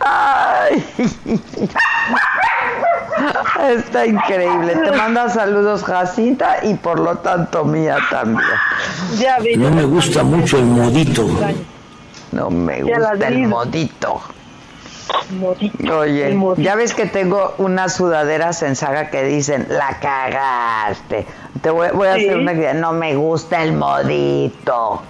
[0.00, 0.84] Ay.
[3.76, 4.76] Está increíble.
[4.76, 8.46] Te manda saludos Jacinta y por lo tanto mía también.
[9.18, 9.56] Ya vi.
[9.56, 11.26] No me gusta mucho el modito.
[12.34, 14.20] No me gusta el modito.
[15.38, 15.98] Modito.
[15.98, 21.26] Oye, ya ves que tengo unas sudaderas en saga que dicen, la cagaste.
[21.62, 22.26] Te voy, voy a Sí.
[22.26, 25.02] hacer una idea, no me gusta el modito.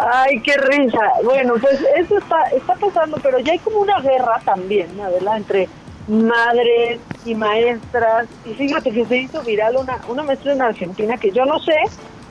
[0.00, 1.00] Ay, qué risa.
[1.24, 5.68] Bueno, pues eso está, está pasando, pero ya hay como una guerra también, Adela, entre
[6.06, 8.26] madres y maestras.
[8.44, 11.74] Y fíjate que se hizo viral una, una maestra en Argentina que yo no sé,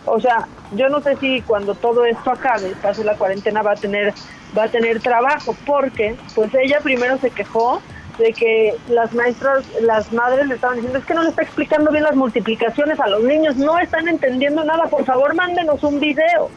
[0.07, 3.75] o sea, yo no sé si cuando todo esto acabe, pase la cuarentena, va a
[3.75, 4.13] tener,
[4.57, 7.81] va a tener trabajo, porque pues ella primero se quejó
[8.17, 11.91] de que las maestras, las madres le estaban diciendo, es que no le está explicando
[11.91, 16.49] bien las multiplicaciones a los niños, no están entendiendo nada, por favor mándenos un video.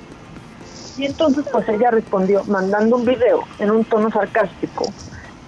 [0.97, 4.85] Y entonces pues ella respondió mandando un video en un tono sarcástico,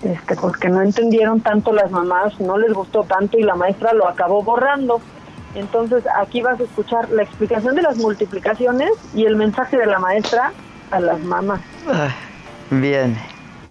[0.02, 4.08] este, porque no entendieron tanto las mamás, no les gustó tanto y la maestra lo
[4.08, 5.00] acabó borrando.
[5.54, 9.98] Entonces aquí vas a escuchar la explicación de las multiplicaciones y el mensaje de la
[9.98, 10.52] maestra
[10.90, 11.60] a las mamás.
[12.70, 13.18] Bien.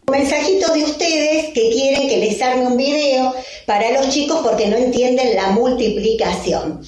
[0.07, 3.33] Un mensajito de ustedes que quieren que les arme un video
[3.65, 6.81] para los chicos porque no entienden la multiplicación.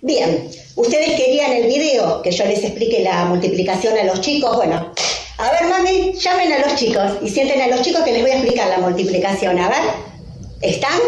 [0.00, 4.54] Bien, ustedes querían el video que yo les explique la multiplicación a los chicos.
[4.56, 4.92] Bueno,
[5.38, 8.30] a ver, mami, llamen a los chicos y sienten a los chicos que les voy
[8.30, 9.58] a explicar la multiplicación.
[9.58, 9.82] A ver,
[10.62, 11.00] ¿están?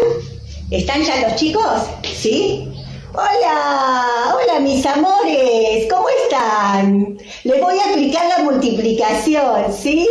[0.71, 1.81] ¿Están ya los chicos?
[2.13, 2.70] ¿Sí?
[3.13, 7.17] Hola, hola mis amores, ¿cómo están?
[7.43, 10.07] Les voy a explicar la multiplicación, ¿sí?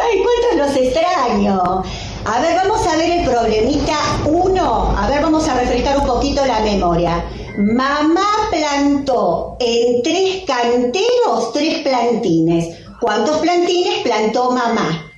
[0.00, 1.82] Ay, cuántos los extraño.
[2.24, 4.96] A ver, vamos a ver el problemita 1.
[4.96, 7.24] A ver, vamos a refrescar un poquito la memoria.
[7.58, 12.78] Mamá plantó en tres canteros tres plantines.
[13.00, 15.12] ¿Cuántos plantines plantó mamá?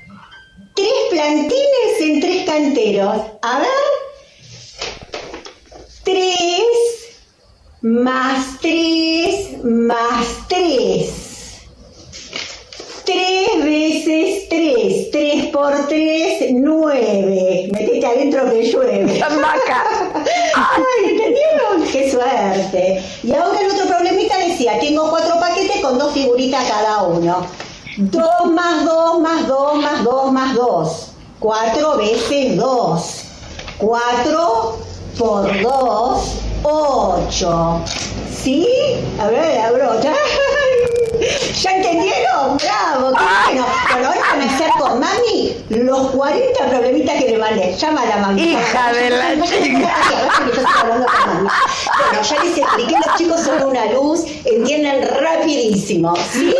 [0.74, 3.20] Tres plantines en tres canteros.
[3.42, 3.68] A ver.
[6.04, 6.97] Tres
[7.82, 11.26] más tres más tres.
[13.04, 15.10] Tres veces tres.
[15.10, 17.68] Tres por tres, nueve.
[17.72, 19.22] Metete adentro que llueve.
[20.54, 21.82] Ay, ¿entendieron?
[21.90, 23.02] Qué suerte.
[23.22, 27.46] Y ahora el otro problemita decía, tengo cuatro paquetes con dos figuritas cada uno.
[27.96, 31.08] Dos más dos más dos más dos más dos.
[31.38, 33.24] Cuatro veces dos.
[33.78, 34.76] Cuatro
[35.16, 37.82] por dos, ocho.
[38.32, 38.66] ¿Sí?
[39.20, 40.12] A ver, la brocha.
[41.62, 42.56] ¿Ya entendieron?
[42.56, 43.12] ¡Bravo!
[43.16, 43.66] ¡Qué bueno!
[43.92, 47.74] Bueno, ahora van a hacer con mami los 40 problemitas que le mandé.
[47.76, 48.42] Llámala, mami.
[48.42, 49.96] Hija de la chica.
[51.98, 56.54] Bueno, ya les expliqué, los chicos son una luz, entienden rapidísimo, ¿sí?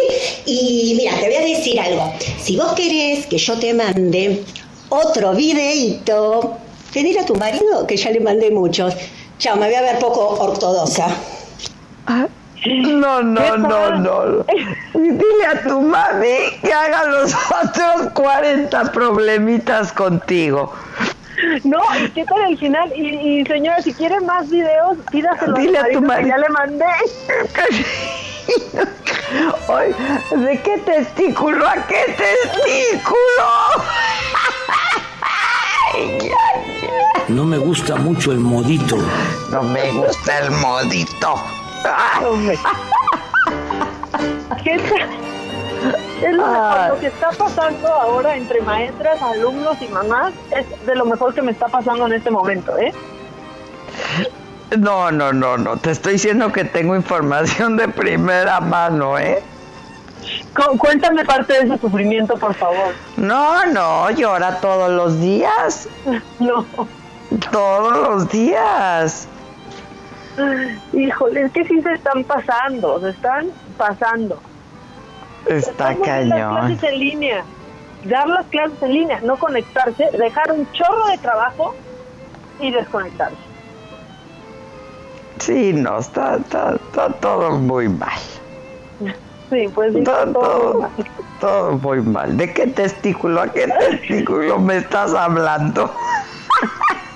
[0.47, 2.13] Y mira, te voy a decir algo.
[2.43, 4.43] Si vos querés que yo te mande
[4.89, 6.57] otro videito,
[6.93, 8.95] pedile a tu marido, que ya le mandé muchos.
[9.39, 11.07] Chao, me voy a ver poco ortodoxa.
[12.67, 14.45] No, no, no, no.
[14.95, 20.73] Y dile a tu mami que haga los otros 40 problemitas contigo.
[21.63, 22.93] No, ¿y qué tal el final?
[22.97, 26.31] Y, y señora, si quiere más videos, pídaselo Dile a tu marido que.
[26.31, 26.85] Ya le mandé.
[29.69, 29.95] Ay,
[30.37, 33.45] ¿De qué testículo a qué testículo?
[35.95, 36.48] Ay, ya.
[37.29, 38.97] No me gusta mucho el modito.
[39.51, 41.35] No me gusta el modito.
[44.65, 44.75] ¿Qué?
[44.75, 50.97] Es lo, mejor, lo que está pasando ahora entre maestras, alumnos y mamás es de
[50.97, 52.93] lo mejor que me está pasando en este momento, ¿eh?
[54.77, 55.77] No, no, no, no.
[55.77, 59.41] Te estoy diciendo que tengo información de primera mano, ¿eh?
[60.57, 62.93] Cu- Cuéntame parte de ese sufrimiento, por favor.
[63.17, 65.89] No, no, llora todos los días.
[66.41, 66.67] No.
[67.51, 69.29] Todos los días.
[70.93, 74.39] Híjole, es que sí se están pasando, se están pasando.
[75.47, 76.57] Está Estamos en las cañón.
[76.69, 77.45] clases en línea,
[78.05, 81.75] dar las clases en línea, no conectarse, dejar un chorro de trabajo
[82.61, 83.37] y desconectarse.
[85.39, 88.19] Sí, no, está, está, está todo muy mal.
[89.51, 90.91] Sí, pues sí, Todo, todo todo, mal.
[91.41, 92.37] todo muy mal.
[92.37, 95.93] ¿De qué testículo, a qué testículo me estás hablando?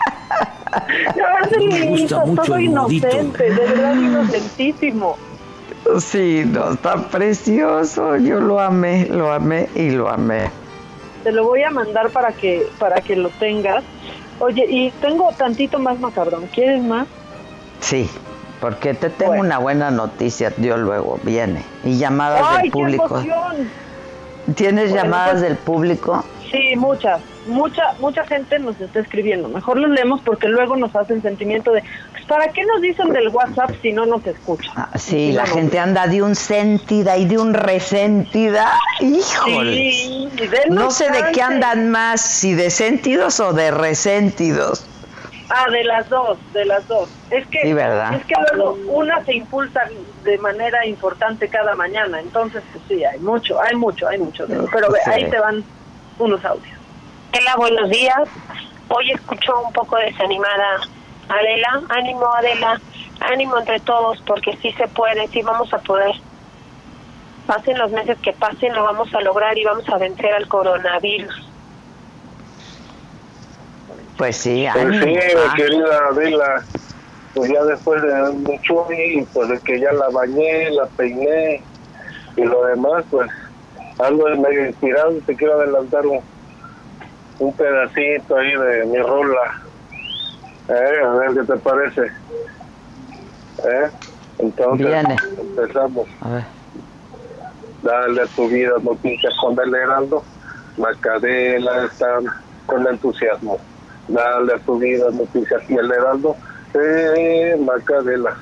[0.72, 5.16] No, es el me gusta mucho todo el inocente, de verdad inocentísimo.
[5.98, 8.16] Sí, no, está precioso.
[8.16, 10.50] Yo lo amé, lo amé y lo amé.
[11.24, 13.82] Te lo voy a mandar para que para que lo tengas.
[14.38, 16.46] Oye, y tengo tantito más macabrón.
[16.54, 17.06] ¿Quieres más?
[17.80, 18.08] Sí,
[18.60, 20.52] porque te tengo una buena noticia.
[20.58, 21.64] Yo luego viene.
[21.84, 23.04] Y llamadas ¡Ay, del qué público.
[23.20, 23.70] emoción!
[24.54, 26.24] ¿Tienes Bueno, llamadas pues- del público?
[26.50, 27.20] Sí, muchas.
[27.46, 29.48] Mucha mucha gente nos está escribiendo.
[29.48, 31.82] Mejor los leemos porque luego nos hace el sentimiento de,
[32.12, 34.72] pues, ¿para qué nos dicen del WhatsApp si no nos escuchan?
[34.76, 38.78] Ah, Sí, la gente anda de un sentida y de un resentida.
[39.00, 39.90] Híjole.
[39.92, 40.28] Sí,
[40.70, 44.86] no sé de qué andan más, si de sentidos o de resentidos.
[45.50, 47.10] Ah, de las dos, de las dos.
[47.30, 48.14] Es que, Sí, ¿verdad?
[48.14, 49.80] es que luego una se impulsa
[50.24, 54.46] de manera importante cada mañana, entonces pues sí, hay mucho, hay mucho, hay mucho.
[54.46, 55.10] de- Pero Sí.
[55.10, 55.62] ahí te van
[56.18, 56.78] unos audios.
[57.34, 58.28] Hola, buenos días.
[58.88, 60.80] Hoy escucho un poco desanimada.
[61.28, 62.80] Adela, ánimo Adela,
[63.20, 66.12] ánimo entre todos porque sí se puede, sí vamos a poder.
[67.46, 71.48] Pasen los meses que pasen, lo vamos a lograr y vamos a vencer al coronavirus.
[74.18, 75.04] Pues sí, Pues ánimo.
[75.04, 76.64] sí, mi Ah, querida Adela,
[77.34, 81.62] pues ya después de mucho y pues de que ya la bañé, la peiné
[82.36, 83.30] y lo demás, pues
[83.98, 86.20] ando medio inspirado y te quiero adelantar un,
[87.42, 89.60] un pedacito ahí de mi rola.
[90.68, 92.02] Eh, a ver qué te parece.
[93.64, 93.90] ¿Eh?
[94.38, 95.16] Entonces, Viene.
[95.40, 96.06] empezamos.
[96.20, 96.44] A ver.
[97.82, 100.22] Dale a tu vida noticias con el Heraldo.
[100.76, 102.26] Macadela están
[102.66, 103.58] con entusiasmo.
[104.06, 106.36] Dale a tu vida noticias y el Heraldo.
[106.74, 108.36] Eh, Macadela.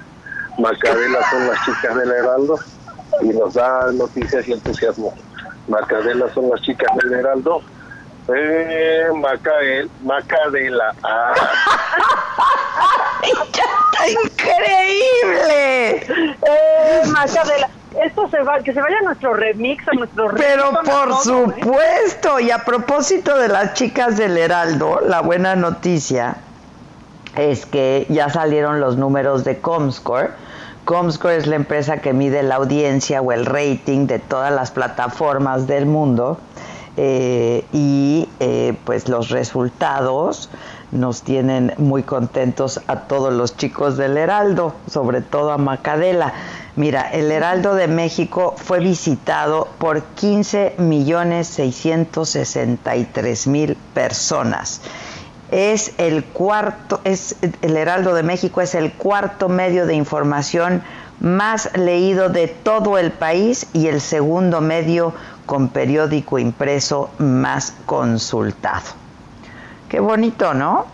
[0.59, 2.59] Macadela son las chicas del Heraldo
[3.22, 5.14] y nos da noticias y entusiasmo.
[5.68, 7.62] Macadela son las chicas del Heraldo.
[8.28, 10.94] Eh, Macael, Macadela.
[11.02, 11.34] Ah.
[14.09, 15.97] ¡Increíble!
[15.97, 17.68] Eh, Macadela,
[18.05, 21.51] esto se va, que se vaya a nuestro remix, a nuestro Pero remix, por todo,
[21.51, 21.55] ¿eh?
[21.56, 26.36] supuesto, y a propósito de las chicas del Heraldo, la buena noticia
[27.36, 30.30] es que ya salieron los números de Comscore.
[30.84, 35.66] Comscore es la empresa que mide la audiencia o el rating de todas las plataformas
[35.66, 36.38] del mundo
[37.02, 40.51] eh, y eh, pues los resultados
[40.93, 46.35] nos tienen muy contentos a todos los chicos del Heraldo, sobre todo a Macadela.
[46.77, 54.82] Mira, el Heraldo de México fue visitado por 15 millones 663 mil personas.
[55.51, 60.82] Es el cuarto, es el Heraldo de México es el cuarto medio de información
[61.18, 65.14] más leído de todo el país y el segundo medio
[65.51, 68.85] con periódico impreso más consultado.
[69.89, 70.86] Qué bonito, ¿no?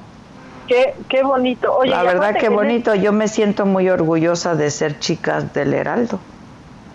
[0.66, 1.76] Qué, qué bonito.
[1.76, 2.94] Oye, La verdad aparte que bonito.
[2.94, 6.18] Yo me siento muy orgullosa de ser chicas del Heraldo.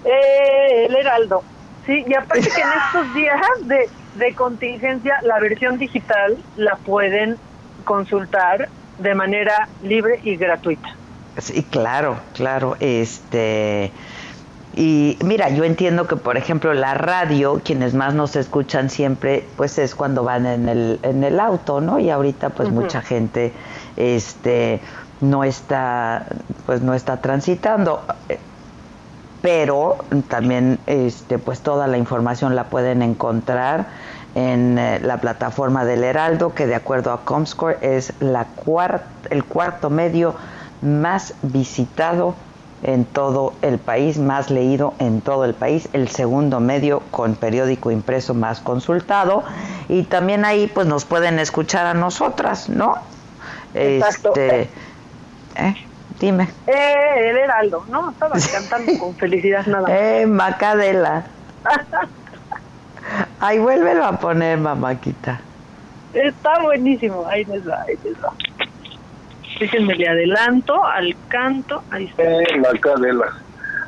[0.03, 1.43] Eh, el Heraldo.
[1.85, 7.37] Sí, y aparte que en estos días de, de contingencia, la versión digital la pueden
[7.83, 10.95] consultar de manera libre y gratuita.
[11.37, 12.75] Sí, claro, claro.
[12.79, 13.91] Este.
[14.73, 19.77] Y mira, yo entiendo que, por ejemplo, la radio, quienes más nos escuchan siempre, pues
[19.77, 21.99] es cuando van en el, en el auto, ¿no?
[21.99, 23.51] Y ahorita, pues mucha gente,
[23.97, 24.79] este,
[25.19, 26.25] no está,
[26.65, 28.01] pues no está transitando.
[29.41, 29.97] Pero
[30.29, 33.87] también, este, pues toda la información la pueden encontrar
[34.35, 38.47] en eh, la plataforma del Heraldo, que de acuerdo a Comscore es la
[39.29, 40.35] el cuarto medio
[40.81, 42.35] más visitado
[42.83, 47.91] en todo el país, más leído en todo el país, el segundo medio con periódico
[47.91, 49.43] impreso más consultado
[49.87, 52.95] y también ahí pues nos pueden escuchar a nosotras, ¿no?
[53.73, 54.29] Exacto.
[54.29, 54.61] Este,
[55.55, 55.75] ¿eh?
[56.19, 56.49] Dime.
[56.67, 58.11] Eh, el Heraldo, ¿no?
[58.11, 59.91] Estaba cantando con felicidad nada más.
[59.91, 61.25] Eh, Macadela.
[63.39, 65.41] Ay, vuélvelo a poner, mamáquita.
[66.13, 68.33] Está buenísimo, ahí les va, ahí les va.
[69.59, 71.83] Déjenme le adelanto al canto.
[71.91, 72.23] Ahí está.
[72.23, 73.33] Eh, Macadela.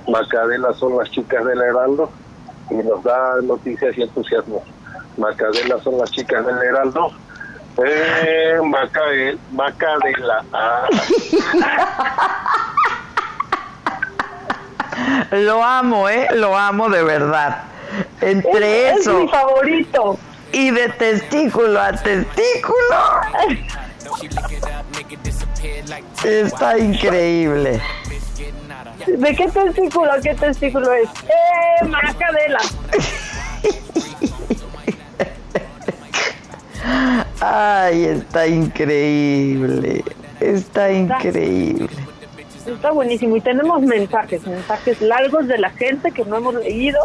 [0.07, 2.09] Macadela son las chicas del Heraldo
[2.69, 4.63] y nos da noticias y entusiasmo.
[5.17, 7.11] Macadela son las chicas del Heraldo.
[7.83, 10.43] Eh, Macael, Macadela.
[10.53, 10.87] Ah.
[15.31, 16.27] Lo amo, ¿eh?
[16.35, 17.63] Lo amo de verdad.
[18.21, 20.17] Entre Es- es eso mi favorito.
[20.51, 22.77] y de testículo a testículo.
[26.23, 27.81] Está increíble.
[29.05, 31.09] ¿De qué testículo qué testículo es?
[31.09, 32.59] ¡Eh, Macadela!
[37.41, 40.03] Ay, está increíble.
[40.39, 41.89] Está increíble.
[42.65, 43.35] Está buenísimo.
[43.35, 46.99] Y tenemos mensajes, mensajes largos de la gente que no hemos leído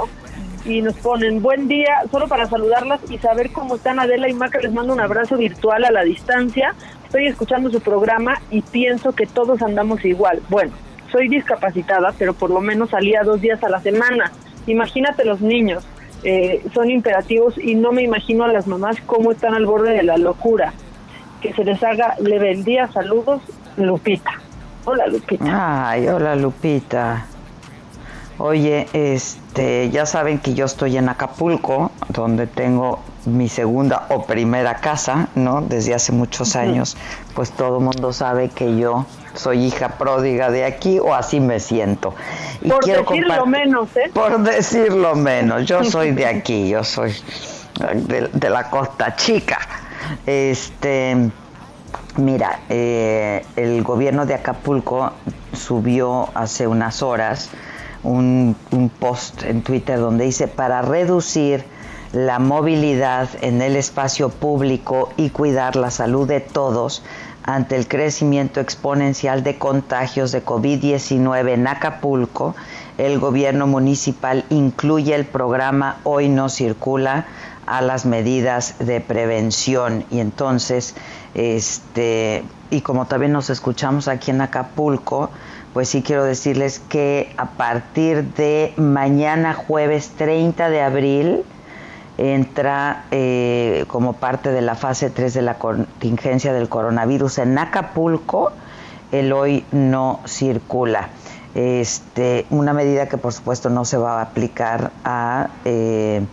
[0.64, 4.60] y nos ponen buen día, solo para saludarlas y saber cómo están Adela y Maca.
[4.60, 6.74] Les mando un abrazo virtual a la distancia.
[7.08, 10.42] Estoy escuchando su programa y pienso que todos andamos igual.
[10.50, 10.72] Bueno,
[11.10, 14.30] soy discapacitada, pero por lo menos salía dos días a la semana.
[14.66, 15.86] Imagínate los niños,
[16.22, 20.02] eh, son imperativos y no me imagino a las mamás cómo están al borde de
[20.02, 20.74] la locura.
[21.40, 22.88] Que se les haga leve el día.
[22.88, 23.40] Saludos,
[23.78, 24.32] Lupita.
[24.84, 25.88] Hola, Lupita.
[25.88, 27.24] Ay, hola Lupita.
[28.36, 34.76] Oye, este, ya saben que yo estoy en Acapulco, donde tengo mi segunda o primera
[34.76, 35.60] casa, ¿no?
[35.60, 36.96] Desde hace muchos años,
[37.34, 41.60] pues todo el mundo sabe que yo soy hija pródiga de aquí o así me
[41.60, 42.14] siento.
[42.60, 44.10] Y Por quiero decirlo menos, ¿eh?
[44.12, 47.14] Por decirlo menos, yo soy de aquí, yo soy
[47.94, 49.58] de, de la Costa Chica.
[50.26, 51.30] Este,
[52.16, 55.12] mira, eh, el gobierno de Acapulco
[55.52, 57.50] subió hace unas horas
[58.02, 61.64] un, un post en Twitter donde dice para reducir
[62.12, 67.02] la movilidad en el espacio público y cuidar la salud de todos
[67.44, 72.54] ante el crecimiento exponencial de contagios de COVID-19 en Acapulco,
[72.98, 77.26] el gobierno municipal incluye el programa Hoy no circula
[77.66, 80.04] a las medidas de prevención.
[80.10, 80.94] Y entonces
[81.34, 85.30] este y como también nos escuchamos aquí en Acapulco,
[85.72, 91.44] pues sí quiero decirles que a partir de mañana jueves 30 de abril
[92.18, 97.38] entra eh, como parte de la fase 3 de la contingencia del coronavirus.
[97.38, 98.52] En Acapulco,
[99.12, 101.08] el hoy no circula.
[101.54, 106.24] Este, una medida que por supuesto no se va a aplicar a eh,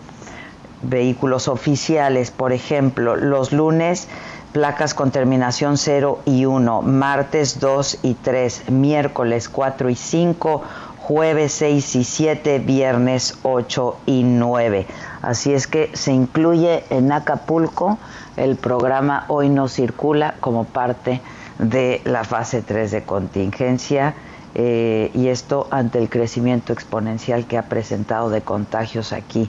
[0.82, 4.08] vehículos oficiales, por ejemplo, los lunes
[4.56, 10.62] placas con terminación 0 y 1, martes 2 y 3, miércoles 4 y 5,
[11.06, 14.88] jueves 6 y 7, viernes 8 y 9.
[15.22, 18.00] Así es que se incluye en Acapulco
[18.38, 21.22] el programa Hoy no circula como parte
[21.60, 24.16] de la fase 3 de contingencia
[24.56, 29.48] eh, y esto ante el crecimiento exponencial que ha presentado de contagios aquí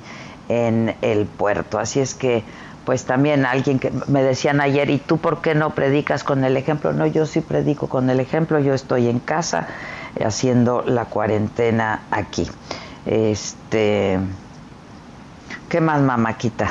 [0.50, 1.78] en el puerto.
[1.78, 2.44] Así es que
[2.84, 6.56] pues también alguien que me decían ayer, ¿y tú por qué no predicas con el
[6.56, 6.92] ejemplo?
[6.92, 9.68] No, yo sí predico con el ejemplo, yo estoy en casa
[10.24, 12.47] haciendo la cuarentena aquí.
[13.05, 14.18] Este,
[15.68, 16.70] ¿qué más, mamáquita?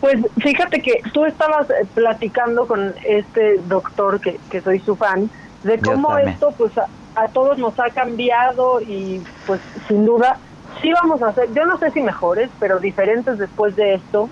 [0.00, 5.30] Pues fíjate que tú estabas eh, platicando con este doctor que, que soy su fan
[5.62, 10.36] de cómo esto pues a, a todos nos ha cambiado y pues sin duda
[10.82, 14.28] sí vamos a hacer, yo no sé si mejores, pero diferentes después de esto.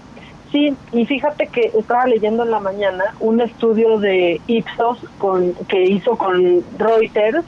[0.51, 5.83] Sí, y fíjate que estaba leyendo en la mañana un estudio de Ipsos con, que
[5.85, 7.47] hizo con Reuters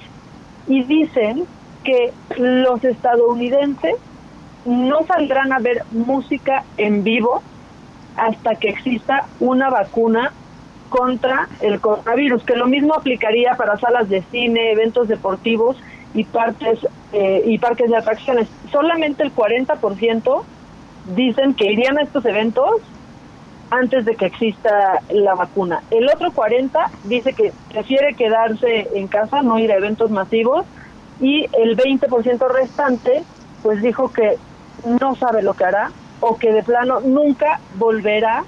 [0.66, 1.44] y dicen
[1.84, 3.94] que los estadounidenses
[4.64, 7.42] no saldrán a ver música en vivo
[8.16, 10.32] hasta que exista una vacuna
[10.88, 15.76] contra el coronavirus, que lo mismo aplicaría para salas de cine, eventos deportivos
[16.14, 16.78] y partes
[17.12, 18.48] eh, y parques de atracciones.
[18.70, 20.42] Solamente el 40%
[21.16, 22.80] dicen que irían a estos eventos
[23.70, 25.82] antes de que exista la vacuna.
[25.90, 30.66] El otro 40 dice que prefiere quedarse en casa, no ir a eventos masivos
[31.20, 33.22] y el 20% restante
[33.62, 34.36] pues dijo que
[35.00, 38.44] no sabe lo que hará o que de plano nunca volverá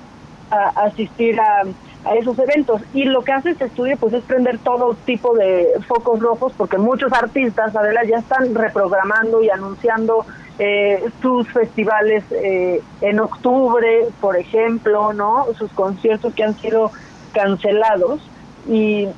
[0.51, 1.62] a asistir a,
[2.06, 2.82] a esos eventos.
[2.94, 6.78] Y lo que hace este estudio pues es prender todo tipo de focos rojos porque
[6.78, 10.24] muchos artistas, Adela, ya están reprogramando y anunciando
[10.58, 15.46] eh, sus festivales eh, en octubre, por ejemplo, ¿no?
[15.58, 16.90] Sus conciertos que han sido
[17.32, 18.20] cancelados
[18.68, 19.08] y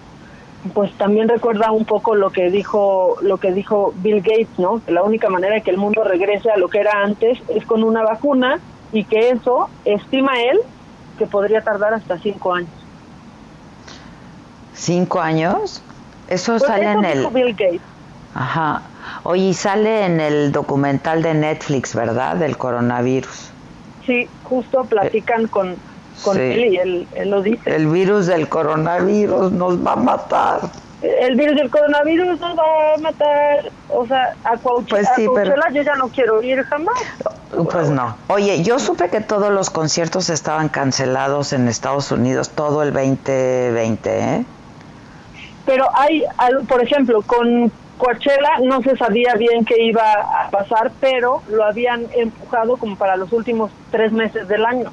[0.75, 4.83] pues también recuerda un poco lo que dijo lo que dijo Bill Gates, ¿no?
[4.85, 7.65] Que la única manera de que el mundo regrese a lo que era antes es
[7.65, 8.59] con una vacuna
[8.93, 10.59] y que eso estima él
[11.19, 12.71] que podría tardar hasta cinco años.
[14.75, 15.83] ¿Cinco años?
[16.29, 17.27] Eso Pues sale eso en el...
[17.29, 17.81] Bill Gates.
[18.35, 18.83] Ajá.
[19.25, 22.37] Oye, sale en el documental de Netflix, ¿verdad?
[22.37, 23.51] Del coronavirus.
[24.07, 25.77] Sí, justo platican con,
[26.23, 26.43] con sí.
[26.43, 27.75] él y él, él lo dice.
[27.75, 30.61] El virus del coronavirus nos va a matar.
[31.01, 33.71] El virus del coronavirus nos va a matar.
[33.89, 36.99] O sea, a, Coach, Pues sí, a pero- Coachella yo ya no quiero ir jamás.
[37.71, 38.17] Pues no.
[38.29, 44.19] Oye, yo supe que todos los conciertos estaban cancelados en Estados Unidos todo el 2020,
[44.37, 44.45] ¿eh?
[45.65, 46.25] Pero hay,
[46.69, 52.07] por ejemplo, con Coachella no se sabía bien qué iba a pasar, pero lo habían
[52.17, 54.91] empujado como para los últimos tres meses del año.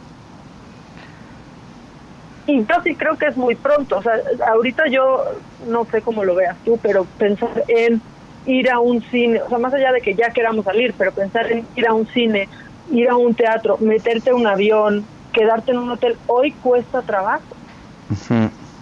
[2.48, 3.98] Y yo sí creo que es muy pronto.
[3.98, 4.14] O sea,
[4.48, 5.24] ahorita yo
[5.68, 8.02] no sé cómo lo veas tú, pero pensar en
[8.46, 11.52] ir a un cine, o sea, más allá de que ya queramos salir, pero pensar
[11.52, 12.48] en ir a un cine,
[12.92, 17.44] ir a un teatro, meterte a un avión, quedarte en un hotel, hoy cuesta trabajo.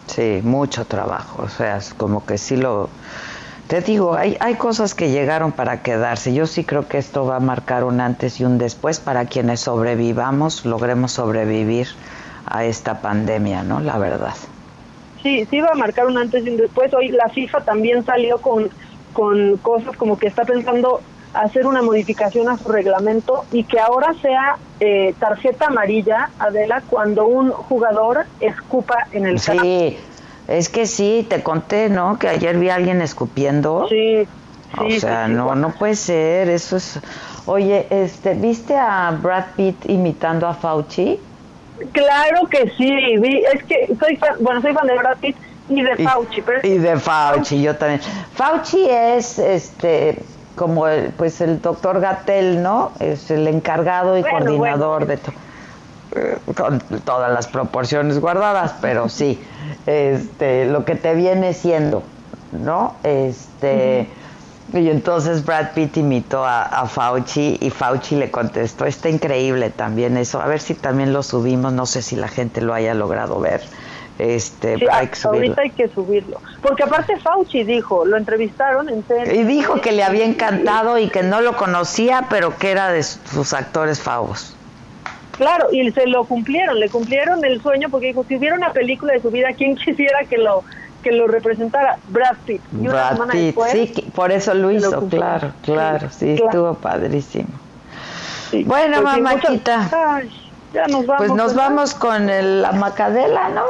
[0.07, 1.44] Sí, mucho trabajo.
[1.44, 2.90] O sea, como que sí lo...
[3.68, 6.34] Te digo, hay, hay cosas que llegaron para quedarse.
[6.34, 9.61] Yo sí creo que esto va a marcar un antes y un después para quienes
[9.61, 11.88] sobrevivamos, logremos sobrevivir
[12.45, 13.80] a esta pandemia, ¿no?
[13.80, 14.34] La verdad.
[15.22, 16.94] Sí, sí va a marcar un antes y un después.
[16.94, 18.70] Hoy la FIFA también salió con,
[19.14, 21.02] con cosas como que está pensando
[21.34, 27.26] hacer una modificación a su reglamento y que ahora sea eh, tarjeta amarilla, Adela, cuando
[27.26, 29.64] un jugador escupa en el campo.
[29.64, 29.98] Sí,
[30.48, 32.20] es que sí, te conté, ¿no?
[32.20, 33.88] Que ayer vi a alguien escupiendo.
[33.90, 34.28] Sí,
[34.78, 35.38] O sea, sí, sí.
[35.38, 36.99] no, no puede ser, eso es...
[37.45, 41.20] Oye, este, ¿viste a Brad Pitt imitando a Fauci?
[41.91, 45.36] Claro que sí, vi, es que soy fan, bueno, soy fan de Brad Pitt
[45.70, 48.02] y de Fauci, pero Y de Fauci, yo también.
[48.36, 50.20] Fauci es, este,
[50.56, 52.91] como el, pues el doctor Gatel, ¿no?
[53.00, 55.36] Es el encargado y Bueno, coordinador de todo.
[56.56, 59.44] Con todas las proporciones guardadas, pero sí,
[59.88, 62.04] este, lo que te viene siendo,
[62.52, 62.95] ¿no?
[63.04, 64.08] Este,
[64.74, 70.18] y entonces Brad Pitt imitó a, a Fauci y Fauci le contestó, está increíble también
[70.18, 73.40] eso, a ver si también lo subimos, no sé si la gente lo haya logrado
[73.40, 73.62] ver,
[74.20, 75.40] este, sí, hay que subirlo.
[75.40, 76.41] ahorita hay que subirlo.
[76.62, 79.34] Porque aparte Fauci dijo, lo entrevistaron en serio.
[79.34, 83.04] Y dijo que le había encantado y que no lo conocía, pero que era de
[83.04, 84.56] sus actores favos.
[85.38, 89.14] Claro, y se lo cumplieron, le cumplieron el sueño porque dijo, si hubiera una película
[89.14, 90.64] de su vida, ¿quién quisiera que lo
[91.04, 91.98] que lo representara?
[92.10, 92.62] Brad Pitt.
[92.74, 96.46] Y una Brad semana Pitt, después, sí, por eso lo hizo, claro, claro, sí, claro.
[96.50, 97.50] estuvo padrísimo.
[98.66, 100.30] Bueno, Pues mamáquita, muchas- ay,
[100.74, 101.16] ya nos vamos.
[101.18, 101.70] pues nos ¿verdad?
[101.70, 103.64] vamos con el- la macadela, ¿no?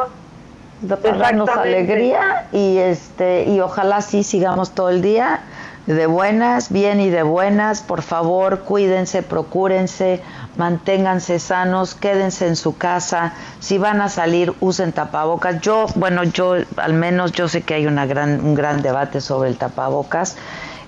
[0.81, 5.39] De para darnos alegría y este y ojalá sí sigamos todo el día
[5.85, 7.81] de buenas, bien y de buenas.
[7.81, 10.21] Por favor, cuídense, procúrense,
[10.55, 13.33] manténganse sanos, quédense en su casa.
[13.59, 15.61] Si van a salir, usen tapabocas.
[15.61, 19.49] Yo, bueno, yo al menos yo sé que hay una gran un gran debate sobre
[19.49, 20.37] el tapabocas.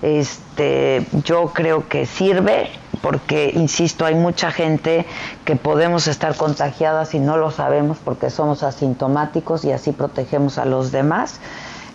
[0.02, 2.70] Este, yo creo que sirve
[3.02, 5.06] porque insisto, hay mucha gente
[5.44, 10.64] que podemos estar contagiadas y no lo sabemos porque somos asintomáticos y así protegemos a
[10.64, 11.40] los demás.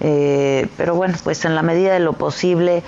[0.02, 2.84] Eh, pero bueno, pues en la medida de lo posible,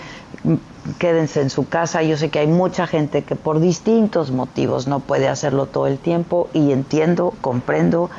[0.98, 2.02] quédense en su casa.
[2.02, 6.00] Yo sé que hay mucha gente que por distintos motivos no puede hacerlo todo el
[6.00, 8.10] tiempo y entiendo, comprendo,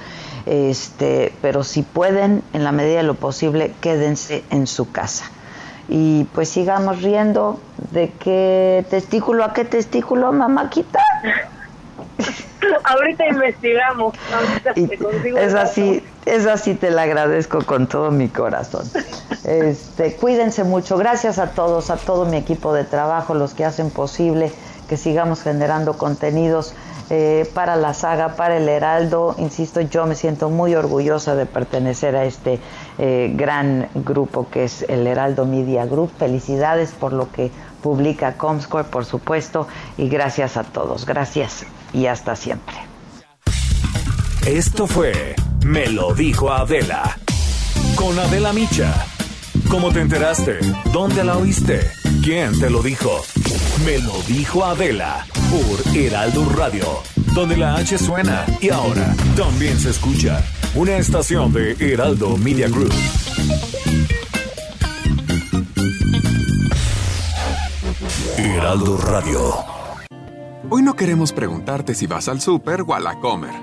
[0.46, 5.30] este, pero si pueden, en la medida de lo posible, quédense en su casa.
[5.88, 7.60] Y pues sigamos riendo
[7.90, 11.04] de qué testículo a qué testículo, mamáquita.
[12.84, 14.14] Ahorita investigamos.
[14.32, 18.28] Ahorita Y te consigo es el así, es así, te la agradezco con todo mi
[18.28, 18.88] corazón.
[19.44, 20.96] Este, cuídense mucho.
[20.96, 24.52] Gracias a todos, a todo mi equipo de trabajo, los que hacen posible
[24.88, 26.74] que sigamos generando contenidos
[27.10, 29.34] eh, para la saga, para el Heraldo.
[29.38, 32.58] Insisto, yo me siento muy orgullosa de pertenecer a este
[32.98, 36.10] eh, gran grupo que es el Heraldo Media Group.
[36.18, 37.50] Felicidades por lo que
[37.84, 41.04] publica Comscore, por supuesto, y gracias a todos.
[41.04, 42.76] Gracias y hasta siempre.
[44.46, 45.36] Esto fue
[45.66, 47.18] Me lo dijo Adela
[47.94, 48.90] con Adela Micha.
[49.68, 50.60] ¿Cómo te enteraste?
[50.94, 51.90] ¿Dónde la oíste?
[52.22, 53.22] ¿Quién te lo dijo?
[53.84, 56.86] Me lo dijo Adela por Heraldo Radio,
[57.34, 60.42] donde la H suena y ahora también se escucha.
[60.74, 62.94] Una estación de Heraldo Media Group.
[68.36, 69.54] Heraldo Radio.
[70.68, 73.54] Hoy no queremos preguntarte si vas al súper o a la comer,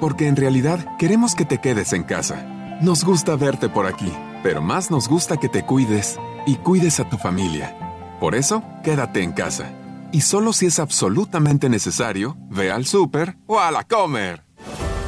[0.00, 2.78] porque en realidad queremos que te quedes en casa.
[2.80, 4.10] Nos gusta verte por aquí,
[4.42, 8.16] pero más nos gusta que te cuides y cuides a tu familia.
[8.18, 9.72] Por eso, quédate en casa.
[10.10, 14.42] Y solo si es absolutamente necesario, ve al súper o a la comer.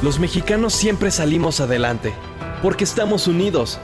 [0.03, 2.13] Los mexicanos siempre salimos adelante,
[2.61, 3.79] porque estamos unidos.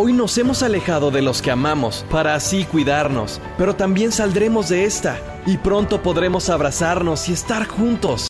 [0.00, 4.84] Hoy nos hemos alejado de los que amamos para así cuidarnos, pero también saldremos de
[4.84, 8.22] esta y pronto podremos abrazarnos y estar juntos.